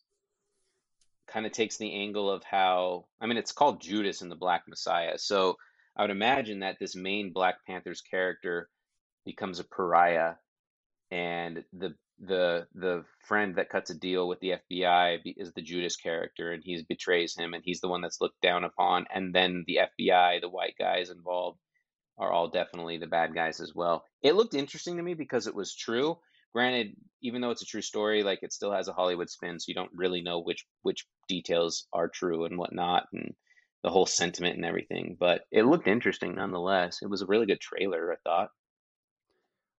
kind 1.27 1.45
of 1.45 1.51
takes 1.51 1.77
the 1.77 1.93
angle 1.93 2.29
of 2.29 2.43
how 2.43 3.05
I 3.19 3.25
mean 3.25 3.37
it's 3.37 3.51
called 3.51 3.81
Judas 3.81 4.21
and 4.21 4.31
the 4.31 4.35
Black 4.35 4.63
Messiah. 4.67 5.17
So 5.17 5.57
I 5.95 6.03
would 6.03 6.11
imagine 6.11 6.59
that 6.59 6.77
this 6.79 6.95
main 6.95 7.33
Black 7.33 7.65
Panther's 7.65 8.01
character 8.01 8.69
becomes 9.25 9.59
a 9.59 9.63
pariah 9.63 10.35
and 11.11 11.63
the 11.73 11.95
the 12.19 12.67
the 12.75 13.03
friend 13.27 13.55
that 13.55 13.69
cuts 13.69 13.89
a 13.89 13.95
deal 13.95 14.27
with 14.27 14.39
the 14.39 14.53
FBI 14.71 15.19
is 15.37 15.51
the 15.53 15.61
Judas 15.61 15.97
character 15.97 16.51
and 16.51 16.63
he 16.63 16.81
betrays 16.87 17.35
him 17.35 17.53
and 17.53 17.63
he's 17.65 17.81
the 17.81 17.89
one 17.89 18.01
that's 18.01 18.21
looked 18.21 18.41
down 18.41 18.63
upon 18.63 19.05
and 19.13 19.33
then 19.33 19.65
the 19.67 19.79
FBI 19.99 20.39
the 20.41 20.49
white 20.49 20.75
guys 20.79 21.09
involved 21.09 21.59
are 22.17 22.31
all 22.31 22.47
definitely 22.47 22.97
the 22.97 23.07
bad 23.07 23.33
guys 23.33 23.59
as 23.59 23.73
well. 23.75 24.05
It 24.21 24.35
looked 24.35 24.53
interesting 24.53 24.97
to 24.97 25.03
me 25.03 25.15
because 25.15 25.47
it 25.47 25.55
was 25.55 25.75
true. 25.75 26.17
Granted, 26.55 26.95
even 27.21 27.39
though 27.41 27.51
it's 27.51 27.61
a 27.61 27.65
true 27.67 27.83
story, 27.83 28.23
like 28.23 28.41
it 28.41 28.51
still 28.51 28.71
has 28.71 28.87
a 28.87 28.93
Hollywood 28.93 29.29
spin, 29.29 29.59
so 29.59 29.65
you 29.67 29.75
don't 29.75 29.93
really 29.93 30.23
know 30.23 30.39
which 30.39 30.65
which 30.81 31.05
details 31.27 31.87
are 31.93 32.09
true 32.09 32.45
and 32.45 32.57
whatnot, 32.57 33.07
and 33.13 33.35
the 33.83 33.91
whole 33.91 34.07
sentiment 34.07 34.55
and 34.55 34.65
everything. 34.65 35.17
But 35.19 35.45
it 35.51 35.65
looked 35.65 35.87
interesting 35.87 36.33
nonetheless. 36.33 37.03
It 37.03 37.11
was 37.11 37.21
a 37.21 37.27
really 37.27 37.45
good 37.45 37.61
trailer, 37.61 38.11
I 38.11 38.15
thought. 38.23 38.49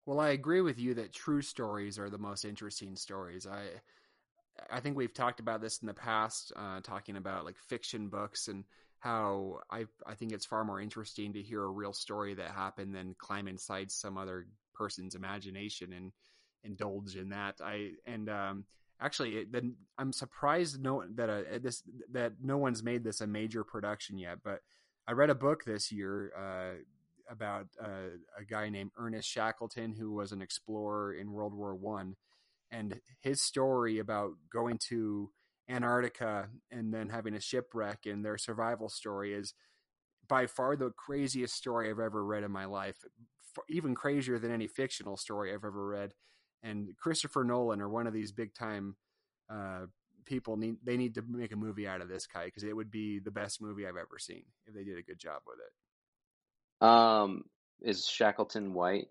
Well, 0.05 0.21
I 0.21 0.29
agree 0.31 0.61
with 0.61 0.79
you 0.79 0.95
that 0.95 1.13
true 1.13 1.43
stories 1.43 1.99
are 1.99 2.09
the 2.11 2.19
most 2.19 2.45
interesting 2.45 2.97
stories. 2.97 3.47
I 3.47 3.83
I 4.71 4.81
think 4.81 4.97
we've 4.97 5.15
talked 5.15 5.41
about 5.41 5.61
this 5.61 5.79
in 5.81 5.87
the 5.87 5.95
past, 5.95 6.53
uh, 6.57 6.81
talking 6.83 7.17
about 7.17 7.45
like 7.45 7.59
fiction 7.59 8.09
books 8.09 8.49
and 8.49 8.65
how 9.01 9.61
I 9.71 9.87
I 10.07 10.15
think 10.15 10.33
it's 10.33 10.47
far 10.47 10.65
more 10.65 10.81
interesting 10.81 11.33
to 11.35 11.43
hear 11.43 11.65
a 11.65 11.71
real 11.71 11.93
story 11.93 12.35
that 12.35 12.53
happened 12.53 12.95
than 12.95 13.15
climb 13.17 13.49
inside 13.49 13.91
some 13.91 14.19
other 14.19 14.49
person's 14.75 15.15
imagination 15.15 15.93
and 15.93 16.13
indulge 16.67 17.17
in 17.17 17.31
that. 17.31 17.57
I 17.63 17.93
and 18.07 18.29
um, 18.29 18.65
actually, 19.01 19.37
it, 19.37 19.53
then 19.53 19.77
I'm 19.99 20.13
surprised 20.13 20.83
no 20.83 21.05
that 21.15 21.31
uh, 21.31 21.43
this 21.63 21.83
that 22.13 22.35
no 22.43 22.59
one's 22.59 22.83
made 22.83 23.05
this 23.05 23.21
a 23.21 23.27
major 23.27 23.65
production 23.65 24.19
yet. 24.19 24.39
But 24.45 24.61
I 25.07 25.13
read 25.13 25.31
a 25.31 25.35
book 25.35 25.65
this 25.65 25.93
year 25.93 26.33
uh, 26.37 26.83
about 27.31 27.67
uh, 27.83 28.17
a 28.39 28.45
guy 28.45 28.69
named 28.69 28.91
Ernest 28.99 29.29
Shackleton 29.29 29.95
who 29.95 30.13
was 30.13 30.33
an 30.33 30.43
explorer 30.43 31.15
in 31.15 31.33
World 31.33 31.55
War 31.55 31.75
One, 31.75 32.17
and 32.71 33.01
his 33.21 33.43
story 33.43 33.99
about 33.99 34.33
going 34.53 34.79
to 34.89 35.31
Antarctica 35.69 36.49
and 36.71 36.93
then 36.93 37.09
having 37.09 37.35
a 37.35 37.41
shipwreck 37.41 38.07
and 38.07 38.25
their 38.25 38.39
survival 38.39 38.89
story 38.89 39.35
is 39.35 39.53
by 40.29 40.47
far 40.47 40.77
the 40.77 40.91
craziest 40.91 41.55
story 41.55 41.91
I've 41.91 42.01
ever 42.01 42.25
read 42.25 42.45
in 42.45 42.51
my 42.51 42.65
life, 42.65 42.97
even 43.69 43.95
crazier 43.95 44.39
than 44.39 44.53
any 44.53 44.67
fictional 44.67 45.17
story 45.17 45.53
I've 45.53 45.65
ever 45.65 45.87
read. 45.87 46.15
And 46.63 46.97
Christopher 46.97 47.45
Nolan 47.45 47.81
or 47.81 47.89
one 47.89 48.07
of 48.07 48.13
these 48.13 48.33
big 48.33 48.55
time 48.55 48.97
uh, 49.49 49.87
people 50.25 50.57
need 50.57 50.77
they 50.85 50.97
need 50.97 51.15
to 51.15 51.23
make 51.29 51.53
a 51.53 51.57
movie 51.57 51.87
out 51.87 52.01
of 52.01 52.09
this 52.09 52.27
guy 52.27 52.47
because 52.47 52.65
it 52.65 52.75
would 52.75 52.91
be 52.91 53.21
the 53.21 53.31
best 53.31 53.63
movie 53.63 53.87
I've 53.87 53.97
ever 53.97 54.19
seen 54.19 54.43
if 54.67 54.75
they 54.75 54.83
did 54.85 54.99
a 54.99 55.03
good 55.03 55.19
job 55.19 55.43
with 55.47 55.59
it. 55.59 56.87
Um, 56.87 57.45
is 57.81 58.07
Shackleton 58.07 58.75
white? 58.75 59.09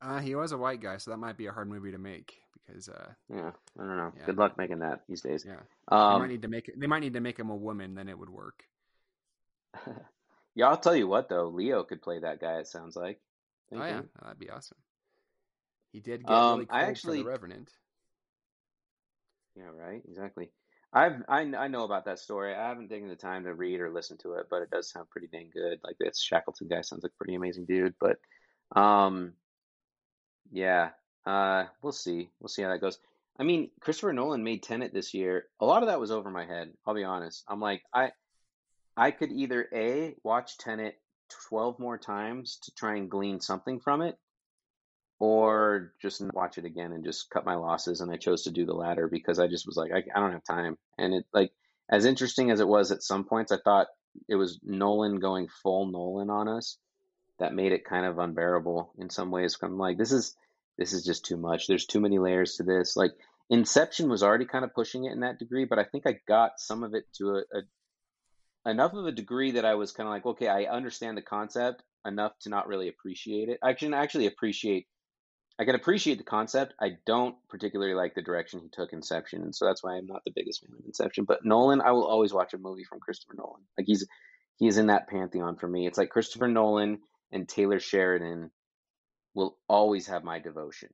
Uh, 0.00 0.18
he 0.20 0.34
was 0.34 0.52
a 0.52 0.58
white 0.58 0.80
guy, 0.80 0.96
so 0.96 1.10
that 1.10 1.18
might 1.18 1.36
be 1.36 1.46
a 1.46 1.52
hard 1.52 1.68
movie 1.68 1.92
to 1.92 1.98
make 1.98 2.34
because 2.66 2.88
uh, 2.88 3.08
Yeah, 3.28 3.50
I 3.78 3.82
don't 3.84 3.96
know. 3.96 4.12
Yeah. 4.18 4.26
Good 4.26 4.38
luck 4.38 4.56
making 4.58 4.80
that 4.80 5.02
these 5.08 5.20
days. 5.20 5.44
yeah, 5.46 5.56
they 5.90 5.96
might 5.96 6.14
Um, 6.24 6.28
need 6.28 6.42
to 6.42 6.48
make 6.48 6.68
it. 6.68 6.80
They 6.80 6.86
might 6.86 7.00
need 7.00 7.14
to 7.14 7.20
make 7.20 7.38
him 7.38 7.50
a 7.50 7.56
woman, 7.56 7.94
then 7.94 8.08
it 8.08 8.18
would 8.18 8.30
work. 8.30 8.64
yeah, 10.54 10.68
I'll 10.68 10.76
tell 10.78 10.96
you 10.96 11.06
what 11.06 11.28
though, 11.28 11.48
Leo 11.48 11.84
could 11.84 12.02
play 12.02 12.18
that 12.20 12.40
guy. 12.40 12.58
It 12.58 12.68
sounds 12.68 12.96
like. 12.96 13.20
Oh 13.72 13.76
yeah, 13.84 14.02
that'd 14.22 14.38
be 14.38 14.50
awesome. 14.50 14.78
He 15.92 16.00
did 16.00 16.24
get 16.24 16.32
Um, 16.32 16.60
really 16.60 16.70
I 16.70 16.80
cold 16.80 16.90
actually- 16.90 17.18
for 17.18 17.24
the 17.24 17.30
Revenant. 17.30 17.70
Yeah, 19.54 19.70
right. 19.74 20.02
Exactly. 20.08 20.50
I've 20.94 21.22
I, 21.28 21.40
I 21.40 21.68
know 21.68 21.84
about 21.84 22.04
that 22.06 22.18
story. 22.18 22.54
I 22.54 22.68
haven't 22.68 22.88
taken 22.88 23.08
the 23.08 23.16
time 23.16 23.44
to 23.44 23.54
read 23.54 23.80
or 23.80 23.90
listen 23.90 24.18
to 24.18 24.34
it, 24.34 24.46
but 24.50 24.62
it 24.62 24.70
does 24.70 24.90
sound 24.90 25.08
pretty 25.10 25.26
dang 25.26 25.50
good. 25.52 25.80
Like 25.82 25.96
this 25.98 26.20
Shackleton 26.20 26.68
guy 26.68 26.80
sounds 26.82 27.02
like 27.02 27.12
a 27.12 27.16
pretty 27.18 27.34
amazing 27.34 27.64
dude. 27.66 27.94
But 28.00 28.18
um, 28.74 29.34
yeah. 30.50 30.90
Uh, 31.24 31.66
we'll 31.82 31.92
see. 31.92 32.30
We'll 32.40 32.48
see 32.48 32.62
how 32.62 32.68
that 32.70 32.80
goes. 32.80 32.98
I 33.38 33.44
mean, 33.44 33.70
Christopher 33.80 34.12
Nolan 34.12 34.42
made 34.44 34.62
Tenet 34.62 34.92
this 34.92 35.14
year. 35.14 35.46
A 35.60 35.64
lot 35.66 35.82
of 35.82 35.88
that 35.88 36.00
was 36.00 36.10
over 36.10 36.30
my 36.30 36.44
head. 36.44 36.72
I'll 36.86 36.94
be 36.94 37.04
honest. 37.04 37.44
I'm 37.48 37.60
like, 37.60 37.82
I 37.94 38.12
I 38.96 39.10
could 39.12 39.30
either 39.32 39.68
a 39.72 40.14
watch 40.22 40.58
Tenet 40.58 41.00
twelve 41.48 41.78
more 41.78 41.96
times 41.96 42.58
to 42.64 42.72
try 42.74 42.96
and 42.96 43.10
glean 43.10 43.40
something 43.40 43.80
from 43.80 44.02
it, 44.02 44.18
or 45.22 45.92
just 46.02 46.20
watch 46.34 46.58
it 46.58 46.64
again 46.64 46.90
and 46.90 47.04
just 47.04 47.30
cut 47.30 47.44
my 47.44 47.54
losses. 47.54 48.00
And 48.00 48.10
I 48.10 48.16
chose 48.16 48.42
to 48.42 48.50
do 48.50 48.66
the 48.66 48.74
latter 48.74 49.06
because 49.06 49.38
I 49.38 49.46
just 49.46 49.68
was 49.68 49.76
like, 49.76 49.92
I, 49.92 50.02
I 50.12 50.18
don't 50.18 50.32
have 50.32 50.42
time. 50.42 50.76
And 50.98 51.14
it 51.14 51.26
like 51.32 51.52
as 51.88 52.06
interesting 52.06 52.50
as 52.50 52.58
it 52.58 52.66
was 52.66 52.90
at 52.90 53.04
some 53.04 53.22
points, 53.22 53.52
I 53.52 53.58
thought 53.58 53.86
it 54.28 54.34
was 54.34 54.58
Nolan 54.64 55.20
going 55.20 55.46
full 55.62 55.86
Nolan 55.86 56.28
on 56.28 56.48
us 56.48 56.76
that 57.38 57.54
made 57.54 57.70
it 57.70 57.84
kind 57.84 58.04
of 58.04 58.18
unbearable 58.18 58.94
in 58.98 59.10
some 59.10 59.30
ways. 59.30 59.56
I'm 59.62 59.78
like, 59.78 59.96
this 59.96 60.10
is 60.10 60.34
this 60.76 60.92
is 60.92 61.04
just 61.04 61.24
too 61.24 61.36
much. 61.36 61.68
There's 61.68 61.86
too 61.86 62.00
many 62.00 62.18
layers 62.18 62.56
to 62.56 62.64
this. 62.64 62.96
Like, 62.96 63.12
Inception 63.48 64.08
was 64.08 64.24
already 64.24 64.46
kind 64.46 64.64
of 64.64 64.74
pushing 64.74 65.04
it 65.04 65.12
in 65.12 65.20
that 65.20 65.38
degree, 65.38 65.66
but 65.66 65.78
I 65.78 65.84
think 65.84 66.04
I 66.04 66.18
got 66.26 66.58
some 66.58 66.82
of 66.82 66.94
it 66.94 67.04
to 67.18 67.36
a, 67.36 67.58
a 68.66 68.70
enough 68.70 68.94
of 68.94 69.06
a 69.06 69.12
degree 69.12 69.52
that 69.52 69.64
I 69.64 69.74
was 69.74 69.92
kind 69.92 70.08
of 70.08 70.12
like, 70.12 70.26
okay, 70.26 70.48
I 70.48 70.64
understand 70.64 71.16
the 71.16 71.22
concept 71.22 71.84
enough 72.04 72.32
to 72.40 72.48
not 72.48 72.66
really 72.66 72.88
appreciate 72.88 73.48
it. 73.48 73.60
I 73.62 73.74
can 73.74 73.94
actually 73.94 74.26
appreciate 74.26 74.86
I 75.58 75.64
can 75.64 75.74
appreciate 75.74 76.18
the 76.18 76.24
concept. 76.24 76.74
I 76.80 76.92
don't 77.06 77.36
particularly 77.48 77.94
like 77.94 78.14
the 78.14 78.22
direction 78.22 78.60
he 78.60 78.68
took 78.72 78.92
Inception, 78.92 79.42
and 79.42 79.54
so 79.54 79.66
that's 79.66 79.82
why 79.82 79.96
I'm 79.96 80.06
not 80.06 80.24
the 80.24 80.32
biggest 80.34 80.60
fan 80.60 80.70
of 80.78 80.84
Inception. 80.84 81.24
But 81.24 81.44
Nolan, 81.44 81.80
I 81.80 81.92
will 81.92 82.06
always 82.06 82.32
watch 82.32 82.54
a 82.54 82.58
movie 82.58 82.84
from 82.84 83.00
Christopher 83.00 83.34
Nolan. 83.36 83.62
Like 83.76 83.86
he's 83.86 84.06
he's 84.56 84.78
in 84.78 84.86
that 84.86 85.08
pantheon 85.08 85.56
for 85.56 85.68
me. 85.68 85.86
It's 85.86 85.98
like 85.98 86.10
Christopher 86.10 86.48
Nolan 86.48 87.00
and 87.30 87.48
Taylor 87.48 87.80
Sheridan 87.80 88.50
will 89.34 89.56
always 89.68 90.06
have 90.08 90.24
my 90.24 90.38
devotion. 90.38 90.90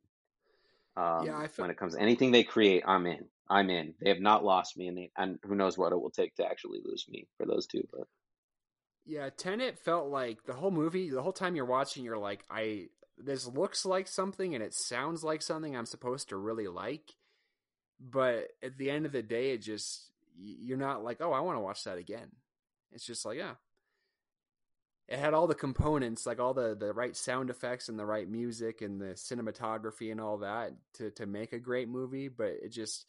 Um, 0.97 1.27
Yeah, 1.27 1.39
I 1.39 1.47
feel- 1.49 1.65
when 1.65 1.71
it 1.71 1.77
comes 1.77 1.95
to 1.95 2.01
anything 2.01 2.33
they 2.33 2.45
create, 2.45 2.83
I'm 2.87 3.07
in. 3.07 3.29
I'm 3.49 3.71
in. 3.71 3.95
They 4.01 4.11
have 4.11 4.21
not 4.21 4.45
lost 4.45 4.77
me, 4.77 4.89
and 4.89 4.99
they, 4.99 5.11
and 5.17 5.39
who 5.43 5.55
knows 5.55 5.79
what 5.79 5.93
it 5.93 5.97
will 6.01 6.11
take 6.11 6.35
to 6.37 6.47
actually 6.47 6.81
lose 6.85 7.07
me 7.09 7.27
for 7.37 7.47
those 7.47 7.67
two. 7.67 7.87
But 7.91 8.07
Yeah, 9.07 9.31
Tenet 9.31 9.79
felt 9.79 10.09
like 10.11 10.45
the 10.45 10.53
whole 10.53 10.71
movie, 10.71 11.09
the 11.09 11.23
whole 11.23 11.33
time 11.33 11.57
you're 11.57 11.65
watching, 11.65 12.05
you're 12.05 12.19
like, 12.19 12.45
I 12.51 12.89
this 13.23 13.47
looks 13.47 13.85
like 13.85 14.09
something 14.09 14.55
and 14.55 14.62
it 14.62 14.75
sounds 14.75 15.25
like 15.25 15.43
something 15.43 15.77
I'm 15.77 15.87
supposed 15.87 16.29
to 16.29 16.37
really 16.37 16.69
like, 16.69 17.14
but 18.01 18.49
at 18.62 18.79
the 18.79 18.91
end 18.91 19.07
of 19.07 19.12
the 19.12 19.23
day, 19.23 19.51
it 19.53 19.62
just 19.62 20.11
you're 20.41 20.79
not 20.79 21.03
like, 21.03 21.19
oh, 21.21 21.33
I 21.33 21.41
want 21.41 21.57
to 21.57 21.62
watch 21.62 21.85
that 21.85 21.99
again. 21.99 22.31
It's 22.93 23.05
just 23.05 23.27
like, 23.27 23.39
yeah, 23.39 23.55
it 25.09 25.19
had 25.19 25.35
all 25.35 25.47
the 25.47 25.55
components, 25.55 26.27
like 26.27 26.39
all 26.39 26.55
the 26.55 26.77
the 26.79 26.93
right 26.93 27.16
sound 27.16 27.51
effects 27.51 27.89
and 27.89 27.99
the 27.99 28.07
right 28.07 28.29
music 28.29 28.83
and 28.83 29.01
the 29.01 29.14
cinematography 29.14 30.12
and 30.12 30.21
all 30.21 30.39
that 30.39 30.73
to 30.95 31.11
to 31.12 31.27
make 31.27 31.53
a 31.53 31.59
great 31.59 31.89
movie, 31.89 32.29
but 32.29 32.49
it 32.62 32.71
just 32.71 33.07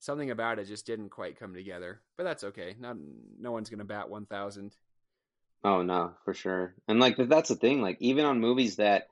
something 0.00 0.30
about 0.30 0.58
it 0.58 0.66
just 0.66 0.86
didn't 0.86 1.10
quite 1.10 1.38
come 1.38 1.54
together. 1.54 2.00
But 2.16 2.24
that's 2.24 2.44
okay. 2.44 2.74
Not 2.78 2.96
no 3.38 3.52
one's 3.52 3.70
gonna 3.70 3.84
bat 3.84 4.10
one 4.10 4.26
thousand. 4.26 4.76
Oh 5.62 5.82
no, 5.82 6.14
for 6.24 6.34
sure. 6.34 6.74
And 6.88 6.98
like 6.98 7.16
that's 7.16 7.50
the 7.50 7.56
thing, 7.56 7.80
like 7.80 7.98
even 8.00 8.24
on 8.24 8.40
movies 8.40 8.76
that 8.76 9.08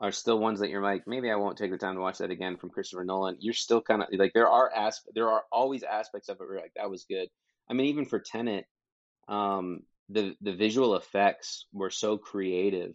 are 0.00 0.12
still 0.12 0.38
ones 0.38 0.60
that 0.60 0.70
you're 0.70 0.82
like, 0.82 1.06
maybe 1.06 1.30
I 1.30 1.36
won't 1.36 1.58
take 1.58 1.70
the 1.70 1.78
time 1.78 1.94
to 1.94 2.00
watch 2.00 2.18
that 2.18 2.30
again 2.30 2.56
from 2.56 2.70
Christopher 2.70 3.04
Nolan, 3.04 3.36
you're 3.40 3.54
still 3.54 3.80
kind 3.80 4.02
of 4.02 4.08
like 4.12 4.32
there 4.32 4.48
are 4.48 4.70
as 4.72 5.00
there 5.14 5.28
are 5.28 5.42
always 5.50 5.82
aspects 5.82 6.28
of 6.28 6.36
it 6.36 6.40
where 6.40 6.54
you're 6.54 6.62
like 6.62 6.74
that 6.76 6.90
was 6.90 7.04
good. 7.04 7.28
I 7.68 7.74
mean, 7.74 7.86
even 7.86 8.04
for 8.04 8.20
Tenet, 8.20 8.66
um, 9.28 9.82
the 10.08 10.36
the 10.40 10.54
visual 10.54 10.94
effects 10.94 11.66
were 11.72 11.90
so 11.90 12.16
creative 12.16 12.94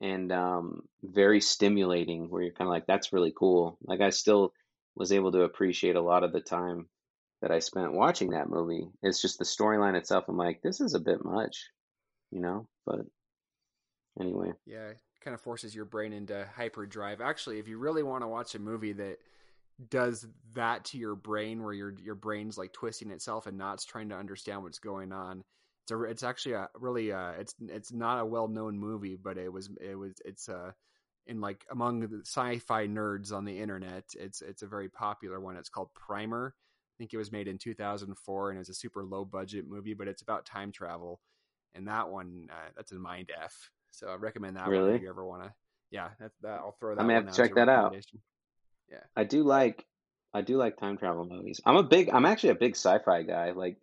and 0.00 0.32
um, 0.32 0.82
very 1.02 1.40
stimulating, 1.40 2.28
where 2.28 2.42
you're 2.42 2.52
kind 2.52 2.66
of 2.66 2.72
like, 2.72 2.86
that's 2.86 3.12
really 3.12 3.32
cool. 3.36 3.78
Like 3.84 4.00
I 4.00 4.10
still 4.10 4.52
was 4.96 5.12
able 5.12 5.32
to 5.32 5.42
appreciate 5.42 5.96
a 5.96 6.02
lot 6.02 6.24
of 6.24 6.32
the 6.32 6.40
time 6.40 6.88
that 7.40 7.50
I 7.50 7.60
spent 7.60 7.92
watching 7.92 8.30
that 8.30 8.48
movie. 8.48 8.88
It's 9.02 9.22
just 9.22 9.38
the 9.38 9.44
storyline 9.44 9.94
itself. 9.94 10.24
I'm 10.28 10.36
like, 10.36 10.60
this 10.62 10.80
is 10.80 10.94
a 10.94 11.00
bit 11.00 11.24
much, 11.24 11.70
you 12.30 12.40
know. 12.40 12.66
But 12.86 13.00
anyway, 14.20 14.52
Yeah, 14.66 14.92
kind 15.22 15.34
of 15.34 15.40
forces 15.40 15.74
your 15.74 15.84
brain 15.84 16.12
into 16.12 16.46
hyperdrive. 16.56 17.20
Actually, 17.20 17.58
if 17.58 17.68
you 17.68 17.78
really 17.78 18.02
want 18.02 18.22
to 18.22 18.28
watch 18.28 18.54
a 18.54 18.58
movie 18.58 18.92
that 18.92 19.18
does 19.88 20.26
that 20.54 20.84
to 20.86 20.98
your 20.98 21.14
brain, 21.14 21.62
where 21.62 21.72
your 21.72 21.94
your 22.02 22.14
brain's 22.14 22.58
like 22.58 22.72
twisting 22.72 23.10
itself 23.10 23.46
and 23.46 23.58
knots 23.58 23.84
trying 23.84 24.08
to 24.10 24.16
understand 24.16 24.62
what's 24.62 24.78
going 24.78 25.12
on, 25.12 25.42
it's 25.84 25.92
a 25.92 26.02
it's 26.04 26.22
actually 26.22 26.54
a 26.54 26.68
really 26.78 27.12
uh 27.12 27.32
it's 27.32 27.54
it's 27.68 27.92
not 27.92 28.20
a 28.20 28.26
well 28.26 28.48
known 28.48 28.78
movie, 28.78 29.16
but 29.16 29.38
it 29.38 29.52
was 29.52 29.70
it 29.80 29.96
was 29.96 30.14
it's 30.24 30.48
uh 30.48 30.72
in 31.26 31.40
like 31.40 31.64
among 31.70 32.00
the 32.00 32.20
sci-fi 32.24 32.86
nerds 32.86 33.32
on 33.32 33.44
the 33.44 33.58
internet, 33.60 34.04
it's 34.18 34.42
it's 34.42 34.62
a 34.62 34.66
very 34.66 34.88
popular 34.88 35.40
one. 35.40 35.56
It's 35.56 35.68
called 35.68 35.94
Primer. 35.94 36.54
I 36.56 36.94
think 36.98 37.14
it 37.14 37.18
was 37.18 37.32
made 37.32 37.48
in 37.48 37.58
2004 37.58 38.50
and 38.50 38.60
it's 38.60 38.68
a 38.68 38.74
super 38.74 39.04
low 39.04 39.24
budget 39.24 39.66
movie, 39.68 39.94
but 39.94 40.08
it's 40.08 40.22
about 40.22 40.46
time 40.46 40.72
travel. 40.72 41.20
And 41.74 41.88
that 41.88 42.10
one, 42.10 42.48
uh, 42.50 42.70
that's 42.76 42.92
a 42.92 42.96
mind 42.96 43.30
f. 43.36 43.70
So 43.92 44.08
I 44.08 44.16
recommend 44.16 44.56
that 44.56 44.62
one 44.64 44.70
Really? 44.70 44.94
if 44.96 45.02
you 45.02 45.08
ever 45.08 45.24
want 45.24 45.44
to. 45.44 45.52
Yeah, 45.90 46.08
that, 46.20 46.32
that 46.42 46.58
I'll 46.60 46.76
throw 46.80 46.94
that. 46.94 47.02
I 47.02 47.04
may 47.04 47.14
have 47.14 47.26
to 47.26 47.34
check 47.34 47.54
that 47.54 47.68
out. 47.68 47.92
recommendation. 47.92 48.20
I 49.16 49.24
do 49.24 49.42
like 49.42 49.86
I 50.34 50.42
do 50.42 50.56
like 50.56 50.76
time 50.78 50.98
travel 50.98 51.24
movies. 51.24 51.60
I'm 51.64 51.76
a 51.76 51.82
big 51.82 52.10
I'm 52.12 52.26
actually 52.26 52.50
a 52.50 52.56
big 52.56 52.72
sci-fi 52.76 53.22
guy. 53.22 53.52
Like 53.52 53.78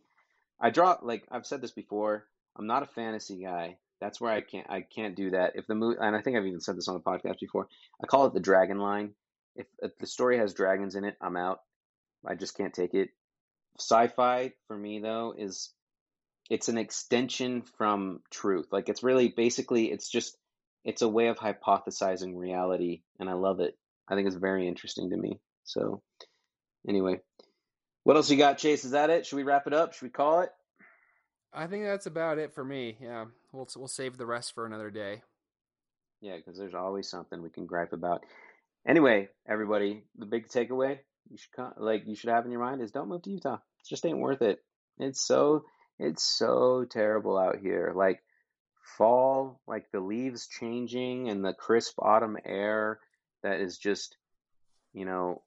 I 0.59 0.69
draw 0.69 0.97
like 1.01 1.23
I've 1.31 1.45
said 1.45 1.61
this 1.61 1.71
before, 1.71 2.25
I'm 2.57 2.67
not 2.67 2.83
a 2.83 2.87
fantasy 2.87 3.41
guy. 3.43 3.77
That's 4.01 4.21
where 4.21 4.31
I 4.31 4.41
can't 4.41 4.69
I 4.69 4.81
can't 4.81 5.15
do 5.15 5.31
that. 5.31 5.53
If 5.55 5.67
the 5.67 5.75
movie 5.75 5.97
and 5.99 6.15
I 6.15 6.21
think 6.21 6.37
I've 6.37 6.45
even 6.45 6.61
said 6.61 6.77
this 6.77 6.87
on 6.87 6.95
the 6.95 7.01
podcast 7.01 7.39
before. 7.39 7.67
I 8.03 8.07
call 8.07 8.25
it 8.25 8.33
the 8.33 8.39
dragon 8.39 8.79
line. 8.79 9.11
If, 9.55 9.67
if 9.79 9.97
the 9.97 10.07
story 10.07 10.37
has 10.37 10.53
dragons 10.53 10.95
in 10.95 11.03
it, 11.05 11.17
I'm 11.21 11.35
out. 11.35 11.59
I 12.25 12.35
just 12.35 12.55
can't 12.55 12.73
take 12.73 12.93
it. 12.93 13.09
Sci-fi 13.79 14.53
for 14.67 14.77
me 14.77 14.99
though 14.99 15.33
is 15.37 15.73
it's 16.49 16.69
an 16.69 16.77
extension 16.77 17.61
from 17.77 18.21
truth. 18.31 18.67
Like 18.71 18.89
it's 18.89 19.03
really 19.03 19.29
basically 19.29 19.91
it's 19.91 20.09
just 20.09 20.37
it's 20.83 21.01
a 21.01 21.09
way 21.09 21.27
of 21.27 21.37
hypothesizing 21.37 22.35
reality 22.35 23.01
and 23.19 23.29
I 23.29 23.33
love 23.33 23.59
it. 23.59 23.77
I 24.07 24.15
think 24.15 24.27
it's 24.27 24.35
very 24.35 24.67
interesting 24.67 25.11
to 25.11 25.17
me. 25.17 25.39
So, 25.63 26.01
anyway, 26.87 27.19
what 28.03 28.15
else 28.15 28.31
you 28.31 28.37
got, 28.37 28.57
Chase? 28.57 28.85
Is 28.85 28.91
that 28.91 29.11
it? 29.11 29.25
Should 29.25 29.35
we 29.35 29.43
wrap 29.43 29.67
it 29.67 29.73
up? 29.73 29.93
Should 29.93 30.03
we 30.03 30.09
call 30.09 30.41
it? 30.41 30.49
I 31.53 31.67
think 31.67 31.83
that's 31.83 32.07
about 32.07 32.39
it 32.39 32.53
for 32.53 32.63
me. 32.63 32.97
Yeah, 32.99 33.25
we'll 33.51 33.67
we'll 33.75 33.87
save 33.87 34.17
the 34.17 34.25
rest 34.25 34.53
for 34.55 34.65
another 34.65 34.89
day. 34.89 35.21
Yeah, 36.21 36.37
because 36.37 36.57
there's 36.57 36.73
always 36.73 37.09
something 37.09 37.41
we 37.41 37.49
can 37.49 37.65
gripe 37.65 37.93
about. 37.93 38.23
Anyway, 38.87 39.29
everybody, 39.47 40.03
the 40.17 40.25
big 40.25 40.47
takeaway 40.47 40.99
you 41.29 41.37
should 41.37 41.71
like 41.77 42.03
you 42.05 42.15
should 42.15 42.29
have 42.29 42.45
in 42.45 42.51
your 42.51 42.61
mind 42.61 42.81
is 42.81 42.91
don't 42.91 43.09
move 43.09 43.21
to 43.23 43.29
Utah. 43.29 43.55
It 43.55 43.87
just 43.87 44.05
ain't 44.05 44.17
worth 44.17 44.41
it. 44.41 44.59
It's 44.97 45.25
so 45.25 45.63
it's 45.99 46.23
so 46.23 46.85
terrible 46.89 47.37
out 47.37 47.57
here. 47.61 47.93
Like 47.95 48.23
fall, 48.97 49.61
like 49.67 49.91
the 49.91 49.99
leaves 49.99 50.47
changing 50.47 51.29
and 51.29 51.43
the 51.43 51.53
crisp 51.53 51.95
autumn 51.99 52.37
air 52.45 52.99
that 53.43 53.59
is 53.59 53.77
just, 53.77 54.17
you 54.93 55.05
know, 55.05 55.41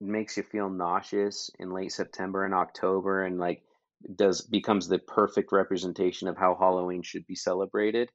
makes 0.00 0.36
you 0.36 0.42
feel 0.42 0.68
nauseous 0.68 1.50
in 1.58 1.72
late 1.72 1.92
September 1.92 2.44
and 2.44 2.54
October 2.54 3.24
and 3.24 3.38
like 3.38 3.62
does 4.16 4.42
becomes 4.42 4.88
the 4.88 4.98
perfect 4.98 5.52
representation 5.52 6.28
of 6.28 6.36
how 6.36 6.56
Halloween 6.58 7.02
should 7.02 7.26
be 7.26 7.36
celebrated. 7.36 8.10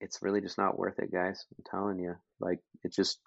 It's 0.00 0.22
really 0.22 0.40
just 0.40 0.58
not 0.58 0.78
worth 0.78 0.98
it, 1.00 1.12
guys. 1.12 1.44
I'm 1.56 1.64
telling 1.70 1.98
you. 1.98 2.14
Like 2.40 2.60
it's 2.84 2.96
just 2.96 3.18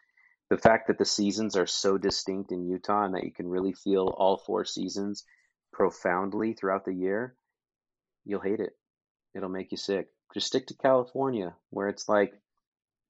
the 0.50 0.58
fact 0.58 0.88
that 0.88 0.98
the 0.98 1.06
seasons 1.06 1.56
are 1.58 1.68
so 1.68 1.98
distinct 1.98 2.52
in 2.52 2.66
Utah 2.66 3.06
and 3.06 3.16
that 3.16 3.24
you 3.24 3.32
can 3.32 3.48
really 3.48 3.74
feel 3.74 4.14
all 4.18 4.38
four 4.38 4.66
seasons 4.66 5.24
profoundly 5.72 6.54
throughout 6.54 6.86
the 6.86 6.94
year, 6.94 7.36
you'll 8.26 8.42
hate 8.42 8.60
it. 8.60 8.76
It'll 9.34 9.50
make 9.50 9.72
you 9.72 9.78
sick. 9.78 10.10
Just 10.34 10.48
stick 10.48 10.68
to 10.68 10.74
California 10.76 11.54
where 11.70 11.90
it's 11.90 12.08
like 12.08 12.34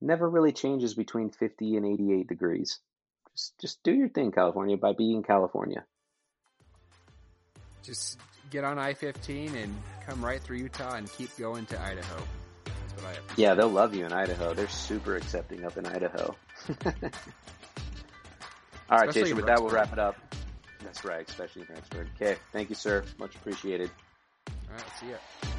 never 0.01 0.29
really 0.29 0.51
changes 0.51 0.93
between 0.93 1.29
50 1.29 1.77
and 1.77 1.85
88 1.85 2.27
degrees. 2.27 2.79
Just 3.31 3.59
just 3.59 3.83
do 3.83 3.93
your 3.93 4.09
thing, 4.09 4.31
California, 4.31 4.77
by 4.77 4.93
being 4.93 5.23
California. 5.23 5.85
Just 7.83 8.19
get 8.49 8.63
on 8.63 8.77
I 8.77 8.93
fifteen 8.93 9.55
and 9.55 9.73
come 10.05 10.23
right 10.23 10.41
through 10.41 10.57
Utah 10.57 10.95
and 10.95 11.11
keep 11.11 11.35
going 11.37 11.65
to 11.67 11.81
Idaho. 11.81 12.21
That's 12.65 13.03
what 13.03 13.05
I 13.05 13.17
Yeah, 13.37 13.53
they'll 13.53 13.69
love 13.69 13.95
you 13.95 14.05
in 14.05 14.11
Idaho. 14.11 14.53
They're 14.53 14.67
super 14.67 15.15
accepting 15.15 15.63
up 15.65 15.77
in 15.77 15.85
Idaho. 15.85 16.35
All 18.89 18.97
right, 18.97 19.07
Especially 19.07 19.21
Jason, 19.21 19.37
with 19.37 19.45
that, 19.45 19.61
we'll 19.61 19.71
wrap 19.71 19.93
it 19.93 19.99
up. 19.99 20.17
That's 20.83 21.05
right, 21.05 21.27
especially 21.27 21.61
in 21.61 21.67
Rexburg. 21.69 22.07
Okay, 22.15 22.37
thank 22.51 22.67
you, 22.69 22.75
sir. 22.75 23.05
Much 23.17 23.35
appreciated. 23.35 23.89
All 24.71 24.77
right, 24.77 24.89
see 25.01 25.07
ya. 25.07 25.50